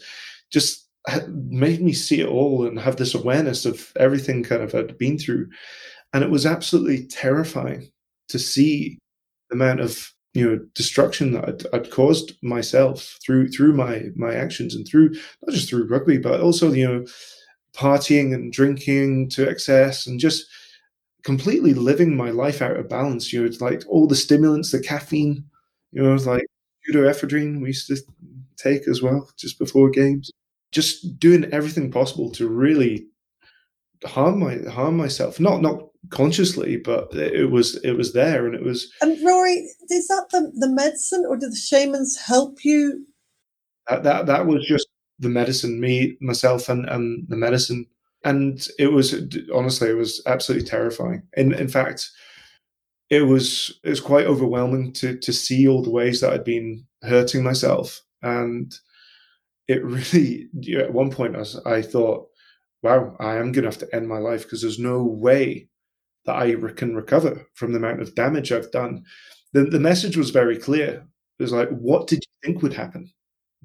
just 0.50 0.88
made 1.28 1.82
me 1.82 1.92
see 1.92 2.20
it 2.20 2.28
all 2.28 2.66
and 2.66 2.78
have 2.78 2.96
this 2.96 3.14
awareness 3.14 3.64
of 3.64 3.92
everything 3.96 4.42
kind 4.42 4.62
of 4.62 4.74
I'd 4.74 4.98
been 4.98 5.18
through. 5.18 5.48
And 6.12 6.22
it 6.22 6.30
was 6.30 6.46
absolutely 6.46 7.06
terrifying 7.06 7.90
to 8.28 8.38
see 8.38 8.98
the 9.50 9.56
amount 9.56 9.80
of 9.80 10.12
you 10.34 10.48
know 10.48 10.58
destruction 10.74 11.32
that 11.32 11.48
I'd, 11.48 11.62
I'd, 11.74 11.90
caused 11.90 12.32
myself 12.42 13.18
through 13.24 13.48
through 13.48 13.74
my 13.74 14.04
my 14.16 14.34
actions 14.34 14.74
and 14.74 14.86
through 14.86 15.10
not 15.10 15.54
just 15.54 15.68
through 15.68 15.88
rugby 15.88 16.18
but 16.18 16.40
also 16.40 16.72
you 16.72 16.88
know 16.88 17.04
partying 17.74 18.34
and 18.34 18.52
drinking 18.52 19.30
to 19.30 19.48
excess 19.48 20.06
and 20.06 20.20
just 20.20 20.46
completely 21.22 21.74
living 21.74 22.16
my 22.16 22.30
life 22.30 22.62
out 22.62 22.76
of 22.76 22.88
balance. 22.88 23.32
You 23.32 23.40
know, 23.40 23.46
it's 23.46 23.60
like 23.60 23.82
all 23.88 24.06
the 24.06 24.16
stimulants, 24.16 24.72
the 24.72 24.80
caffeine, 24.80 25.44
you 25.92 26.02
know, 26.02 26.14
like 26.14 26.46
pseudoephedrine 26.88 27.60
we 27.60 27.68
used 27.68 27.86
to 27.88 27.96
take 28.56 28.88
as 28.88 29.02
well 29.02 29.28
just 29.38 29.58
before 29.58 29.90
games. 29.90 30.30
Just 30.72 31.18
doing 31.18 31.44
everything 31.52 31.90
possible 31.90 32.30
to 32.32 32.48
really 32.48 33.06
harm 34.04 34.40
my 34.40 34.58
harm 34.70 34.96
myself. 34.96 35.38
Not 35.38 35.60
not 35.60 35.88
consciously, 36.10 36.76
but 36.76 37.14
it 37.14 37.50
was 37.50 37.76
it 37.84 37.92
was 37.92 38.12
there 38.12 38.46
and 38.46 38.54
it 38.54 38.62
was 38.62 38.92
And 39.00 39.18
Rory, 39.24 39.68
is 39.90 40.08
that 40.08 40.26
the, 40.30 40.52
the 40.54 40.68
medicine 40.68 41.24
or 41.28 41.36
did 41.36 41.52
the 41.52 41.56
shamans 41.56 42.18
help 42.18 42.64
you? 42.64 43.06
That 43.88 44.02
that 44.04 44.26
that 44.26 44.46
was 44.46 44.66
just 44.66 44.88
the 45.18 45.28
medicine, 45.28 45.80
me, 45.80 46.16
myself, 46.20 46.68
and, 46.68 46.88
and 46.88 47.26
the 47.28 47.36
medicine. 47.36 47.86
And 48.24 48.66
it 48.78 48.88
was 48.88 49.14
honestly, 49.54 49.90
it 49.90 49.96
was 49.96 50.22
absolutely 50.26 50.66
terrifying. 50.66 51.22
In 51.34 51.52
in 51.52 51.68
fact, 51.68 52.10
it 53.10 53.22
was 53.22 53.78
it 53.84 53.90
was 53.90 54.00
quite 54.00 54.26
overwhelming 54.26 54.92
to 54.94 55.18
to 55.18 55.32
see 55.32 55.66
all 55.66 55.82
the 55.82 55.90
ways 55.90 56.20
that 56.20 56.32
I'd 56.32 56.44
been 56.44 56.84
hurting 57.02 57.42
myself, 57.42 58.02
and 58.22 58.72
it 59.68 59.84
really 59.84 60.48
you 60.60 60.78
know, 60.78 60.84
at 60.84 60.92
one 60.92 61.10
point 61.10 61.36
I, 61.36 61.40
was, 61.40 61.60
I 61.66 61.82
thought, 61.82 62.28
wow, 62.82 63.16
I 63.18 63.36
am 63.36 63.52
going 63.52 63.64
to 63.64 63.70
have 63.70 63.78
to 63.78 63.94
end 63.94 64.08
my 64.08 64.18
life 64.18 64.44
because 64.44 64.62
there's 64.62 64.78
no 64.78 65.02
way 65.02 65.68
that 66.26 66.36
I 66.36 66.54
can 66.76 66.94
recover 66.94 67.46
from 67.54 67.72
the 67.72 67.78
amount 67.78 68.00
of 68.00 68.14
damage 68.14 68.52
I've 68.52 68.70
done. 68.70 69.04
The 69.52 69.64
the 69.64 69.80
message 69.80 70.16
was 70.16 70.30
very 70.30 70.56
clear. 70.56 71.06
It 71.38 71.42
was 71.42 71.52
like, 71.52 71.68
what 71.70 72.06
did 72.06 72.20
you 72.22 72.32
think 72.46 72.62
would 72.62 72.74
happen? 72.74 73.10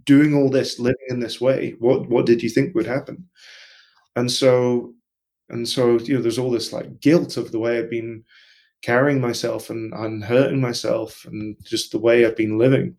doing 0.07 0.33
all 0.33 0.49
this, 0.49 0.79
living 0.79 0.95
in 1.09 1.19
this 1.19 1.39
way, 1.39 1.75
what 1.79 2.09
what 2.09 2.25
did 2.25 2.41
you 2.41 2.49
think 2.49 2.73
would 2.75 2.87
happen? 2.87 3.27
And 4.15 4.31
so, 4.31 4.93
and 5.49 5.67
so, 5.67 5.99
you 5.99 6.15
know, 6.15 6.21
there's 6.21 6.39
all 6.39 6.51
this 6.51 6.73
like 6.73 6.99
guilt 7.01 7.37
of 7.37 7.51
the 7.51 7.59
way 7.59 7.77
I've 7.77 7.89
been 7.89 8.23
carrying 8.81 9.21
myself 9.21 9.69
and, 9.69 9.93
and 9.93 10.23
hurting 10.23 10.61
myself, 10.61 11.25
and 11.25 11.55
just 11.63 11.91
the 11.91 11.99
way 11.99 12.25
I've 12.25 12.37
been 12.37 12.57
living. 12.57 12.95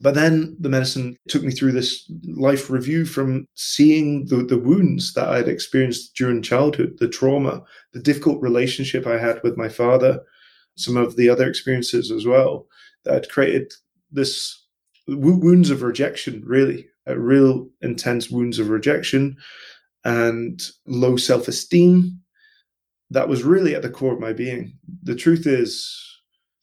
But 0.00 0.14
then 0.14 0.56
the 0.60 0.68
medicine 0.68 1.16
took 1.28 1.42
me 1.42 1.52
through 1.52 1.72
this 1.72 2.10
life 2.24 2.68
review 2.68 3.06
from 3.06 3.46
seeing 3.54 4.26
the, 4.26 4.36
the 4.36 4.58
wounds 4.58 5.14
that 5.14 5.28
I'd 5.28 5.48
experienced 5.48 6.14
during 6.14 6.42
childhood, 6.42 6.96
the 6.98 7.08
trauma, 7.08 7.62
the 7.92 8.00
difficult 8.00 8.42
relationship 8.42 9.06
I 9.06 9.18
had 9.18 9.42
with 9.42 9.56
my 9.56 9.68
father, 9.68 10.20
some 10.76 10.98
of 10.98 11.16
the 11.16 11.30
other 11.30 11.48
experiences 11.48 12.10
as 12.10 12.26
well, 12.26 12.66
that 13.04 13.14
had 13.14 13.30
created 13.30 13.72
this 14.12 14.66
wounds 15.08 15.70
of 15.70 15.82
rejection, 15.82 16.42
really, 16.44 16.88
real 17.06 17.68
intense 17.80 18.30
wounds 18.30 18.58
of 18.58 18.68
rejection 18.68 19.36
and 20.04 20.62
low 20.86 21.16
self 21.16 21.48
esteem. 21.48 22.20
That 23.10 23.28
was 23.28 23.44
really 23.44 23.74
at 23.74 23.82
the 23.82 23.90
core 23.90 24.12
of 24.12 24.20
my 24.20 24.34
being. 24.34 24.76
The 25.02 25.14
truth 25.14 25.46
is, 25.46 26.02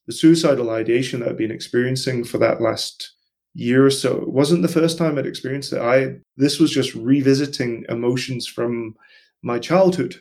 the 0.06 0.14
suicidal 0.14 0.70
ideation 0.70 1.22
that 1.22 1.30
I've 1.30 1.38
been 1.38 1.52
experiencing 1.52 2.26
for 2.26 2.38
that 2.40 2.62
last 2.62 3.14
year 3.54 3.86
or 3.86 3.92
so 3.92 4.18
it 4.18 4.30
wasn't 4.30 4.62
the 4.62 4.68
first 4.68 4.98
time 4.98 5.18
I'd 5.18 5.26
experienced 5.26 5.74
it. 5.74 5.82
I 5.82 6.16
this 6.38 6.60
was 6.60 6.72
just 6.72 6.96
revisiting 6.96 7.86
emotions 7.90 8.48
from 8.48 8.96
my 9.42 9.60
childhood. 9.60 10.16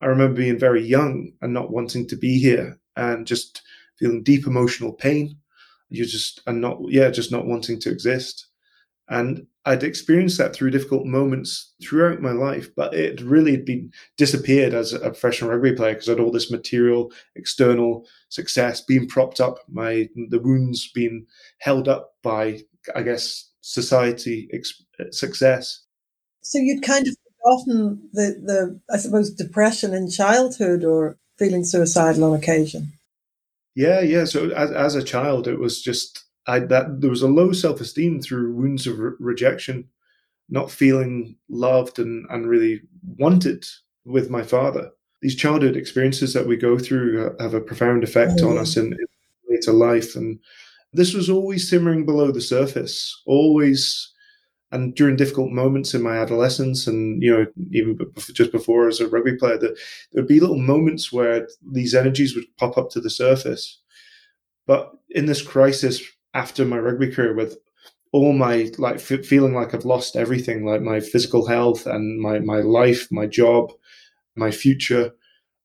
I 0.00 0.06
remember 0.06 0.36
being 0.36 0.58
very 0.58 0.82
young 0.82 1.32
and 1.42 1.52
not 1.52 1.70
wanting 1.70 2.08
to 2.08 2.16
be 2.16 2.38
here 2.38 2.78
and 2.96 3.26
just 3.26 3.62
feeling 3.98 4.22
deep 4.22 4.46
emotional 4.46 4.92
pain 4.92 5.36
you 5.90 6.06
just 6.06 6.40
and 6.46 6.60
not 6.60 6.78
yeah 6.88 7.10
just 7.10 7.30
not 7.30 7.46
wanting 7.46 7.78
to 7.78 7.90
exist 7.90 8.46
and 9.08 9.46
i'd 9.66 9.82
experienced 9.82 10.38
that 10.38 10.54
through 10.54 10.70
difficult 10.70 11.04
moments 11.04 11.74
throughout 11.82 12.22
my 12.22 12.30
life 12.30 12.70
but 12.76 12.94
it 12.94 13.20
really 13.20 13.50
had 13.50 13.64
been 13.64 13.90
disappeared 14.16 14.72
as 14.72 14.92
a 14.92 15.00
professional 15.00 15.50
rugby 15.50 15.72
player 15.72 15.92
because 15.92 16.08
i 16.08 16.12
had 16.12 16.20
all 16.20 16.30
this 16.30 16.50
material 16.50 17.12
external 17.36 18.06
success 18.28 18.80
being 18.80 19.06
propped 19.06 19.40
up 19.40 19.58
my 19.68 20.08
the 20.28 20.40
wounds 20.40 20.90
being 20.92 21.26
held 21.58 21.88
up 21.88 22.14
by 22.22 22.60
i 22.94 23.02
guess 23.02 23.50
society 23.60 24.48
ex- 24.52 24.82
success 25.10 25.84
so 26.42 26.58
you'd 26.58 26.82
kind 26.82 27.06
of 27.06 27.14
forgotten 27.42 28.08
the 28.12 28.40
the 28.44 28.80
i 28.92 28.96
suppose 28.96 29.30
depression 29.30 29.94
in 29.94 30.10
childhood 30.10 30.84
or 30.84 31.16
feeling 31.38 31.64
suicidal 31.64 32.24
on 32.24 32.38
occasion 32.38 32.92
yeah, 33.74 34.00
yeah. 34.00 34.24
So 34.24 34.50
as 34.50 34.70
as 34.72 34.94
a 34.94 35.02
child, 35.02 35.46
it 35.46 35.58
was 35.58 35.80
just 35.80 36.24
I 36.46 36.58
that 36.60 37.00
there 37.00 37.10
was 37.10 37.22
a 37.22 37.28
low 37.28 37.52
self 37.52 37.80
esteem 37.80 38.20
through 38.20 38.54
wounds 38.54 38.86
of 38.86 38.98
re- 38.98 39.12
rejection, 39.18 39.88
not 40.48 40.70
feeling 40.70 41.36
loved 41.48 41.98
and 41.98 42.26
and 42.30 42.48
really 42.48 42.82
wanted 43.16 43.64
with 44.04 44.30
my 44.30 44.42
father. 44.42 44.90
These 45.22 45.36
childhood 45.36 45.76
experiences 45.76 46.32
that 46.34 46.46
we 46.46 46.56
go 46.56 46.78
through 46.78 47.36
have 47.40 47.54
a 47.54 47.60
profound 47.60 48.02
effect 48.04 48.40
on 48.40 48.50
mm-hmm. 48.50 48.58
us 48.58 48.76
in, 48.76 48.92
in 48.92 49.06
later 49.48 49.72
life, 49.72 50.16
and 50.16 50.40
This 50.92 51.14
was 51.14 51.30
always 51.30 51.68
simmering 51.68 52.04
below 52.04 52.32
the 52.32 52.40
surface, 52.40 53.20
always. 53.26 54.12
And 54.72 54.94
during 54.94 55.16
difficult 55.16 55.50
moments 55.52 55.94
in 55.94 56.02
my 56.02 56.18
adolescence, 56.18 56.86
and 56.86 57.22
you 57.22 57.32
know, 57.32 57.46
even 57.72 57.98
just 58.34 58.52
before 58.52 58.88
as 58.88 59.00
a 59.00 59.08
rugby 59.08 59.36
player, 59.36 59.58
that 59.58 59.78
there 60.12 60.22
would 60.22 60.28
be 60.28 60.40
little 60.40 60.58
moments 60.60 61.12
where 61.12 61.48
these 61.72 61.94
energies 61.94 62.36
would 62.36 62.46
pop 62.58 62.78
up 62.78 62.90
to 62.90 63.00
the 63.00 63.10
surface. 63.10 63.80
But 64.66 64.92
in 65.10 65.26
this 65.26 65.42
crisis 65.42 66.02
after 66.34 66.64
my 66.64 66.78
rugby 66.78 67.10
career, 67.10 67.34
with 67.34 67.58
all 68.12 68.32
my 68.32 68.70
like 68.78 68.96
f- 68.96 69.24
feeling 69.24 69.54
like 69.54 69.74
I've 69.74 69.84
lost 69.84 70.16
everything, 70.16 70.64
like 70.64 70.82
my 70.82 71.00
physical 71.00 71.46
health 71.46 71.86
and 71.86 72.20
my 72.20 72.38
my 72.40 72.60
life, 72.60 73.08
my 73.10 73.26
job, 73.26 73.72
my 74.36 74.50
future, 74.50 75.12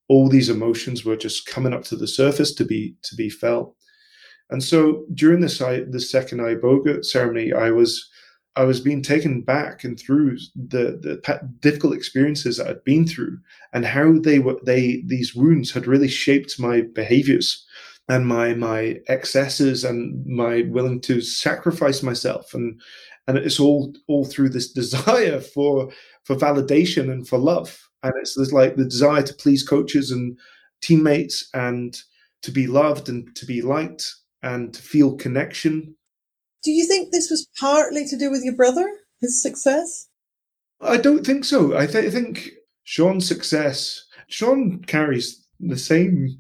all 0.10 0.30
these 0.30 0.50
emotions 0.50 1.06
were 1.06 1.18
just 1.18 1.48
coming 1.48 1.74
up 1.74 1.84
to 1.86 1.96
the 1.96 2.08
surface 2.08 2.54
to 2.56 2.66
be 2.66 2.96
to 3.04 3.16
be 3.16 3.30
felt. 3.30 3.76
And 4.50 4.64
so 4.64 5.06
during 5.14 5.42
this 5.42 5.58
the 5.58 6.00
second 6.00 6.40
iboga 6.40 7.04
ceremony, 7.04 7.54
I 7.54 7.72
was 7.72 8.10
I 8.56 8.64
was 8.64 8.80
being 8.80 9.02
taken 9.02 9.42
back 9.42 9.84
and 9.84 10.00
through 10.00 10.38
the 10.56 10.98
the 11.02 11.50
difficult 11.60 11.94
experiences 11.94 12.58
that 12.58 12.68
I'd 12.68 12.84
been 12.84 13.08
through 13.08 13.40
and 13.74 13.86
how 13.86 14.20
they 14.20 14.40
were 14.40 14.58
they 14.64 15.04
these 15.06 15.36
wounds 15.36 15.72
had 15.72 15.88
really 15.88 16.08
shaped 16.08 16.60
my 16.60 16.82
behaviors 16.82 17.66
and 18.08 18.28
my 18.28 18.54
my 18.54 19.00
excesses 19.08 19.84
and 19.84 20.26
my 20.26 20.64
willing 20.70 21.02
to 21.02 21.22
sacrifice 21.22 22.04
myself. 22.04 22.54
And 22.54 22.80
and 23.28 23.38
it's 23.38 23.60
all 23.60 23.94
all 24.08 24.26
through 24.26 24.50
this 24.50 24.72
desire 24.82 25.42
for 25.42 25.92
for 26.24 26.36
validation 26.36 27.12
and 27.12 27.28
for 27.28 27.40
love. 27.40 27.82
And 28.04 28.14
it's 28.18 28.38
like 28.52 28.76
the 28.76 28.86
desire 28.86 29.24
to 29.24 29.34
please 29.34 29.64
coaches 29.64 30.12
and 30.12 30.38
teammates 30.82 31.50
and 31.56 31.98
to 32.44 32.52
be 32.52 32.68
loved 32.68 33.10
and 33.10 33.36
to 33.36 33.46
be 33.46 33.64
liked 33.64 34.14
and 34.46 34.74
to 34.74 34.82
feel 34.82 35.16
connection 35.16 35.96
do 36.64 36.72
you 36.72 36.88
think 36.88 37.12
this 37.12 37.30
was 37.30 37.48
partly 37.60 38.06
to 38.08 38.18
do 38.18 38.32
with 38.32 38.44
your 38.44 38.56
brother 38.56 38.88
his 39.20 39.42
success 39.42 40.08
i 40.82 40.96
don't 40.96 41.26
think 41.26 41.44
so 41.44 41.78
i, 41.78 41.86
th- 41.86 42.06
I 42.06 42.10
think 42.10 42.52
sean's 42.84 43.28
success 43.28 44.06
sean 44.30 44.82
carries 44.86 45.46
the 45.60 45.78
same 45.78 46.38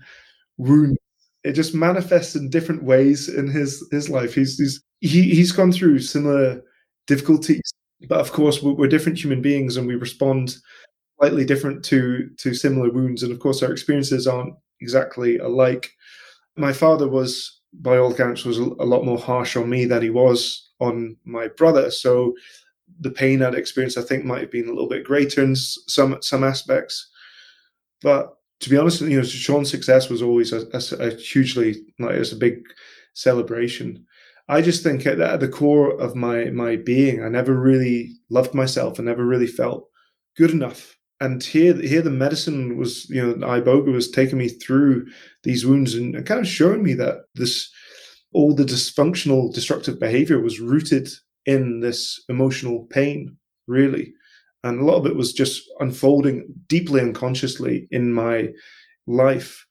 wound 0.58 0.97
it 1.45 1.53
just 1.53 1.76
manifests 1.76 2.36
in 2.36 2.49
different 2.49 2.84
ways 2.84 3.30
in 3.30 3.47
his 3.47 3.88
his 3.91 4.10
life. 4.10 4.34
He's 4.34 4.58
he's 4.58 4.82
he, 4.99 5.36
he's 5.36 5.51
gone 5.51 5.72
through 5.72 5.99
similar 5.99 6.62
difficulties, 7.06 7.62
but 8.10 8.20
of 8.20 8.32
course 8.32 8.64
we're, 8.64 8.74
we're 8.74 8.88
different 8.88 9.20
human 9.24 9.43
beings 9.43 9.78
and 9.78 9.86
we 9.86 9.95
respond 9.95 10.58
slightly 11.20 11.45
different 11.45 11.86
to 11.86 12.30
to 12.39 12.56
similar 12.56 12.91
wounds. 12.91 13.22
And 13.22 13.32
of 13.32 13.39
course 13.39 13.62
our 13.62 13.72
experiences 13.72 14.26
aren't 14.26 14.56
exactly 14.82 15.38
alike. 15.38 15.91
My 16.58 16.74
father 16.74 17.08
was, 17.08 17.62
by 17.82 17.97
all 17.97 18.11
accounts, 18.11 18.45
was 18.45 18.57
a 18.57 18.63
lot 18.63 19.05
more 19.05 19.17
harsh 19.17 19.55
on 19.55 19.69
me 19.69 19.86
than 19.86 20.01
he 20.01 20.09
was 20.09 20.69
on 20.80 21.17
my 21.26 21.47
brother. 21.47 21.91
So 21.91 22.36
the 22.99 23.11
pain 23.11 23.41
I'd 23.41 23.55
experienced, 23.55 23.97
I 23.97 24.01
think, 24.01 24.26
might 24.26 24.41
have 24.41 24.51
been 24.51 24.67
a 24.67 24.71
little 24.71 24.89
bit 24.89 25.03
greater 25.03 25.43
in 25.43 25.55
some 25.55 26.21
some 26.21 26.43
aspects. 26.43 27.09
But 28.01 28.38
to 28.61 28.69
be 28.69 28.78
honest, 28.78 29.01
you 29.01 29.17
know, 29.17 29.23
Sean's 29.23 29.69
success 29.69 30.09
was 30.09 30.21
always 30.21 30.53
a, 30.53 30.67
a, 30.99 31.09
hugely 31.15 31.84
like 31.99 32.15
it's 32.15 32.32
a 32.32 32.38
big 32.38 32.63
celebration. 33.13 34.05
I 34.47 34.61
just 34.61 34.84
think 34.84 35.05
at 35.05 35.39
the 35.39 35.47
core 35.47 35.99
of 35.99 36.15
my 36.15 36.45
my 36.45 36.76
being, 36.76 37.23
I 37.23 37.30
never 37.30 37.53
really 37.53 38.13
loved 38.30 38.53
myself. 38.53 38.99
I 38.99 39.03
never 39.03 39.26
really 39.26 39.47
felt 39.47 39.89
good 40.38 40.51
enough. 40.51 40.95
And 41.22 41.41
here, 41.41 41.74
here, 41.76 42.01
the 42.01 42.09
medicine 42.09 42.78
was, 42.78 43.09
you 43.09 43.26
know, 43.26 43.47
iboga 43.47 43.91
was 43.91 44.11
taking 44.11 44.38
me 44.38 44.49
through 44.49 45.07
these 45.43 45.66
wounds 45.66 45.95
and, 45.95 46.13
and 46.13 46.26
kind 46.26 46.41
of 46.41 46.47
showing 46.47 46.84
me 46.84 46.93
that 46.95 47.26
this, 47.36 47.72
all 48.34 48.53
the 48.53 48.66
dysfunctional, 48.66 49.53
destructive 49.53 49.99
behavior 49.99 50.41
was 50.41 50.59
rooted 50.59 51.07
in 51.45 51.80
this 51.80 52.22
emotional 52.28 52.86
pain, 52.89 53.38
really. 53.68 54.13
And 54.63 54.80
a 54.80 54.84
lot 54.84 54.97
of 54.97 55.05
it 55.05 55.16
was 55.16 55.32
just 55.32 55.63
unfolding 55.80 56.47
deeply 56.68 56.99
unconsciously 56.99 57.88
in 57.91 58.11
my 58.11 58.49
life. 59.07 59.66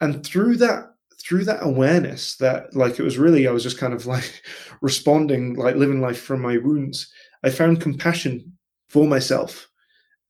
And 0.00 0.24
through 0.24 0.56
that 0.58 0.90
through 1.20 1.44
that 1.44 1.62
awareness 1.62 2.36
that 2.36 2.74
like 2.74 2.98
it 2.98 3.02
was 3.02 3.18
really 3.18 3.46
i 3.46 3.50
was 3.50 3.62
just 3.62 3.78
kind 3.78 3.92
of 3.92 4.06
like 4.06 4.42
responding 4.80 5.54
like 5.54 5.76
living 5.76 6.00
life 6.00 6.20
from 6.20 6.40
my 6.40 6.56
wounds 6.56 7.12
i 7.44 7.50
found 7.50 7.80
compassion 7.80 8.56
for 8.88 9.06
myself 9.06 9.69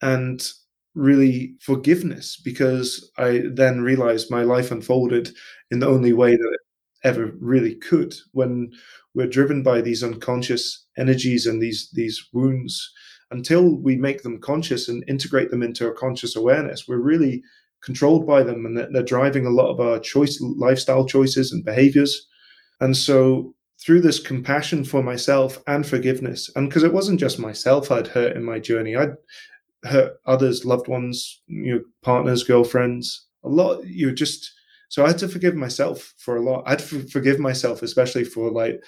and 0.02 0.50
really 0.94 1.54
forgiveness 1.60 2.40
because 2.44 3.10
i 3.18 3.42
then 3.52 3.80
realized 3.80 4.30
my 4.30 4.42
life 4.42 4.70
unfolded 4.70 5.30
in 5.70 5.78
the 5.78 5.88
only 5.88 6.12
way 6.12 6.32
that 6.32 6.50
it 6.52 6.60
ever 7.04 7.32
really 7.40 7.76
could 7.76 8.14
when 8.32 8.70
we're 9.14 9.26
driven 9.26 9.62
by 9.62 9.80
these 9.80 10.02
unconscious 10.02 10.86
energies 10.98 11.46
and 11.46 11.62
these 11.62 11.90
these 11.92 12.28
wounds 12.32 12.92
until 13.30 13.76
we 13.76 13.96
make 13.96 14.22
them 14.22 14.40
conscious 14.40 14.88
and 14.88 15.04
integrate 15.08 15.50
them 15.50 15.62
into 15.62 15.86
our 15.86 15.92
conscious 15.92 16.36
awareness, 16.36 16.88
we're 16.88 16.98
really 16.98 17.42
controlled 17.82 18.26
by 18.26 18.42
them 18.42 18.66
and 18.66 18.76
they're 18.76 19.02
driving 19.02 19.46
a 19.46 19.50
lot 19.50 19.70
of 19.70 19.80
our 19.80 19.98
choice 19.98 20.40
lifestyle 20.40 21.06
choices 21.06 21.52
and 21.52 21.64
behaviors. 21.64 22.26
And 22.80 22.96
so 22.96 23.54
through 23.80 24.00
this 24.02 24.18
compassion 24.18 24.84
for 24.84 25.02
myself 25.02 25.62
and 25.66 25.86
forgiveness, 25.86 26.50
and 26.56 26.68
because 26.68 26.82
it 26.82 26.92
wasn't 26.92 27.20
just 27.20 27.38
myself 27.38 27.90
I'd 27.90 28.08
hurt 28.08 28.36
in 28.36 28.44
my 28.44 28.58
journey, 28.58 28.96
I'd 28.96 29.14
hurt 29.84 30.20
others, 30.26 30.64
loved 30.64 30.88
ones, 30.88 31.40
you 31.46 31.74
know, 31.74 31.80
partners, 32.02 32.42
girlfriends, 32.42 33.26
a 33.44 33.48
lot. 33.48 33.84
You 33.86 34.12
just 34.12 34.52
so 34.88 35.04
I 35.04 35.08
had 35.08 35.18
to 35.18 35.28
forgive 35.28 35.54
myself 35.54 36.14
for 36.18 36.36
a 36.36 36.42
lot. 36.42 36.64
I'd 36.66 36.82
forgive 36.82 37.38
myself, 37.38 37.82
especially 37.82 38.24
for 38.24 38.50
like 38.50 38.82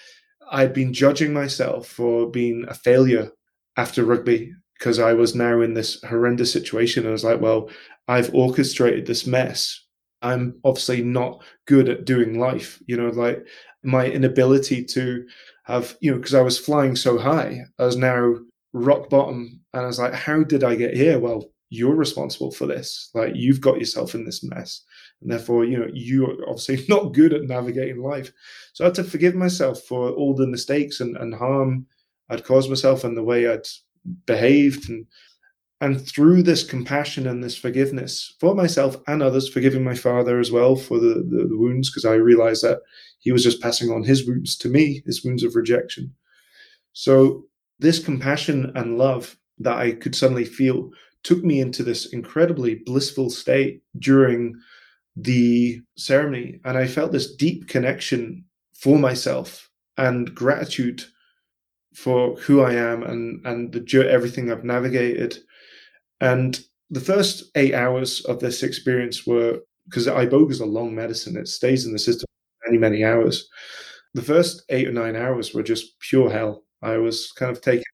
I'd 0.50 0.74
been 0.74 0.92
judging 0.92 1.32
myself 1.32 1.86
for 1.86 2.28
being 2.28 2.64
a 2.68 2.74
failure 2.74 3.30
after 3.76 4.04
rugby 4.04 4.52
because 4.78 4.98
I 4.98 5.12
was 5.12 5.34
now 5.34 5.60
in 5.60 5.74
this 5.74 6.02
horrendous 6.02 6.52
situation. 6.52 7.06
I 7.06 7.10
was 7.10 7.24
like, 7.24 7.40
well, 7.40 7.70
I've 8.08 8.34
orchestrated 8.34 9.06
this 9.06 9.26
mess. 9.26 9.80
I'm 10.22 10.58
obviously 10.64 11.02
not 11.02 11.42
good 11.66 11.88
at 11.88 12.04
doing 12.04 12.38
life. 12.38 12.82
You 12.86 12.96
know, 12.96 13.08
like 13.08 13.46
my 13.82 14.06
inability 14.06 14.84
to 14.84 15.24
have, 15.64 15.96
you 16.00 16.10
know, 16.10 16.18
because 16.18 16.34
I 16.34 16.42
was 16.42 16.58
flying 16.58 16.96
so 16.96 17.18
high, 17.18 17.62
I 17.78 17.84
was 17.84 17.96
now 17.96 18.34
rock 18.72 19.08
bottom. 19.08 19.60
And 19.72 19.82
I 19.82 19.86
was 19.86 19.98
like, 19.98 20.14
how 20.14 20.44
did 20.44 20.64
I 20.64 20.74
get 20.74 20.94
here? 20.94 21.18
Well, 21.18 21.50
you're 21.70 21.94
responsible 21.94 22.50
for 22.50 22.66
this. 22.66 23.10
Like, 23.14 23.32
you've 23.34 23.60
got 23.60 23.78
yourself 23.78 24.14
in 24.14 24.24
this 24.24 24.44
mess. 24.44 24.82
And 25.22 25.30
therefore, 25.30 25.64
you 25.64 25.78
know, 25.78 25.88
you're 25.92 26.36
obviously 26.48 26.84
not 26.88 27.14
good 27.14 27.32
at 27.32 27.44
navigating 27.44 28.02
life. 28.02 28.32
So 28.74 28.84
I 28.84 28.88
had 28.88 28.94
to 28.96 29.04
forgive 29.04 29.34
myself 29.34 29.80
for 29.82 30.10
all 30.10 30.34
the 30.34 30.46
mistakes 30.46 31.00
and, 31.00 31.16
and 31.16 31.34
harm 31.34 31.86
I'd 32.28 32.44
caused 32.44 32.70
myself 32.70 33.04
and 33.04 33.16
the 33.16 33.22
way 33.22 33.48
I'd 33.48 33.66
behaved 34.26 34.88
and 34.88 35.06
and 35.82 36.00
through 36.00 36.44
this 36.44 36.62
compassion 36.62 37.26
and 37.26 37.42
this 37.42 37.56
forgiveness 37.56 38.36
for 38.38 38.54
myself 38.54 38.96
and 39.08 39.20
others, 39.20 39.48
forgiving 39.48 39.82
my 39.82 39.96
father 39.96 40.38
as 40.38 40.52
well 40.52 40.76
for 40.76 41.00
the, 41.00 41.26
the, 41.28 41.48
the 41.48 41.58
wounds, 41.58 41.90
because 41.90 42.04
I 42.04 42.14
realized 42.14 42.62
that 42.62 42.82
he 43.18 43.32
was 43.32 43.42
just 43.42 43.60
passing 43.60 43.90
on 43.90 44.04
his 44.04 44.24
wounds 44.24 44.56
to 44.58 44.68
me, 44.68 45.02
his 45.06 45.24
wounds 45.24 45.42
of 45.42 45.56
rejection. 45.56 46.14
So 46.92 47.46
this 47.80 47.98
compassion 47.98 48.70
and 48.76 48.96
love 48.96 49.36
that 49.62 49.78
I 49.78 49.92
could 49.92 50.14
suddenly 50.14 50.44
feel 50.44 50.90
took 51.22 51.44
me 51.44 51.60
into 51.60 51.82
this 51.82 52.12
incredibly 52.12 52.76
blissful 52.86 53.30
state 53.30 53.82
during 53.98 54.54
the 55.16 55.80
ceremony. 55.96 56.60
And 56.64 56.76
I 56.76 56.86
felt 56.86 57.12
this 57.12 57.34
deep 57.34 57.68
connection 57.68 58.44
for 58.74 58.98
myself 58.98 59.70
and 59.96 60.34
gratitude 60.34 61.04
for 61.94 62.36
who 62.36 62.62
I 62.62 62.72
am 62.74 63.02
and 63.02 63.44
and 63.46 63.72
the 63.72 64.08
everything 64.10 64.50
I've 64.50 64.64
navigated. 64.64 65.38
And 66.20 66.60
the 66.90 67.00
first 67.00 67.50
eight 67.54 67.74
hours 67.74 68.24
of 68.24 68.40
this 68.40 68.62
experience 68.62 69.26
were 69.26 69.60
because 69.86 70.06
iboga 70.06 70.50
is 70.50 70.60
a 70.60 70.66
long 70.66 70.94
medicine; 70.94 71.36
it 71.36 71.48
stays 71.48 71.86
in 71.86 71.92
the 71.92 71.98
system 71.98 72.26
many 72.66 72.78
many 72.78 73.04
hours. 73.04 73.48
The 74.14 74.22
first 74.22 74.62
eight 74.70 74.88
or 74.88 74.92
nine 74.92 75.16
hours 75.16 75.54
were 75.54 75.62
just 75.62 75.98
pure 76.00 76.30
hell. 76.30 76.64
I 76.82 76.96
was 76.98 77.32
kind 77.32 77.50
of 77.50 77.60
taken 77.62 77.84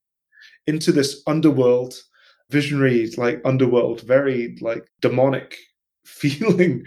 into 0.68 0.92
this 0.92 1.22
underworld, 1.26 1.94
visionary 2.50 3.10
like 3.16 3.40
underworld, 3.44 4.02
very 4.02 4.56
like 4.60 4.86
demonic 5.00 5.56
feeling 6.04 6.84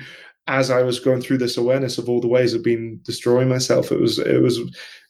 as 0.47 0.69
I 0.69 0.84
was 0.84 0.99
going 0.99 1.21
through 1.21 1.39
this 1.39 1.57
awareness 1.57 1.97
of 1.97 2.07
all 2.07 2.21
the 2.21 2.27
ways 2.27 2.53
I've 2.55 2.63
been 2.63 2.99
destroying 3.03 3.49
myself. 3.49 3.91
It 3.91 3.99
was 3.99 4.19
it 4.19 4.41
was 4.41 4.59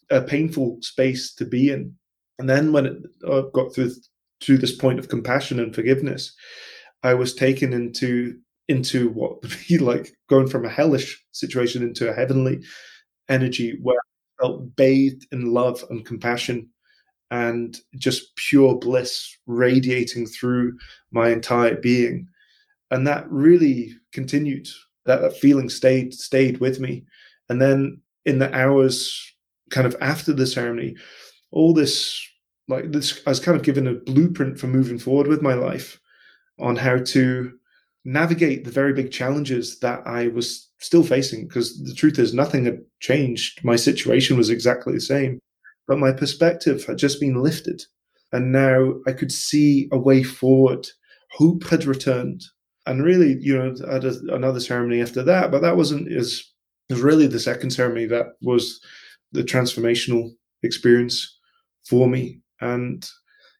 a 0.10 0.22
painful 0.22 0.78
space 0.82 1.34
to 1.36 1.46
be 1.46 1.70
in. 1.70 1.96
And 2.40 2.50
then 2.50 2.72
when 2.72 2.86
it 2.86 2.98
uh, 3.28 3.42
got 3.54 3.76
through 3.76 3.92
to 4.42 4.58
this 4.58 4.76
point 4.76 5.00
of 5.00 5.10
compassion 5.10 5.60
and 5.60 5.76
forgiveness, 5.76 6.34
I 7.04 7.14
was 7.14 7.36
taken 7.36 7.74
into 7.74 8.40
into 8.68 9.10
what 9.10 9.42
would 9.42 9.56
be 9.68 9.78
like 9.92 10.16
going 10.30 10.48
from 10.48 10.66
a 10.66 10.70
hellish 10.70 11.24
situation 11.32 11.84
into 11.84 12.10
a 12.10 12.14
heavenly 12.14 12.64
energy 13.30 13.78
where 13.82 13.98
I 13.98 14.44
felt 14.44 14.76
bathed 14.76 15.28
in 15.32 15.54
love 15.54 15.84
and 15.90 16.06
compassion 16.06 16.70
and 17.32 17.80
just 17.96 18.36
pure 18.36 18.76
bliss 18.76 19.36
radiating 19.48 20.28
through 20.28 20.78
my 21.12 21.30
entire 21.30 21.76
being. 21.76 22.28
And 22.92 23.08
that 23.08 23.30
really 23.32 23.94
continued. 24.12 24.68
That, 25.06 25.22
that 25.22 25.38
feeling 25.38 25.70
stayed 25.70 26.14
stayed 26.14 26.60
with 26.60 26.80
me. 26.80 27.06
And 27.50 27.60
then 27.62 28.02
in 28.26 28.38
the 28.38 28.54
hours 28.56 29.34
kind 29.72 29.88
of 29.88 29.96
after 30.02 30.34
the 30.34 30.46
ceremony, 30.46 30.96
all 31.52 31.74
this 31.74 32.22
like 32.68 32.92
this, 32.92 33.22
I 33.26 33.30
was 33.32 33.40
kind 33.40 33.58
of 33.58 33.64
given 33.64 33.88
a 33.88 33.96
blueprint 33.96 34.60
for 34.60 34.68
moving 34.68 35.00
forward 35.00 35.28
with 35.28 35.42
my 35.42 35.54
life 35.54 36.00
on 36.60 36.76
how 36.76 36.98
to 36.98 37.52
navigate 38.06 38.64
the 38.64 38.72
very 38.72 38.94
big 38.94 39.12
challenges 39.12 39.80
that 39.80 40.06
I 40.06 40.28
was 40.28 40.70
still 40.80 41.04
facing. 41.04 41.48
Because 41.48 41.82
the 41.84 41.94
truth 41.94 42.20
is, 42.20 42.34
nothing 42.34 42.66
had 42.66 42.82
changed. 43.00 43.64
My 43.64 43.76
situation 43.76 44.38
was 44.38 44.50
exactly 44.50 44.94
the 44.94 45.02
same, 45.02 45.40
but 45.88 46.00
my 46.00 46.12
perspective 46.12 46.86
had 46.86 46.98
just 46.98 47.20
been 47.20 47.42
lifted. 47.42 47.82
And 48.32 48.52
now 48.52 48.96
I 49.08 49.12
could 49.12 49.32
see 49.32 49.90
a 49.92 49.98
way 49.98 50.24
forward. 50.24 50.88
Hope 51.32 51.66
had 51.66 51.86
returned. 51.86 52.44
And 52.86 53.04
really, 53.04 53.38
you 53.40 53.58
know, 53.58 53.76
I 53.90 53.94
had 53.94 54.06
a, 54.06 54.16
another 54.34 54.60
ceremony 54.60 55.02
after 55.02 55.24
that, 55.24 55.52
but 55.52 55.62
that 55.62 55.78
wasn't 55.78 56.12
as, 56.12 56.44
was 56.90 57.02
really 57.02 57.28
the 57.28 57.40
second 57.40 57.72
ceremony 57.72 58.06
that 58.08 58.28
was 58.42 58.80
the 59.32 59.44
transformational 59.44 60.32
experience 60.64 61.38
for 61.86 62.08
me. 62.08 62.42
And 62.60 63.08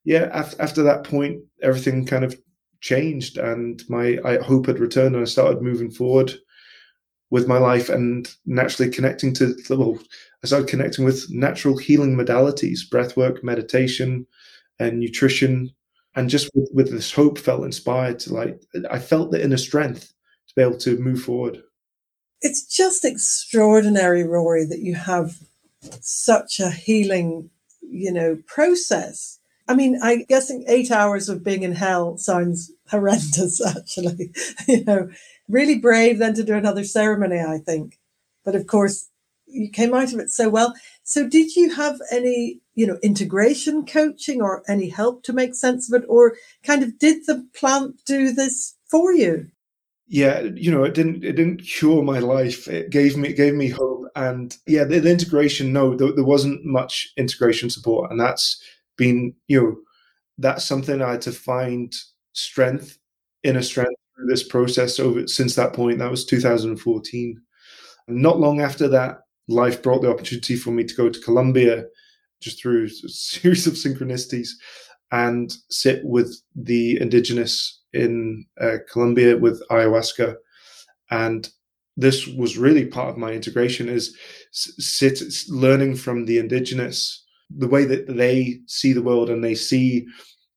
yeah, 0.04 0.30
after, 0.34 0.62
after 0.62 0.84
that 0.84 1.04
point, 1.04 1.42
everything 1.62 2.06
kind 2.06 2.24
of 2.24 2.36
changed 2.82 3.38
and 3.38 3.84
my 3.90 4.18
I 4.26 4.42
hope 4.42 4.66
had 4.66 4.80
returned 4.80 5.16
and 5.16 5.24
I 5.24 5.28
started 5.28 5.62
moving 5.62 5.92
forward 5.92 6.34
with 7.32 7.48
my 7.48 7.58
life 7.58 7.90
and 7.90 8.30
naturally 8.46 8.92
connecting 8.92 9.34
to 9.34 9.56
well, 9.70 9.98
I 10.44 10.48
started 10.48 10.70
connecting 10.70 11.06
with 11.06 11.30
natural 11.32 11.78
healing 11.78 12.16
modalities, 12.16 12.88
breath 12.90 13.18
work, 13.18 13.44
meditation, 13.44 14.28
and 14.80 15.00
nutrition. 15.00 15.72
And 16.14 16.30
just 16.30 16.50
with, 16.54 16.70
with 16.74 16.92
this 16.92 17.12
hope 17.12 17.40
felt 17.40 17.64
inspired 17.64 18.20
to 18.20 18.34
like 18.34 18.62
I 18.92 19.00
felt 19.00 19.32
the 19.32 19.44
inner 19.44 19.58
strength 19.58 20.14
to 20.48 20.54
be 20.56 20.62
able 20.62 20.78
to 20.80 21.00
move 21.00 21.22
forward. 21.24 21.64
It's 22.42 22.66
just 22.66 23.06
extraordinary, 23.06 24.24
Rory, 24.24 24.66
that 24.66 24.80
you 24.80 24.96
have 24.96 25.38
such 26.02 26.60
a 26.60 26.70
healing, 26.70 27.50
you 27.82 28.12
know, 28.12 28.40
process. 28.48 29.40
I 29.68 29.76
mean, 29.76 30.00
I 30.02 30.26
guessing 30.28 30.66
eight 30.68 30.92
hours 30.92 31.30
of 31.30 31.44
being 31.44 31.64
in 31.64 31.74
hell 31.74 32.18
sounds 32.18 32.72
horrendous, 32.90 33.66
actually. 33.78 34.32
you 34.68 34.84
know, 34.84 35.10
really 35.52 35.78
brave 35.78 36.20
then 36.20 36.34
to 36.36 36.44
do 36.44 36.56
another 36.56 36.84
ceremony, 36.84 37.40
I 37.40 37.58
think. 37.58 38.00
But 38.44 38.56
of 38.56 38.68
course, 38.68 39.10
you 39.46 39.70
came 39.70 39.94
out 39.94 40.14
of 40.14 40.20
it 40.20 40.32
so 40.32 40.50
well. 40.50 40.74
So 41.04 41.28
did 41.28 41.56
you 41.56 41.74
have 41.76 42.00
any, 42.12 42.62
you 42.74 42.88
know, 42.88 42.98
integration 43.04 43.86
coaching 43.86 44.42
or 44.42 44.64
any 44.68 44.90
help 44.90 45.24
to 45.24 45.34
make 45.34 45.56
sense 45.56 45.92
of 45.92 46.02
it? 46.02 46.06
Or 46.08 46.36
kind 46.64 46.84
of 46.84 46.98
did 46.98 47.26
the 47.28 47.46
plant 47.54 48.02
do 48.06 48.32
this 48.32 48.76
for 48.90 49.14
you? 49.14 49.52
yeah, 50.14 50.42
you 50.42 50.70
know, 50.70 50.84
it 50.84 50.94
didn't 50.94 51.24
it 51.24 51.38
didn't 51.38 51.64
cure 51.64 52.04
my 52.04 52.20
life. 52.20 52.68
It 52.68 52.90
gave 52.90 53.16
me 53.16 53.30
it 53.30 53.38
gave 53.38 53.54
me 53.54 53.70
hope, 53.70 54.10
and 54.14 54.56
yeah, 54.68 54.84
the, 54.84 55.00
the 55.00 55.10
integration. 55.10 55.72
No, 55.72 55.96
there, 55.96 56.12
there, 56.12 56.26
wasn't 56.26 56.66
much 56.66 57.14
integration 57.16 57.70
support, 57.70 58.12
and 58.12 58.20
that's 58.20 58.62
been 58.98 59.34
you 59.48 59.62
know 59.62 59.78
that's 60.38 60.66
something 60.66 61.02
I 61.02 61.12
had 61.12 61.22
to 61.22 61.32
find 61.32 61.96
strength, 62.34 62.98
inner 63.44 63.62
strength 63.62 63.96
through 64.11 64.11
this 64.28 64.44
process 64.44 65.00
over 65.00 65.28
since 65.28 65.56
that 65.56 65.74
point. 65.74 66.00
That 66.00 66.12
was 66.12 66.26
2014. 66.26 67.42
not 68.08 68.40
long 68.40 68.62
after 68.62 68.88
that, 68.90 69.20
life 69.48 69.82
brought 69.82 70.02
the 70.02 70.10
opportunity 70.10 70.56
for 70.56 70.72
me 70.72 70.84
to 70.84 70.96
go 70.96 71.10
to 71.10 71.20
Colombia, 71.22 71.86
just 72.42 72.62
through 72.62 72.86
a 72.86 72.90
series 73.10 73.68
of 73.68 73.74
synchronicities, 73.74 74.50
and 75.12 75.54
sit 75.70 76.02
with 76.04 76.42
the 76.56 77.00
indigenous 77.00 77.82
in 77.94 78.46
uh, 78.60 78.78
Colombia 78.92 79.38
with 79.38 79.62
ayahuasca, 79.70 80.36
and 81.10 81.50
this 81.98 82.26
was 82.26 82.58
really 82.58 82.86
part 82.86 83.10
of 83.10 83.18
my 83.18 83.32
integration 83.32 83.90
is 83.90 84.18
sit 84.52 85.22
learning 85.50 85.96
from 85.96 86.26
the 86.26 86.38
indigenous 86.38 87.26
the 87.58 87.68
way 87.68 87.84
that 87.84 88.08
they 88.08 88.60
see 88.68 88.94
the 88.94 89.02
world 89.02 89.30
and 89.30 89.44
they 89.44 89.56
see 89.56 90.08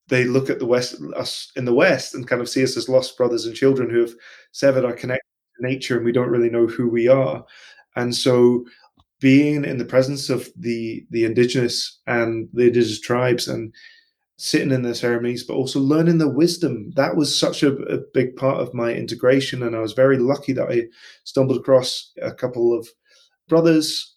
they 0.08 0.24
look 0.24 0.50
at 0.50 0.58
the 0.58 0.66
west 0.66 0.96
us 1.16 1.50
in 1.56 1.64
the 1.64 1.74
west 1.74 2.14
and 2.14 2.28
kind 2.28 2.42
of 2.42 2.48
see 2.48 2.62
us 2.62 2.76
as 2.76 2.88
lost 2.88 3.16
brothers 3.16 3.46
and 3.46 3.54
children 3.54 3.90
who 3.90 4.00
have 4.00 4.14
severed 4.52 4.84
our 4.84 4.92
connection 4.92 5.20
to 5.56 5.66
nature 5.66 5.96
and 5.96 6.04
we 6.04 6.12
don't 6.12 6.30
really 6.30 6.50
know 6.50 6.66
who 6.66 6.88
we 6.88 7.08
are 7.08 7.44
and 7.96 8.14
so 8.14 8.64
being 9.20 9.64
in 9.64 9.78
the 9.78 9.84
presence 9.84 10.28
of 10.28 10.48
the 10.56 11.06
the 11.10 11.24
indigenous 11.24 12.00
and 12.06 12.48
the 12.52 12.66
indigenous 12.66 13.00
tribes 13.00 13.48
and 13.48 13.72
sitting 14.36 14.72
in 14.72 14.82
the 14.82 14.94
ceremonies, 14.94 15.44
but 15.44 15.54
also 15.54 15.78
learning 15.80 16.18
the 16.18 16.28
wisdom. 16.28 16.90
That 16.96 17.16
was 17.16 17.38
such 17.38 17.62
a, 17.62 17.74
a, 17.84 17.98
big 18.12 18.36
part 18.36 18.60
of 18.60 18.74
my 18.74 18.92
integration. 18.92 19.62
And 19.62 19.76
I 19.76 19.80
was 19.80 19.92
very 19.92 20.18
lucky 20.18 20.52
that 20.54 20.70
I 20.70 20.84
stumbled 21.24 21.58
across 21.58 22.12
a 22.20 22.34
couple 22.34 22.76
of 22.76 22.88
brothers, 23.48 24.16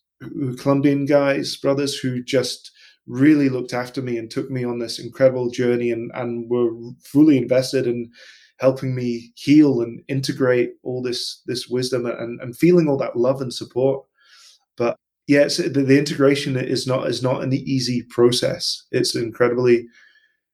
Colombian 0.57 1.05
guys, 1.05 1.55
brothers 1.57 1.97
who 1.97 2.23
just 2.23 2.71
really 3.07 3.49
looked 3.49 3.73
after 3.73 4.01
me 4.01 4.17
and 4.17 4.29
took 4.29 4.51
me 4.51 4.63
on 4.63 4.79
this 4.79 4.99
incredible 4.99 5.49
journey 5.49 5.91
and, 5.91 6.11
and 6.13 6.49
were 6.49 6.69
fully 7.03 7.37
invested 7.37 7.87
in 7.87 8.11
helping 8.59 8.95
me 8.95 9.31
heal 9.35 9.81
and 9.81 10.01
integrate 10.07 10.73
all 10.83 11.01
this 11.01 11.41
this 11.45 11.67
wisdom 11.67 12.05
and, 12.05 12.39
and 12.41 12.57
feeling 12.57 12.87
all 12.87 12.97
that 12.97 13.15
love 13.15 13.41
and 13.41 13.53
support. 13.53 14.05
But 14.75 14.95
yes, 15.27 15.57
the, 15.57 15.69
the 15.69 15.97
integration 15.97 16.57
is 16.57 16.85
not 16.87 17.07
is 17.07 17.23
not 17.23 17.43
an 17.43 17.53
easy 17.53 18.03
process. 18.09 18.83
It's 18.91 19.15
incredibly 19.15 19.87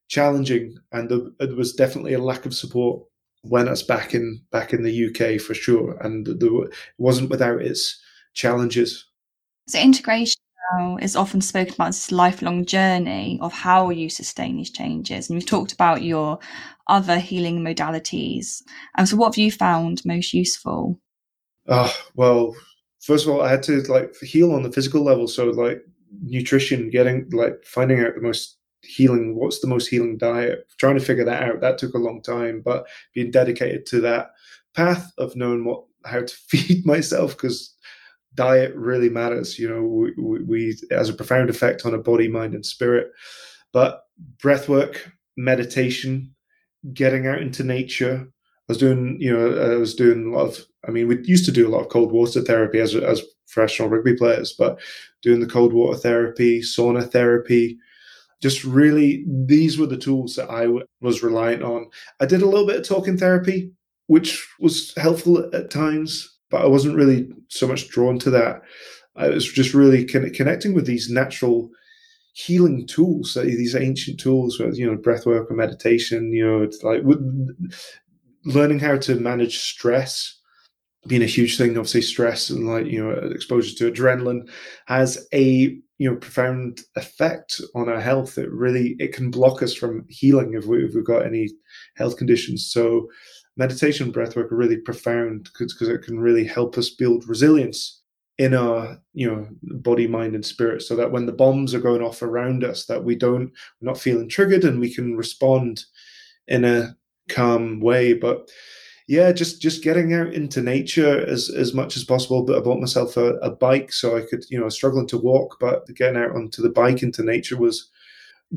challenging, 0.10 0.78
and 0.92 1.10
there, 1.10 1.56
was 1.56 1.74
definitely 1.74 2.14
a 2.14 2.20
lack 2.20 2.46
of 2.46 2.54
support 2.54 3.04
when 3.42 3.68
us 3.68 3.82
back 3.82 4.14
in 4.14 4.42
back 4.52 4.74
in 4.74 4.84
the 4.84 5.08
UK 5.08 5.42
for 5.42 5.54
sure, 5.54 5.98
and 6.02 6.26
there, 6.26 6.64
it 6.66 6.74
wasn't 6.98 7.30
without 7.30 7.62
its 7.62 8.00
challenges. 8.34 9.06
So 9.70 9.80
integration 9.80 10.43
is 11.02 11.16
often 11.16 11.42
spoken 11.42 11.74
about 11.74 11.88
this 11.88 12.12
lifelong 12.12 12.66
journey 12.66 13.38
of 13.42 13.54
how 13.54 13.90
you 13.90 14.10
sustain 14.10 14.58
these 14.58 14.72
changes, 14.72 15.30
and 15.30 15.40
you've 15.40 15.50
talked 15.50 15.72
about 15.72 16.04
your 16.04 16.40
other 16.88 17.20
healing 17.20 17.60
modalities. 17.60 18.62
And 18.98 19.08
so, 19.08 19.18
what 19.18 19.36
have 19.36 19.38
you 19.38 19.52
found 19.52 20.04
most 20.06 20.34
useful? 20.34 21.00
Uh, 21.68 21.92
well, 22.16 22.56
first 23.02 23.26
of 23.26 23.34
all, 23.34 23.42
I 23.42 23.50
had 23.50 23.64
to 23.64 23.82
like 23.84 24.16
heal 24.18 24.52
on 24.52 24.64
the 24.64 24.72
physical 24.72 25.04
level. 25.04 25.28
So, 25.28 25.46
like 25.46 25.82
nutrition, 26.22 26.90
getting 26.90 27.30
like 27.32 27.64
finding 27.64 28.00
out 28.00 28.16
the 28.16 28.22
most 28.22 28.58
healing 28.84 29.36
what's 29.36 29.62
the 29.62 29.68
most 29.68 29.88
healing 29.88 30.18
diet 30.18 30.68
trying 30.78 30.98
to 30.98 31.04
figure 31.04 31.24
that 31.24 31.42
out 31.42 31.62
that 31.62 31.78
took 31.78 31.94
a 31.94 31.98
long 31.98 32.22
time 32.22 32.62
but 32.64 32.86
being 33.14 33.32
dedicated 33.32 33.86
to 33.86 34.02
that 34.02 34.32
path 34.76 35.12
of 35.18 35.36
knowing 35.38 35.64
what 35.64 35.86
how 36.06 36.20
to 36.20 36.36
feed 36.50 36.86
myself 36.86 37.32
because 37.32 37.74
diet 38.36 38.74
really 38.76 39.10
matters 39.10 39.60
you 39.60 39.70
know 39.70 39.84
we, 39.84 40.12
we, 40.18 40.44
we 40.44 40.78
has 40.92 41.10
a 41.10 41.14
profound 41.14 41.50
effect 41.50 41.86
on 41.86 41.94
a 41.94 42.00
body 42.00 42.28
mind 42.28 42.54
and 42.54 42.66
spirit 42.66 43.12
but 43.72 44.04
breath 44.42 44.70
work 44.70 45.12
meditation 45.38 46.34
getting 46.94 47.28
out 47.28 47.42
into 47.42 47.64
nature 47.64 48.28
I 48.70 48.72
was 48.72 48.78
doing, 48.78 49.18
you 49.20 49.36
know, 49.36 49.74
I 49.74 49.76
was 49.76 49.94
doing 49.94 50.28
a 50.28 50.38
lot 50.38 50.48
of. 50.48 50.66
I 50.88 50.92
mean, 50.92 51.08
we 51.08 51.22
used 51.24 51.46
to 51.46 51.52
do 51.52 51.68
a 51.68 51.72
lot 51.72 51.82
of 51.82 51.90
cold 51.90 52.14
water 52.14 52.42
therapy 52.42 52.80
as 52.80 52.96
as 52.96 53.22
professional 53.52 53.90
rugby 53.90 54.16
players, 54.16 54.54
but 54.54 54.80
doing 55.22 55.42
the 55.42 55.48
cold 55.48 55.74
water 55.74 55.98
therapy, 55.98 56.62
sauna 56.62 57.10
therapy, 57.10 57.78
just 58.42 58.64
really 58.64 59.26
these 59.28 59.78
were 59.78 59.86
the 59.86 59.98
tools 59.98 60.36
that 60.36 60.50
I 60.50 60.64
w- 60.64 60.86
was 61.02 61.24
reliant 61.24 61.62
on. 61.62 61.90
I 62.22 62.26
did 62.26 62.42
a 62.42 62.48
little 62.48 62.66
bit 62.66 62.78
of 62.78 62.88
talking 62.88 63.18
therapy, 63.18 63.72
which 64.08 64.48
was 64.62 64.94
helpful 64.96 65.54
at 65.54 65.70
times, 65.70 66.33
but 66.54 66.62
I 66.62 66.68
wasn't 66.68 66.96
really 66.96 67.28
so 67.48 67.66
much 67.66 67.90
drawn 67.90 68.20
to 68.20 68.30
that. 68.30 68.62
I 69.16 69.30
was 69.30 69.52
just 69.52 69.74
really 69.74 70.06
con- 70.06 70.30
connecting 70.36 70.76
with 70.76 70.86
these 70.86 71.10
natural 71.10 71.72
healing 72.34 72.86
tools, 72.86 73.36
these 73.42 73.76
ancient 73.76 74.20
tools, 74.20 74.60
you 74.60 74.86
know, 74.86 74.96
breath 74.96 75.26
work 75.26 75.50
or 75.50 75.56
meditation. 75.56 76.32
You 76.32 76.46
know, 76.46 76.62
it's 76.62 76.84
like 76.84 77.02
learning 78.46 78.78
how 78.78 78.98
to 78.98 79.16
manage 79.16 79.62
stress 79.62 80.40
being 81.08 81.24
a 81.24 81.26
huge 81.26 81.58
thing. 81.58 81.72
Obviously, 81.72 82.04
stress 82.04 82.52
and 82.52 82.68
like 82.68 82.86
you 82.86 83.04
know 83.04 83.10
exposure 83.32 83.76
to 83.78 83.92
adrenaline 83.92 84.48
has 84.86 85.28
a 85.34 85.76
you 85.98 86.08
know 86.12 86.18
profound 86.18 86.82
effect 86.96 87.62
on 87.74 87.90
our 87.90 88.00
health. 88.00 88.38
It 88.38 88.52
really 88.52 88.96
it 89.00 89.12
can 89.12 89.32
block 89.32 89.64
us 89.64 89.74
from 89.74 90.06
healing 90.08 90.54
if, 90.54 90.68
we, 90.68 90.86
if 90.86 90.94
we've 90.94 91.04
got 91.04 91.26
any 91.26 91.50
health 91.96 92.18
conditions. 92.18 92.70
So 92.72 93.08
meditation 93.58 94.12
breathwork 94.12 94.52
are 94.52 94.58
really 94.58 94.78
profound 94.78 95.50
because 95.58 95.88
it 95.88 96.04
can 96.04 96.20
really 96.20 96.44
help 96.44 96.78
us 96.78 96.90
build 96.90 97.28
resilience 97.28 98.02
in 98.40 98.56
our 98.56 98.98
you 99.14 99.30
know 99.30 99.48
body 99.62 100.08
mind 100.08 100.34
and 100.34 100.44
spirit 100.44 100.82
so 100.82 100.96
that 100.96 101.12
when 101.12 101.28
the 101.28 101.32
bombs 101.32 101.76
are 101.76 101.80
going 101.80 102.02
off 102.02 102.24
around 102.24 102.64
us 102.64 102.86
that 102.88 103.04
we 103.04 103.16
don't 103.16 103.52
we're 103.80 103.90
not 103.90 103.98
feeling 103.98 104.28
triggered 104.28 104.64
and 104.64 104.80
we 104.80 104.92
can 104.92 105.16
respond 105.16 105.86
in 106.48 106.66
a 106.66 106.96
calm 107.30 107.80
way 107.80 108.12
but 108.12 108.50
yeah, 109.08 109.32
just 109.34 109.62
just 109.62 109.84
getting 109.84 110.14
out 110.14 110.34
into 110.34 110.62
nature 110.62 111.26
as 111.28 111.50
as 111.50 111.74
much 111.74 111.98
as 111.98 112.04
possible. 112.04 112.44
But 112.44 112.58
I 112.58 112.62
bought 112.62 112.80
myself 112.80 113.18
a, 113.18 113.36
a 113.36 113.52
bike 113.52 113.92
so 113.92 114.18
I 114.18 114.22
could, 114.22 114.46
you 114.50 114.60
know, 114.60 114.70
struggling 114.70 115.08
to 115.08 115.18
walk, 115.18 115.58
but 115.60 115.86
getting 115.96 116.22
out 116.22 116.32
onto 116.32 116.62
the 116.62 116.70
bike 116.70 117.04
into 117.04 117.24
nature 117.24 117.58
was 117.58 117.90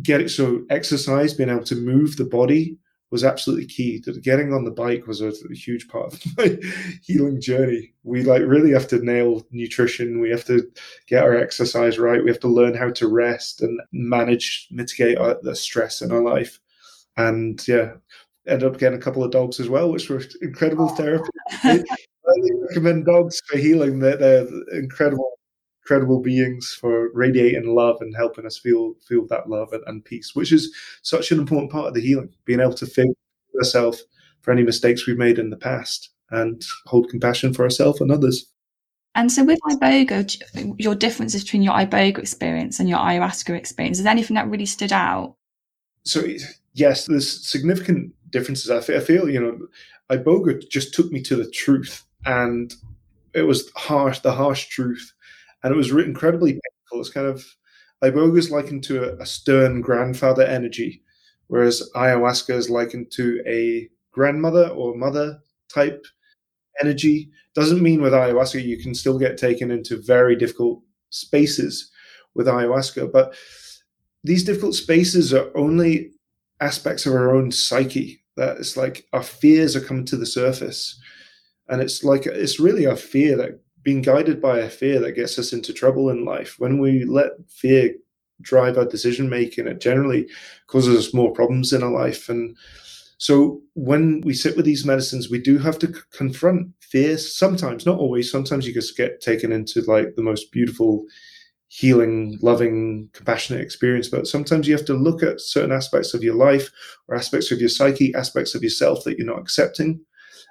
get 0.02 0.20
it 0.20 0.30
so 0.30 0.64
exercise, 0.70 1.34
being 1.34 1.50
able 1.50 1.64
to 1.64 1.74
move 1.74 2.16
the 2.16 2.24
body 2.24 2.78
was 3.10 3.24
absolutely 3.24 3.66
key. 3.66 4.00
That 4.04 4.22
getting 4.22 4.52
on 4.52 4.64
the 4.64 4.70
bike 4.70 5.06
was 5.06 5.20
a, 5.20 5.28
a, 5.28 5.54
huge 5.54 5.88
part 5.88 6.12
of 6.12 6.22
my 6.38 6.58
healing 7.02 7.40
journey. 7.40 7.92
We 8.02 8.22
like 8.22 8.42
really 8.42 8.72
have 8.72 8.88
to 8.88 9.04
nail 9.04 9.46
nutrition. 9.50 10.20
We 10.20 10.30
have 10.30 10.44
to 10.46 10.68
get 11.06 11.22
our 11.22 11.36
exercise 11.36 11.98
right. 11.98 12.22
We 12.22 12.30
have 12.30 12.40
to 12.40 12.48
learn 12.48 12.74
how 12.74 12.90
to 12.90 13.08
rest 13.08 13.62
and 13.62 13.80
manage, 13.92 14.68
mitigate 14.70 15.18
our, 15.18 15.38
the 15.42 15.54
stress 15.54 16.02
in 16.02 16.12
our 16.12 16.22
life. 16.22 16.58
And 17.16 17.66
yeah, 17.66 17.94
ended 18.46 18.68
up 18.68 18.78
getting 18.78 18.98
a 18.98 19.02
couple 19.02 19.24
of 19.24 19.30
dogs 19.30 19.60
as 19.60 19.68
well, 19.68 19.90
which 19.90 20.10
were 20.10 20.22
incredible 20.42 20.88
therapy. 20.88 21.30
I 21.62 21.82
recommend 22.68 23.06
dogs 23.06 23.40
for 23.46 23.56
healing. 23.56 24.00
They're, 24.00 24.16
they're 24.16 24.48
incredible 24.72 25.35
incredible 25.86 26.20
beings 26.20 26.76
for 26.80 27.10
radiating 27.12 27.72
love 27.72 27.98
and 28.00 28.14
helping 28.16 28.44
us 28.44 28.58
feel 28.58 28.94
feel 29.06 29.24
that 29.28 29.48
love 29.48 29.72
and, 29.72 29.84
and 29.86 30.04
peace, 30.04 30.34
which 30.34 30.52
is 30.52 30.74
such 31.02 31.30
an 31.30 31.38
important 31.38 31.70
part 31.70 31.86
of 31.86 31.94
the 31.94 32.00
healing. 32.00 32.28
Being 32.44 32.58
able 32.58 32.74
to 32.74 32.86
forgive 32.86 33.14
ourselves 33.56 34.04
for 34.42 34.50
any 34.50 34.64
mistakes 34.64 35.06
we've 35.06 35.16
made 35.16 35.38
in 35.38 35.50
the 35.50 35.56
past 35.56 36.10
and 36.30 36.60
hold 36.86 37.08
compassion 37.08 37.54
for 37.54 37.62
ourselves 37.62 38.00
and 38.00 38.10
others. 38.10 38.46
And 39.14 39.30
so, 39.30 39.44
with 39.44 39.60
iboga, 39.70 40.76
your 40.78 40.96
differences 40.96 41.44
between 41.44 41.62
your 41.62 41.74
iboga 41.74 42.18
experience 42.18 42.80
and 42.80 42.88
your 42.88 42.98
ayahuasca 42.98 43.56
experience, 43.56 43.98
is 43.98 44.04
there 44.04 44.10
anything 44.10 44.34
that 44.34 44.50
really 44.50 44.66
stood 44.66 44.92
out? 44.92 45.36
So, 46.02 46.26
yes, 46.74 47.06
there's 47.06 47.46
significant 47.48 48.12
differences. 48.30 48.70
I 48.72 48.80
feel, 48.80 48.96
I 48.96 49.00
feel 49.00 49.30
you 49.30 49.40
know, 49.40 49.68
iboga 50.10 50.68
just 50.68 50.94
took 50.94 51.12
me 51.12 51.22
to 51.22 51.36
the 51.36 51.48
truth, 51.48 52.04
and 52.24 52.74
it 53.34 53.42
was 53.42 53.70
harsh, 53.76 54.18
the 54.18 54.32
harsh 54.32 54.66
truth 54.66 55.12
and 55.62 55.72
it 55.72 55.76
was 55.76 55.90
incredibly 55.90 56.52
painful. 56.52 57.00
It's 57.00 57.10
kind 57.10 57.26
of 57.26 57.44
iboga 58.02 58.38
is 58.38 58.50
likened 58.50 58.84
to 58.84 59.04
a, 59.04 59.16
a 59.22 59.26
stern 59.26 59.80
grandfather 59.80 60.42
energy, 60.42 61.02
whereas 61.48 61.88
ayahuasca 61.94 62.54
is 62.54 62.70
likened 62.70 63.10
to 63.12 63.42
a 63.46 63.88
grandmother 64.12 64.68
or 64.68 64.96
mother 64.96 65.38
type 65.72 66.06
energy. 66.80 67.30
Doesn't 67.54 67.82
mean 67.82 68.02
with 68.02 68.12
ayahuasca 68.12 68.62
you 68.62 68.78
can 68.78 68.94
still 68.94 69.18
get 69.18 69.38
taken 69.38 69.70
into 69.70 70.02
very 70.02 70.36
difficult 70.36 70.82
spaces 71.10 71.90
with 72.34 72.46
ayahuasca, 72.46 73.10
but 73.12 73.34
these 74.24 74.44
difficult 74.44 74.74
spaces 74.74 75.32
are 75.32 75.56
only 75.56 76.10
aspects 76.60 77.06
of 77.06 77.14
our 77.14 77.34
own 77.34 77.50
psyche. 77.50 78.22
That 78.36 78.58
it's 78.58 78.76
like 78.76 79.06
our 79.14 79.22
fears 79.22 79.74
are 79.76 79.80
coming 79.80 80.04
to 80.06 80.16
the 80.16 80.26
surface, 80.26 81.00
and 81.68 81.80
it's 81.80 82.04
like 82.04 82.26
it's 82.26 82.60
really 82.60 82.86
our 82.86 82.96
fear 82.96 83.36
that 83.38 83.60
being 83.86 84.02
guided 84.02 84.42
by 84.42 84.58
a 84.58 84.68
fear 84.68 84.98
that 84.98 85.12
gets 85.12 85.38
us 85.38 85.52
into 85.52 85.72
trouble 85.72 86.10
in 86.10 86.24
life. 86.24 86.56
When 86.58 86.80
we 86.80 87.04
let 87.04 87.30
fear 87.48 87.94
drive 88.40 88.76
our 88.76 88.84
decision 88.84 89.28
making, 89.30 89.68
it 89.68 89.80
generally 89.80 90.26
causes 90.66 90.98
us 90.98 91.14
more 91.14 91.32
problems 91.32 91.72
in 91.72 91.84
our 91.84 91.92
life. 91.92 92.28
And 92.28 92.56
so 93.18 93.62
when 93.74 94.22
we 94.22 94.34
sit 94.34 94.56
with 94.56 94.64
these 94.64 94.84
medicines, 94.84 95.30
we 95.30 95.38
do 95.40 95.58
have 95.58 95.78
to 95.78 95.86
c- 95.86 96.00
confront 96.10 96.72
fears 96.80 97.38
sometimes, 97.38 97.86
not 97.86 98.00
always. 98.00 98.28
Sometimes 98.28 98.66
you 98.66 98.74
just 98.74 98.96
get 98.96 99.20
taken 99.20 99.52
into 99.52 99.82
like 99.82 100.16
the 100.16 100.22
most 100.30 100.50
beautiful, 100.50 101.04
healing, 101.68 102.40
loving, 102.42 103.08
compassionate 103.12 103.62
experience. 103.62 104.08
But 104.08 104.26
sometimes 104.26 104.66
you 104.66 104.76
have 104.76 104.86
to 104.86 104.94
look 104.94 105.22
at 105.22 105.40
certain 105.40 105.70
aspects 105.70 106.12
of 106.12 106.24
your 106.24 106.34
life 106.34 106.72
or 107.06 107.14
aspects 107.14 107.52
of 107.52 107.60
your 107.60 107.68
psyche, 107.68 108.12
aspects 108.16 108.56
of 108.56 108.64
yourself 108.64 109.04
that 109.04 109.16
you're 109.16 109.28
not 109.28 109.38
accepting 109.38 110.00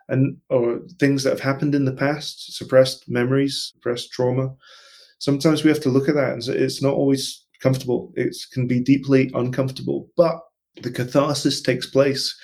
and 0.09 0.37
or 0.49 0.79
things 0.99 1.23
that 1.23 1.31
have 1.31 1.39
happened 1.39 1.75
in 1.75 1.85
the 1.85 1.93
past, 1.93 2.55
suppressed 2.55 3.09
memories, 3.09 3.71
suppressed 3.75 4.11
trauma. 4.11 4.53
Sometimes 5.19 5.63
we 5.63 5.69
have 5.69 5.81
to 5.81 5.89
look 5.89 6.09
at 6.09 6.15
that, 6.15 6.33
and 6.33 6.47
it's 6.47 6.81
not 6.81 6.93
always 6.93 7.45
comfortable. 7.61 8.11
It 8.15 8.35
can 8.53 8.67
be 8.67 8.79
deeply 8.79 9.31
uncomfortable, 9.33 10.09
but 10.17 10.39
the 10.81 10.91
catharsis 10.91 11.61
takes 11.61 11.87
place 11.87 12.35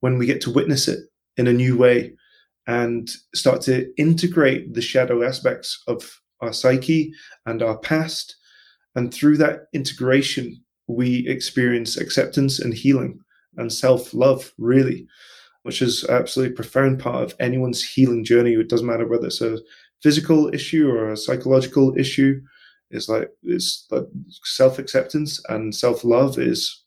when 0.00 0.18
we 0.18 0.26
get 0.26 0.40
to 0.42 0.50
witness 0.50 0.88
it 0.88 1.00
in 1.36 1.46
a 1.46 1.52
new 1.52 1.76
way 1.76 2.14
and 2.66 3.10
start 3.34 3.60
to 3.62 3.92
integrate 3.96 4.74
the 4.74 4.80
shadow 4.80 5.22
aspects 5.22 5.82
of 5.86 6.18
our 6.40 6.52
psyche 6.52 7.12
and 7.46 7.62
our 7.62 7.78
past. 7.78 8.36
And 8.94 9.12
through 9.12 9.36
that 9.38 9.66
integration, 9.72 10.62
we 10.86 11.26
experience 11.28 11.96
acceptance 11.96 12.58
and 12.58 12.72
healing 12.72 13.18
and 13.56 13.72
self 13.72 14.14
love, 14.14 14.52
really 14.58 15.06
which 15.64 15.82
is 15.82 16.04
absolutely 16.04 16.52
a 16.52 16.56
profound 16.56 17.00
part 17.00 17.22
of 17.24 17.34
anyone's 17.40 17.82
healing 17.82 18.22
journey. 18.22 18.52
It 18.52 18.68
doesn't 18.68 18.86
matter 18.86 19.06
whether 19.06 19.26
it's 19.26 19.40
a 19.40 19.58
physical 20.02 20.54
issue 20.54 20.90
or 20.90 21.10
a 21.10 21.16
psychological 21.16 21.98
issue. 21.98 22.40
It's 22.90 23.08
like 23.08 23.30
it's 23.42 23.86
like 23.90 24.04
self 24.44 24.78
acceptance 24.78 25.42
and 25.48 25.74
self 25.74 26.04
love 26.04 26.38
is 26.38 26.84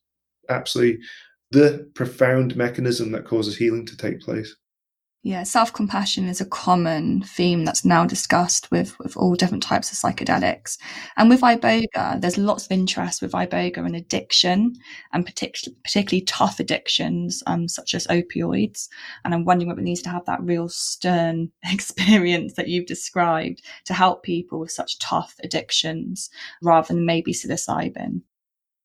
absolutely 0.49 1.03
the 1.51 1.89
profound 1.95 2.55
mechanism 2.55 3.11
that 3.11 3.25
causes 3.25 3.57
healing 3.57 3.85
to 3.87 3.97
take 3.97 4.21
place. 4.21 4.55
Yeah, 5.23 5.43
self 5.43 5.73
compassion 5.73 6.27
is 6.29 6.39
a 6.39 6.45
common 6.45 7.21
theme 7.21 7.65
that's 7.65 7.83
now 7.83 8.05
discussed 8.05 8.69
with, 8.71 8.97
with 8.99 9.17
all 9.17 9.35
different 9.35 9.63
types 9.63 9.91
of 9.91 9.97
psychedelics. 9.97 10.77
And 11.17 11.29
with 11.29 11.41
Iboga, 11.41 12.21
there's 12.21 12.37
lots 12.37 12.65
of 12.65 12.71
interest 12.71 13.21
with 13.21 13.31
Iboga 13.31 13.77
and 13.79 13.95
addiction, 13.95 14.75
and 15.11 15.25
particularly 15.25 15.77
particularly 15.83 16.23
tough 16.23 16.59
addictions, 16.59 17.43
um, 17.47 17.67
such 17.67 17.93
as 17.93 18.07
opioids. 18.07 18.87
And 19.25 19.33
I'm 19.33 19.43
wondering 19.43 19.67
whether 19.67 19.81
it 19.81 19.85
needs 19.85 20.03
to 20.03 20.09
have 20.09 20.25
that 20.25 20.41
real 20.41 20.69
stern 20.69 21.51
experience 21.65 22.53
that 22.53 22.67
you've 22.67 22.85
described 22.85 23.63
to 23.85 23.93
help 23.93 24.23
people 24.23 24.59
with 24.59 24.71
such 24.71 24.99
tough 24.99 25.35
addictions 25.43 26.29
rather 26.61 26.87
than 26.93 27.05
maybe 27.05 27.33
psilocybin. 27.33 28.21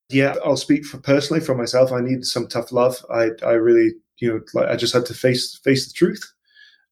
Yeah, 0.08 0.34
I'll 0.44 0.56
speak 0.56 0.84
for 0.84 0.98
personally 0.98 1.40
for 1.40 1.54
myself. 1.54 1.92
I 1.92 2.00
need 2.00 2.24
some 2.24 2.48
tough 2.48 2.72
love. 2.72 3.04
I, 3.10 3.30
I 3.44 3.52
really 3.52 3.92
you 4.22 4.32
know, 4.32 4.40
like 4.54 4.68
I 4.68 4.76
just 4.76 4.94
had 4.94 5.04
to 5.06 5.14
face 5.14 5.58
face 5.64 5.86
the 5.86 5.92
truth. 5.92 6.22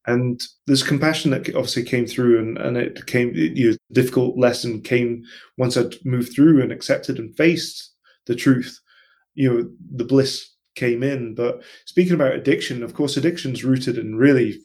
And 0.07 0.41
there's 0.66 0.83
compassion 0.83 1.31
that 1.31 1.55
obviously 1.55 1.85
came 1.85 2.07
through, 2.07 2.39
and, 2.41 2.59
and 2.59 2.76
it 2.76 3.07
came, 3.07 3.33
you 3.35 3.70
know, 3.70 3.76
difficult 3.93 4.37
lesson 4.37 4.81
came 4.81 5.22
once 5.59 5.76
I'd 5.76 5.95
moved 6.05 6.33
through 6.35 6.61
and 6.61 6.72
accepted 6.72 7.18
and 7.18 7.37
faced 7.37 7.95
the 8.26 8.35
truth. 8.35 8.81
You 9.35 9.53
know, 9.53 9.70
the 9.95 10.05
bliss 10.05 10.51
came 10.74 11.03
in. 11.03 11.35
But 11.35 11.62
speaking 11.85 12.14
about 12.14 12.33
addiction, 12.33 12.83
of 12.83 12.95
course, 12.95 13.16
addiction's 13.16 13.64
rooted 13.64 13.99
in 13.99 14.16
really 14.16 14.61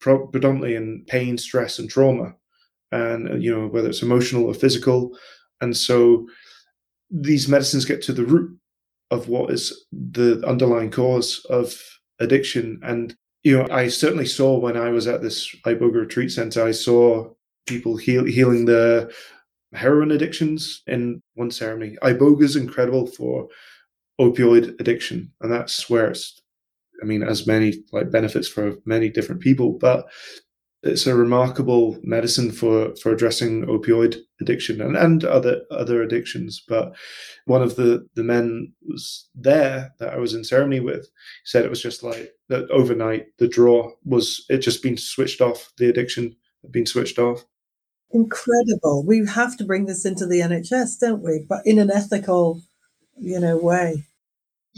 predominantly 0.00 0.74
in 0.74 1.04
pain, 1.06 1.38
stress, 1.38 1.78
and 1.78 1.88
trauma, 1.88 2.34
and 2.90 3.30
uh, 3.30 3.34
you 3.34 3.54
know 3.54 3.68
whether 3.68 3.88
it's 3.88 4.02
emotional 4.02 4.46
or 4.46 4.54
physical. 4.54 5.16
And 5.60 5.76
so 5.76 6.26
these 7.10 7.48
medicines 7.48 7.84
get 7.84 8.02
to 8.02 8.12
the 8.12 8.24
root 8.24 8.58
of 9.10 9.28
what 9.28 9.50
is 9.50 9.86
the 9.92 10.42
underlying 10.46 10.90
cause 10.90 11.44
of 11.48 11.74
addiction. 12.18 12.80
And, 12.82 13.16
you 13.42 13.56
know, 13.56 13.66
I 13.70 13.88
certainly 13.88 14.26
saw 14.26 14.58
when 14.58 14.76
I 14.76 14.90
was 14.90 15.06
at 15.06 15.22
this 15.22 15.54
Iboga 15.64 16.00
retreat 16.00 16.30
center, 16.30 16.64
I 16.64 16.72
saw 16.72 17.30
people 17.66 17.96
heal, 17.96 18.24
healing 18.24 18.64
their 18.64 19.10
heroin 19.72 20.10
addictions 20.10 20.82
in 20.86 21.22
one 21.34 21.50
ceremony. 21.50 21.96
Iboga 22.02 22.42
is 22.42 22.56
incredible 22.56 23.06
for 23.06 23.48
opioid 24.20 24.78
addiction. 24.80 25.32
And 25.40 25.52
that's 25.52 25.88
where 25.88 26.10
it's, 26.10 26.40
I 27.02 27.06
mean, 27.06 27.22
as 27.22 27.46
many 27.46 27.84
like 27.92 28.10
benefits 28.10 28.48
for 28.48 28.76
many 28.84 29.08
different 29.08 29.40
people, 29.40 29.72
but 29.72 30.08
it's 30.82 31.06
a 31.06 31.14
remarkable 31.14 31.98
medicine 32.02 32.52
for 32.52 32.94
for 32.96 33.12
addressing 33.12 33.66
opioid 33.66 34.16
addiction 34.40 34.80
and, 34.80 34.96
and 34.96 35.24
other 35.24 35.62
other 35.70 36.02
addictions. 36.02 36.62
But 36.66 36.94
one 37.46 37.62
of 37.62 37.76
the 37.76 38.06
the 38.14 38.22
men 38.22 38.72
was 38.86 39.28
there 39.34 39.92
that 39.98 40.12
I 40.12 40.18
was 40.18 40.34
in 40.34 40.44
ceremony 40.44 40.80
with 40.80 41.08
said 41.44 41.64
it 41.64 41.70
was 41.70 41.82
just 41.82 42.02
like 42.02 42.32
that 42.48 42.70
overnight 42.70 43.26
the 43.38 43.48
draw 43.48 43.90
was 44.04 44.44
it 44.48 44.58
just 44.58 44.82
been 44.82 44.96
switched 44.96 45.40
off 45.40 45.72
the 45.78 45.88
addiction 45.88 46.36
had 46.62 46.72
been 46.72 46.86
switched 46.86 47.18
off. 47.18 47.44
Incredible. 48.10 49.04
We 49.06 49.26
have 49.26 49.56
to 49.58 49.64
bring 49.64 49.86
this 49.86 50.04
into 50.04 50.26
the 50.26 50.40
NHS, 50.40 50.98
don't 51.00 51.22
we? 51.22 51.44
But 51.46 51.60
in 51.66 51.78
an 51.78 51.90
ethical, 51.90 52.62
you 53.18 53.38
know, 53.38 53.56
way. 53.56 54.06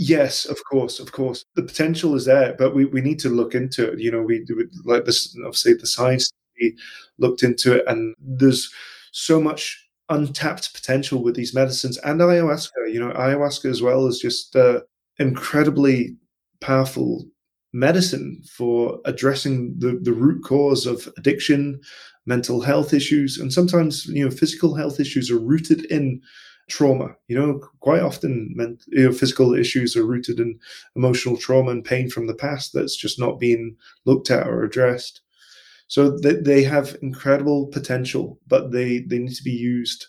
Yes, 0.03 0.46
of 0.46 0.59
course, 0.64 0.98
of 0.98 1.12
course. 1.12 1.44
The 1.57 1.62
potential 1.62 2.14
is 2.14 2.24
there, 2.24 2.55
but 2.59 2.74
we, 2.74 2.86
we 2.86 3.03
need 3.03 3.18
to 3.20 3.28
look 3.28 3.55
into 3.55 3.92
it. 3.92 3.98
You 4.01 4.11
know, 4.11 4.22
we, 4.22 4.44
we 4.48 4.64
like 4.84 5.05
this, 5.05 5.36
obviously, 5.44 5.74
the 5.74 5.86
science 5.86 6.30
we 6.59 6.74
looked 7.18 7.42
into 7.42 7.76
it, 7.76 7.84
and 7.86 8.14
there's 8.18 8.72
so 9.12 9.40
much 9.40 9.86
untapped 10.09 10.72
potential 10.74 11.22
with 11.22 11.36
these 11.36 11.55
medicines 11.55 11.98
and 11.98 12.18
ayahuasca. 12.20 12.90
You 12.90 13.01
know, 13.01 13.12
ayahuasca 13.12 13.68
as 13.68 13.82
well 13.82 14.07
is 14.07 14.18
just 14.18 14.57
uh, 14.57 14.80
incredibly 15.18 16.16
powerful 16.62 17.26
medicine 17.74 18.42
for 18.51 19.01
addressing 19.05 19.74
the, 19.78 19.98
the 20.03 20.12
root 20.14 20.42
cause 20.44 20.86
of 20.86 21.12
addiction, 21.18 21.78
mental 22.24 22.62
health 22.62 22.94
issues, 22.94 23.36
and 23.36 23.53
sometimes, 23.53 24.07
you 24.07 24.24
know, 24.24 24.30
physical 24.30 24.74
health 24.74 24.98
issues 24.98 25.30
are 25.30 25.38
rooted 25.38 25.84
in 25.86 26.22
trauma. 26.71 27.14
You 27.29 27.39
know, 27.39 27.61
quite 27.81 28.03
often 28.03 28.55
you 28.89 29.05
know, 29.05 29.12
physical 29.12 29.55
issues 29.55 29.97
are 29.97 30.07
rooted 30.07 30.41
in 30.41 30.59
emotional 30.97 31.37
trauma 31.37 31.73
and 31.73 31.85
pain 31.85 32.09
from 32.09 32.27
the 32.27 32.35
past 32.35 32.73
that's 32.73 32.97
just 32.97 33.18
not 33.18 33.41
being 33.41 33.77
looked 34.07 34.31
at 34.31 34.47
or 34.47 34.62
addressed. 34.62 35.21
So 35.89 36.16
they, 36.18 36.35
they 36.35 36.62
have 36.62 36.97
incredible 37.03 37.66
potential, 37.66 38.39
but 38.47 38.71
they, 38.71 39.01
they 39.01 39.18
need 39.18 39.35
to 39.35 39.43
be 39.43 39.51
used 39.51 40.07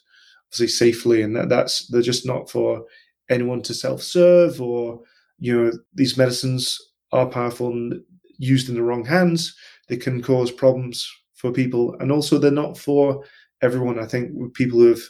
obviously 0.47 0.67
safely, 0.67 1.21
and 1.21 1.35
that, 1.35 1.49
that's 1.49 1.87
they're 1.87 2.01
just 2.01 2.25
not 2.25 2.49
for 2.49 2.85
anyone 3.29 3.61
to 3.63 3.73
self 3.73 4.03
serve 4.03 4.61
or 4.61 5.01
you 5.41 5.59
know, 5.59 5.71
these 5.93 6.17
medicines 6.17 6.79
are 7.11 7.25
powerful 7.25 7.71
and 7.71 8.01
used 8.37 8.69
in 8.69 8.75
the 8.75 8.83
wrong 8.83 9.03
hands, 9.03 9.55
they 9.89 9.97
can 9.97 10.21
cause 10.21 10.51
problems 10.51 11.11
for 11.33 11.51
people. 11.51 11.95
And 11.99 12.11
also, 12.11 12.37
they're 12.37 12.51
not 12.51 12.77
for 12.77 13.25
everyone. 13.61 13.99
I 13.99 14.05
think 14.05 14.53
people 14.53 14.79
who 14.79 14.89
have 14.89 15.01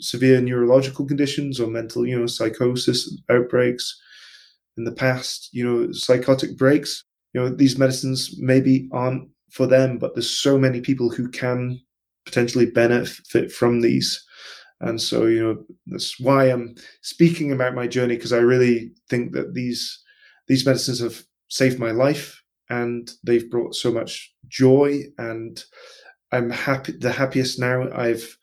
severe 0.00 0.40
neurological 0.40 1.06
conditions 1.06 1.60
or 1.60 1.68
mental, 1.68 2.06
you 2.06 2.18
know, 2.18 2.26
psychosis 2.26 3.20
outbreaks 3.30 4.00
in 4.76 4.84
the 4.84 4.92
past, 4.92 5.48
you 5.52 5.64
know, 5.64 5.92
psychotic 5.92 6.56
breaks, 6.56 7.04
you 7.34 7.40
know, 7.40 7.48
these 7.48 7.78
medicines 7.78 8.36
maybe 8.38 8.88
aren't 8.92 9.28
for 9.50 9.66
them, 9.66 9.98
but 9.98 10.14
there's 10.14 10.30
so 10.30 10.58
many 10.58 10.80
people 10.80 11.10
who 11.10 11.28
can 11.28 11.78
potentially 12.24 12.66
benefit 12.66 13.52
from 13.52 13.80
these. 13.80 14.24
And 14.80 15.00
so, 15.00 15.26
you 15.26 15.42
know, 15.42 15.64
that's 15.86 16.18
why 16.18 16.46
I'm 16.46 16.74
speaking 17.02 17.52
about 17.52 17.74
my 17.74 17.86
journey 17.86 18.16
because 18.16 18.32
I 18.32 18.38
really 18.38 18.92
think 19.08 19.32
that 19.32 19.54
these 19.54 20.02
these 20.48 20.66
medicines 20.66 21.00
have 21.00 21.22
saved 21.48 21.78
my 21.78 21.92
life 21.92 22.42
and 22.68 23.10
they've 23.22 23.48
brought 23.48 23.74
so 23.74 23.92
much 23.92 24.34
joy 24.48 25.02
and 25.18 25.62
I'm 26.32 26.50
happy 26.50 26.92
the 26.92 27.12
happiest 27.12 27.60
now 27.60 27.88
I've 27.92 28.36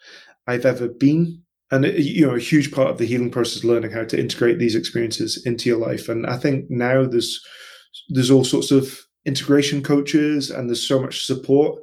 I've 0.49 0.65
ever 0.65 0.87
been. 0.87 1.43
And 1.71 1.85
you 1.85 2.25
know 2.25 2.35
a 2.35 2.39
huge 2.39 2.71
part 2.71 2.89
of 2.89 2.97
the 2.97 3.05
healing 3.05 3.29
process 3.29 3.57
is 3.57 3.65
learning 3.65 3.91
how 3.91 4.03
to 4.03 4.19
integrate 4.19 4.57
these 4.57 4.75
experiences 4.75 5.45
into 5.45 5.69
your 5.69 5.77
life. 5.77 6.09
And 6.09 6.25
i 6.25 6.35
think 6.35 6.65
now 6.69 7.05
there's 7.05 7.39
there's 8.09 8.31
all 8.31 8.43
sorts 8.43 8.71
of 8.71 8.99
integration 9.25 9.83
coaches 9.83 10.49
and 10.49 10.67
there's 10.67 10.87
so 10.87 10.99
much 10.99 11.25
support 11.25 11.79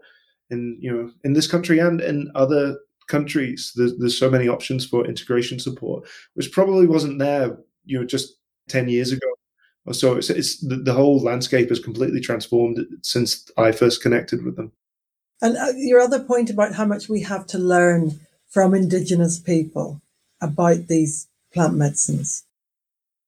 in 0.51 0.77
you 0.81 0.93
know 0.93 1.11
in 1.23 1.35
this 1.35 1.47
country 1.47 1.79
and 1.79 2.01
in 2.01 2.31
other 2.35 2.77
countries. 3.09 3.71
There's, 3.77 3.97
there's 3.99 4.19
so 4.19 4.29
many 4.29 4.49
options 4.49 4.85
for 4.85 5.07
integration 5.07 5.61
support 5.61 6.09
which 6.35 6.51
probably 6.51 6.87
wasn't 6.87 7.21
there 7.21 7.57
you 7.85 8.01
know 8.01 8.05
just 8.05 8.35
10 8.69 8.89
years 8.89 9.13
ago 9.13 9.29
or 9.85 9.95
so. 9.95 10.17
It's, 10.17 10.31
it's 10.31 10.59
the, 10.67 10.77
the 10.77 10.95
whole 10.95 11.21
landscape 11.21 11.69
has 11.69 11.79
completely 11.79 12.21
transformed 12.21 12.85
since 13.03 13.49
i 13.57 13.71
first 13.71 14.03
connected 14.03 14.45
with 14.45 14.57
them. 14.57 14.73
And 15.43 15.57
uh, 15.57 15.73
your 15.77 16.01
other 16.01 16.23
point 16.25 16.51
about 16.51 16.75
how 16.75 16.87
much 16.87 17.09
we 17.09 17.21
have 17.23 17.47
to 17.49 17.59
learn 17.59 18.19
from 18.49 18.75
indigenous 18.75 19.39
people 19.39 20.01
about 20.41 20.87
these 20.89 21.29
plant 21.53 21.75
medicines? 21.75 22.45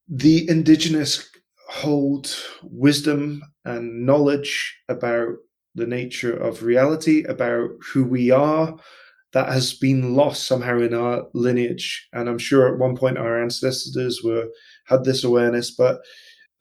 The 0.09 0.49
indigenous 0.49 1.29
hold 1.69 2.35
wisdom 2.63 3.43
and 3.65 4.07
knowledge 4.07 4.77
about 4.89 5.37
the 5.75 5.87
nature 5.87 6.35
of 6.35 6.63
reality, 6.63 7.25
about 7.25 7.71
who 7.93 8.05
we 8.05 8.31
are, 8.31 8.77
that 9.33 9.53
has 9.53 9.75
been 9.75 10.15
lost 10.15 10.47
somehow 10.47 10.79
in 10.79 10.95
our 10.95 11.27
lineage. 11.35 12.09
And 12.13 12.29
I'm 12.29 12.39
sure 12.39 12.73
at 12.73 12.79
one 12.79 12.97
point 12.97 13.19
our 13.19 13.43
ancestors 13.43 14.23
were 14.25 14.49
had 14.87 15.05
this 15.05 15.23
awareness, 15.23 15.71
but 15.71 16.01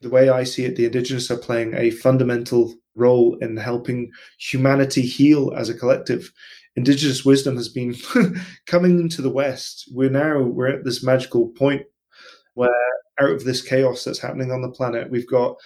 the 0.00 0.10
way 0.10 0.28
I 0.28 0.44
see 0.44 0.64
it, 0.64 0.76
the 0.76 0.84
indigenous 0.84 1.30
are 1.30 1.38
playing 1.38 1.74
a 1.74 1.90
fundamental 1.90 2.74
role 2.94 3.36
in 3.40 3.56
helping 3.56 4.10
humanity 4.38 5.02
heal 5.02 5.52
as 5.56 5.68
a 5.68 5.74
collective 5.74 6.30
indigenous 6.78 7.24
wisdom 7.24 7.56
has 7.56 7.68
been 7.68 7.96
coming 8.66 9.00
into 9.00 9.20
the 9.20 9.30
West. 9.30 9.88
We're 9.92 10.10
now 10.10 10.40
we're 10.40 10.68
at 10.68 10.84
this 10.84 11.02
magical 11.02 11.48
point 11.48 11.82
where 12.54 12.70
out 13.20 13.30
of 13.30 13.44
this 13.44 13.60
chaos 13.60 14.04
that's 14.04 14.20
happening 14.20 14.52
on 14.52 14.62
the 14.62 14.70
planet, 14.70 15.10
we've 15.10 15.28
got 15.28 15.56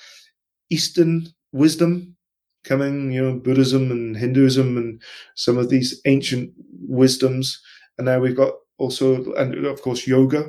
Eastern 0.71 1.27
wisdom 1.53 2.17
coming, 2.65 3.13
you 3.13 3.23
know, 3.23 3.39
Buddhism 3.39 3.91
and 3.91 4.17
Hinduism 4.17 4.79
and 4.79 5.03
some 5.35 5.59
of 5.59 5.69
these 5.69 6.01
ancient 6.07 6.51
wisdoms. 6.81 7.61
And 7.99 8.07
now 8.07 8.19
we've 8.19 8.37
got 8.37 8.55
also, 8.79 9.35
and 9.35 9.67
of 9.67 9.83
course, 9.83 10.07
yoga. 10.07 10.49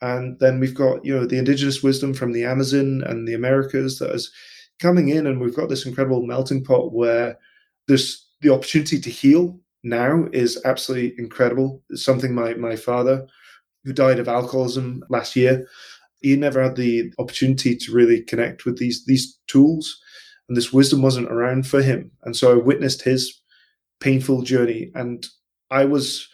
And 0.00 0.36
then 0.40 0.58
we've 0.58 0.74
got, 0.74 1.04
you 1.04 1.14
know, 1.14 1.26
the 1.26 1.38
indigenous 1.38 1.80
wisdom 1.80 2.12
from 2.12 2.32
the 2.32 2.44
Amazon 2.44 3.04
and 3.06 3.28
the 3.28 3.34
Americas 3.34 4.00
that 4.00 4.10
is 4.10 4.32
coming 4.80 5.10
in. 5.10 5.28
And 5.28 5.40
we've 5.40 5.54
got 5.54 5.68
this 5.68 5.86
incredible 5.86 6.26
melting 6.26 6.64
pot 6.64 6.92
where 6.92 7.38
there's 7.86 8.26
the 8.40 8.52
opportunity 8.52 9.00
to 9.00 9.10
heal 9.10 9.60
now 9.82 10.26
is 10.32 10.60
absolutely 10.64 11.14
incredible. 11.18 11.82
It's 11.90 12.04
something 12.04 12.34
my, 12.34 12.54
my 12.54 12.76
father, 12.76 13.26
who 13.84 13.92
died 13.92 14.18
of 14.18 14.28
alcoholism 14.28 15.02
last 15.08 15.34
year, 15.34 15.66
he 16.20 16.36
never 16.36 16.62
had 16.62 16.76
the 16.76 17.12
opportunity 17.18 17.76
to 17.76 17.92
really 17.92 18.22
connect 18.22 18.64
with 18.64 18.78
these 18.78 19.04
these 19.06 19.38
tools, 19.48 20.00
and 20.48 20.56
this 20.56 20.72
wisdom 20.72 21.02
wasn't 21.02 21.30
around 21.30 21.66
for 21.66 21.82
him. 21.82 22.10
And 22.22 22.36
so 22.36 22.52
I 22.52 22.62
witnessed 22.62 23.02
his 23.02 23.40
painful 24.00 24.42
journey, 24.42 24.92
and 24.94 25.26
I 25.70 25.84
was 25.84 26.28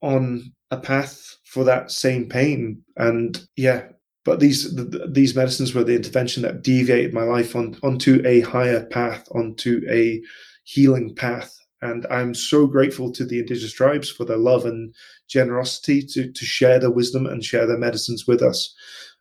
on 0.00 0.52
a 0.70 0.78
path 0.78 1.36
for 1.44 1.64
that 1.64 1.90
same 1.90 2.28
pain. 2.28 2.82
And 2.96 3.46
yeah, 3.56 3.88
but 4.24 4.40
these 4.40 4.74
the, 4.74 5.08
these 5.12 5.36
medicines 5.36 5.74
were 5.74 5.84
the 5.84 5.96
intervention 5.96 6.42
that 6.42 6.62
deviated 6.62 7.12
my 7.12 7.24
life 7.24 7.54
on 7.54 7.78
onto 7.82 8.22
a 8.24 8.40
higher 8.40 8.86
path, 8.86 9.28
onto 9.32 9.82
a 9.90 10.22
healing 10.64 11.14
path 11.14 11.54
and 11.82 12.06
I'm 12.10 12.34
so 12.34 12.66
grateful 12.66 13.12
to 13.12 13.24
the 13.24 13.38
indigenous 13.38 13.72
tribes 13.72 14.10
for 14.10 14.24
their 14.24 14.38
love 14.38 14.64
and 14.64 14.94
generosity 15.28 16.02
to, 16.02 16.32
to 16.32 16.44
share 16.44 16.78
their 16.78 16.90
wisdom 16.90 17.26
and 17.26 17.44
share 17.44 17.66
their 17.66 17.78
medicines 17.78 18.26
with 18.26 18.42
us. 18.42 18.74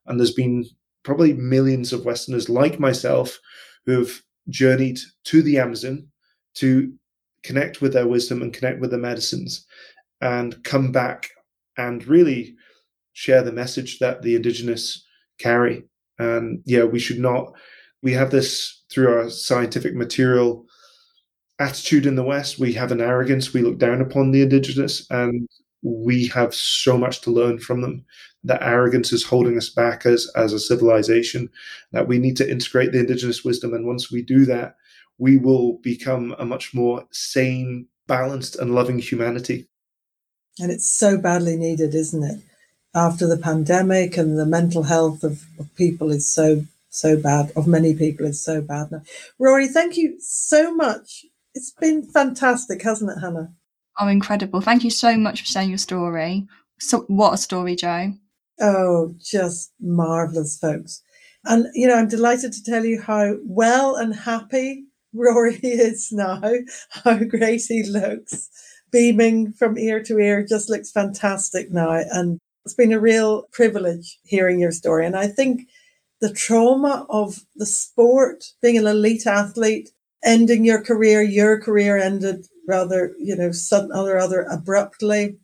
And 0.06 0.20
there's 0.20 0.34
been 0.34 0.66
probably 1.04 1.34
millions 1.34 1.92
of 1.92 2.06
Westerners 2.06 2.50
like 2.50 2.80
myself 2.80 3.40
who 3.86 4.00
have 4.00 4.22
journeyed 4.50 5.00
to 5.26 5.42
the 5.42 5.60
Amazon 5.60 6.08
to 6.56 6.94
connect 7.44 7.82
with 7.82 7.94
their 7.94 8.08
wisdom 8.08 8.42
and 8.42 8.54
connect 8.54 8.80
with 8.80 8.92
their 8.92 9.00
medicines 9.00 9.66
and 10.22 10.64
come 10.64 10.92
back 10.92 11.30
and 11.78 12.08
really 12.08 12.56
share 13.14 13.44
the 13.44 13.52
message 13.52 14.00
that 14.00 14.22
the 14.22 14.36
indigenous 14.36 15.06
carry. 15.40 15.84
And 16.18 16.62
yeah, 16.66 16.84
we 16.86 17.00
should 17.00 17.20
not, 17.20 17.54
we 18.02 18.14
have 18.14 18.32
this 18.32 18.84
through 18.90 19.14
our 19.14 19.30
scientific 19.30 19.94
material 19.94 20.65
attitude 21.60 22.06
in 22.06 22.16
the 22.16 22.24
West. 22.24 22.60
We 22.60 22.74
have 22.74 22.92
an 22.92 23.02
arrogance. 23.02 23.54
We 23.54 23.62
look 23.62 23.78
down 23.78 24.02
upon 24.02 24.32
the 24.32 24.42
indigenous, 24.42 25.10
and 25.10 25.48
we 25.82 26.28
have 26.28 26.54
so 26.54 26.98
much 26.98 27.22
to 27.22 27.32
learn 27.32 27.60
from 27.60 27.82
them. 27.82 28.06
That 28.44 28.62
arrogance 28.62 29.12
is 29.12 29.24
holding 29.24 29.58
us 29.58 29.70
back 29.70 30.06
as 30.06 30.30
as 30.36 30.54
a 30.54 30.60
civilization. 30.60 31.50
That 31.92 32.08
we 32.08 32.20
need 32.20 32.38
to 32.38 32.50
integrate 32.50 32.92
the 32.92 33.00
indigenous 33.00 33.44
wisdom, 33.44 33.74
and 33.74 33.88
once 33.88 34.12
we 34.12 34.22
do 34.22 34.46
that, 34.46 34.76
we 35.18 35.38
will 35.38 35.80
become 35.80 36.36
a 36.38 36.46
much 36.46 36.74
more 36.74 37.06
sane, 37.12 37.88
balanced, 38.08 38.56
and 38.56 38.76
loving 38.76 39.00
humanity. 39.00 39.68
And 40.60 40.72
it's 40.72 40.90
so 40.90 41.18
badly 41.18 41.58
needed, 41.58 41.96
isn't 41.96 42.24
it? 42.24 42.42
After 42.94 43.28
the 43.28 43.38
pandemic 43.38 44.16
and 44.16 44.38
the 44.38 44.46
mental 44.46 44.84
health 44.84 45.24
of, 45.24 45.44
of 45.60 45.74
people 45.76 46.12
is 46.12 46.32
so 46.32 46.66
so 46.90 47.18
bad 47.18 47.52
of 47.58 47.68
many 47.68 47.94
people 47.94 48.26
is 48.26 48.42
so 48.42 48.62
bad 48.62 48.90
now. 48.90 49.02
Rory, 49.38 49.68
thank 49.68 49.98
you 49.98 50.16
so 50.22 50.74
much 50.74 51.26
it's 51.56 51.72
been 51.72 52.04
fantastic, 52.04 52.84
hasn't 52.84 53.12
it, 53.12 53.22
Hannah? 53.22 53.52
Oh, 54.00 54.08
incredible. 54.08 54.62
Thank 54.62 54.84
you 54.84 54.92
so 54.92 55.18
much 55.18 55.40
for 55.40 55.46
sharing 55.48 55.70
your 55.70 55.78
story. 55.78 56.46
So, 56.80 57.06
what 57.08 57.34
a 57.34 57.38
story, 57.38 57.76
Joe. 57.76 58.14
Oh, 58.60 59.16
just 59.20 59.72
marvelous, 59.80 60.58
folks. 60.58 61.02
And, 61.46 61.68
you 61.74 61.88
know, 61.88 61.96
I'm 61.96 62.08
delighted 62.08 62.52
to 62.54 62.64
tell 62.64 62.86
you 62.86 63.02
how 63.02 63.38
well 63.46 63.96
and 63.96 64.14
happy 64.14 64.86
Rory 65.14 65.56
is 65.64 66.12
now, 66.12 66.42
how 67.04 67.18
great 67.24 67.64
he 67.68 67.84
looks, 67.84 68.50
beaming 68.92 69.54
from 69.54 69.78
ear 69.78 70.04
to 70.04 70.20
ear, 70.20 70.46
just 70.46 70.70
looks 70.70 70.92
fantastic 70.92 71.72
now. 71.72 71.92
And 71.92 72.40
it's 72.66 72.74
been 72.74 72.92
a 72.92 73.00
real 73.00 73.44
privilege 73.54 74.20
hearing 74.24 74.60
your 74.60 74.72
story. 74.72 75.06
And 75.06 75.16
I 75.16 75.28
think 75.28 75.70
the 76.20 76.34
trauma 76.34 77.06
of 77.10 77.42
the 77.56 77.66
sport, 77.66 78.46
being 78.62 78.78
an 78.78 78.88
elite 78.88 79.28
athlete, 79.28 79.92
ending 80.26 80.66
your 80.66 80.82
career, 80.82 81.22
your 81.22 81.62
career 81.62 81.98
ended 81.98 82.48
rather, 82.68 83.14
you 83.20 83.36
know, 83.36 83.52
sudden 83.52 83.92
or 83.96 84.16
rather 84.16 84.42
abruptly. 84.42 85.38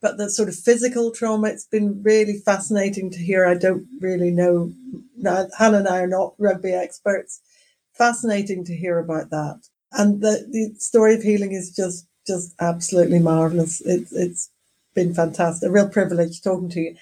But 0.00 0.16
the 0.16 0.30
sort 0.30 0.48
of 0.48 0.54
physical 0.54 1.10
trauma, 1.10 1.48
it's 1.48 1.66
been 1.66 2.02
really 2.04 2.38
fascinating 2.38 3.10
to 3.10 3.18
hear. 3.18 3.44
I 3.44 3.54
don't 3.54 3.84
really 4.00 4.30
know. 4.30 4.72
Hannah 5.24 5.78
and 5.78 5.88
I 5.88 6.02
are 6.02 6.06
not 6.06 6.34
rugby 6.38 6.72
experts. 6.72 7.40
Fascinating 7.94 8.64
to 8.66 8.76
hear 8.76 9.00
about 9.00 9.30
that. 9.30 9.60
And 9.92 10.20
the, 10.20 10.46
the 10.48 10.74
story 10.78 11.14
of 11.14 11.22
healing 11.22 11.52
is 11.52 11.74
just, 11.74 12.06
just 12.26 12.54
absolutely 12.60 13.18
marvelous. 13.18 13.80
It's, 13.80 14.12
it's 14.12 14.50
been 14.94 15.14
fantastic. 15.14 15.68
A 15.68 15.72
real 15.72 15.88
privilege 15.88 16.42
talking 16.42 16.68
to 16.70 16.80
you. 16.80 16.96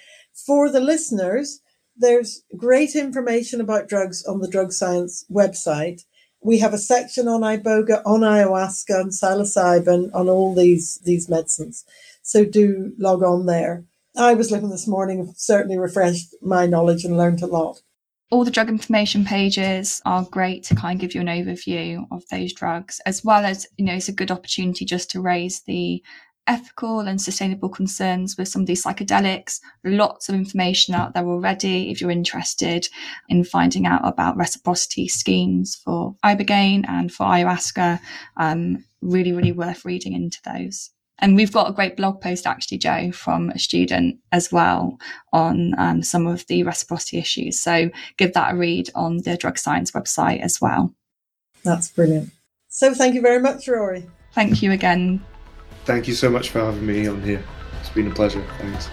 For 0.46 0.70
the 0.70 0.80
listeners, 0.80 1.60
there's 1.98 2.42
great 2.56 2.94
information 2.94 3.60
about 3.60 3.88
drugs 3.88 4.24
on 4.24 4.40
the 4.40 4.48
Drug 4.48 4.72
Science 4.72 5.26
website 5.30 6.02
we 6.46 6.58
have 6.58 6.72
a 6.72 6.78
section 6.78 7.26
on 7.26 7.40
iboga, 7.40 8.00
on 8.06 8.20
ayahuasca, 8.20 9.00
and 9.00 9.10
psilocybin, 9.10 10.14
on 10.14 10.28
all 10.28 10.54
these 10.54 11.00
these 11.04 11.28
medicines. 11.28 11.84
So 12.22 12.44
do 12.44 12.92
log 12.98 13.22
on 13.22 13.46
there. 13.46 13.84
I 14.16 14.34
was 14.34 14.50
looking 14.50 14.70
this 14.70 14.86
morning, 14.86 15.34
certainly 15.36 15.76
refreshed 15.76 16.34
my 16.40 16.66
knowledge 16.66 17.04
and 17.04 17.18
learned 17.18 17.42
a 17.42 17.46
lot. 17.46 17.80
All 18.30 18.44
the 18.44 18.50
drug 18.50 18.68
information 18.68 19.24
pages 19.24 20.00
are 20.04 20.24
great 20.24 20.62
to 20.64 20.74
kind 20.74 20.96
of 20.96 21.00
give 21.00 21.14
you 21.14 21.20
an 21.20 21.26
overview 21.26 22.06
of 22.10 22.22
those 22.30 22.52
drugs, 22.52 23.00
as 23.06 23.24
well 23.24 23.44
as, 23.44 23.66
you 23.76 23.84
know, 23.84 23.94
it's 23.94 24.08
a 24.08 24.12
good 24.12 24.30
opportunity 24.30 24.84
just 24.84 25.10
to 25.10 25.20
raise 25.20 25.62
the 25.62 26.02
ethical 26.46 27.00
and 27.00 27.20
sustainable 27.20 27.68
concerns 27.68 28.36
with 28.36 28.48
some 28.48 28.62
of 28.62 28.66
these 28.66 28.84
psychedelics. 28.84 29.60
Lots 29.84 30.28
of 30.28 30.34
information 30.34 30.94
out 30.94 31.14
there 31.14 31.26
already 31.26 31.90
if 31.90 32.00
you're 32.00 32.10
interested 32.10 32.88
in 33.28 33.44
finding 33.44 33.86
out 33.86 34.06
about 34.06 34.36
reciprocity 34.36 35.08
schemes 35.08 35.74
for 35.74 36.16
ibogaine 36.24 36.84
and 36.88 37.12
for 37.12 37.26
ayahuasca. 37.26 38.00
Um, 38.36 38.84
really, 39.02 39.32
really 39.32 39.52
worth 39.52 39.84
reading 39.84 40.12
into 40.12 40.38
those. 40.44 40.90
And 41.18 41.34
we've 41.34 41.52
got 41.52 41.70
a 41.70 41.72
great 41.72 41.96
blog 41.96 42.20
post 42.20 42.46
actually, 42.46 42.78
Joe, 42.78 43.10
from 43.10 43.50
a 43.50 43.58
student 43.58 44.18
as 44.32 44.52
well 44.52 44.98
on 45.32 45.74
um, 45.78 46.02
some 46.02 46.26
of 46.26 46.46
the 46.46 46.62
reciprocity 46.62 47.18
issues. 47.18 47.58
So 47.58 47.90
give 48.18 48.34
that 48.34 48.52
a 48.52 48.56
read 48.56 48.90
on 48.94 49.18
the 49.18 49.36
drug 49.36 49.58
science 49.58 49.92
website 49.92 50.40
as 50.40 50.60
well. 50.60 50.94
That's 51.64 51.88
brilliant. 51.88 52.30
So 52.68 52.92
thank 52.92 53.14
you 53.14 53.22
very 53.22 53.40
much, 53.40 53.66
Rory. 53.66 54.06
Thank 54.32 54.62
you 54.62 54.72
again. 54.72 55.24
Thank 55.86 56.08
you 56.08 56.14
so 56.14 56.28
much 56.28 56.50
for 56.50 56.58
having 56.58 56.84
me 56.84 57.06
on 57.06 57.22
here. 57.22 57.42
It's 57.80 57.90
been 57.90 58.10
a 58.10 58.14
pleasure. 58.14 58.44
Thanks. 58.58 58.88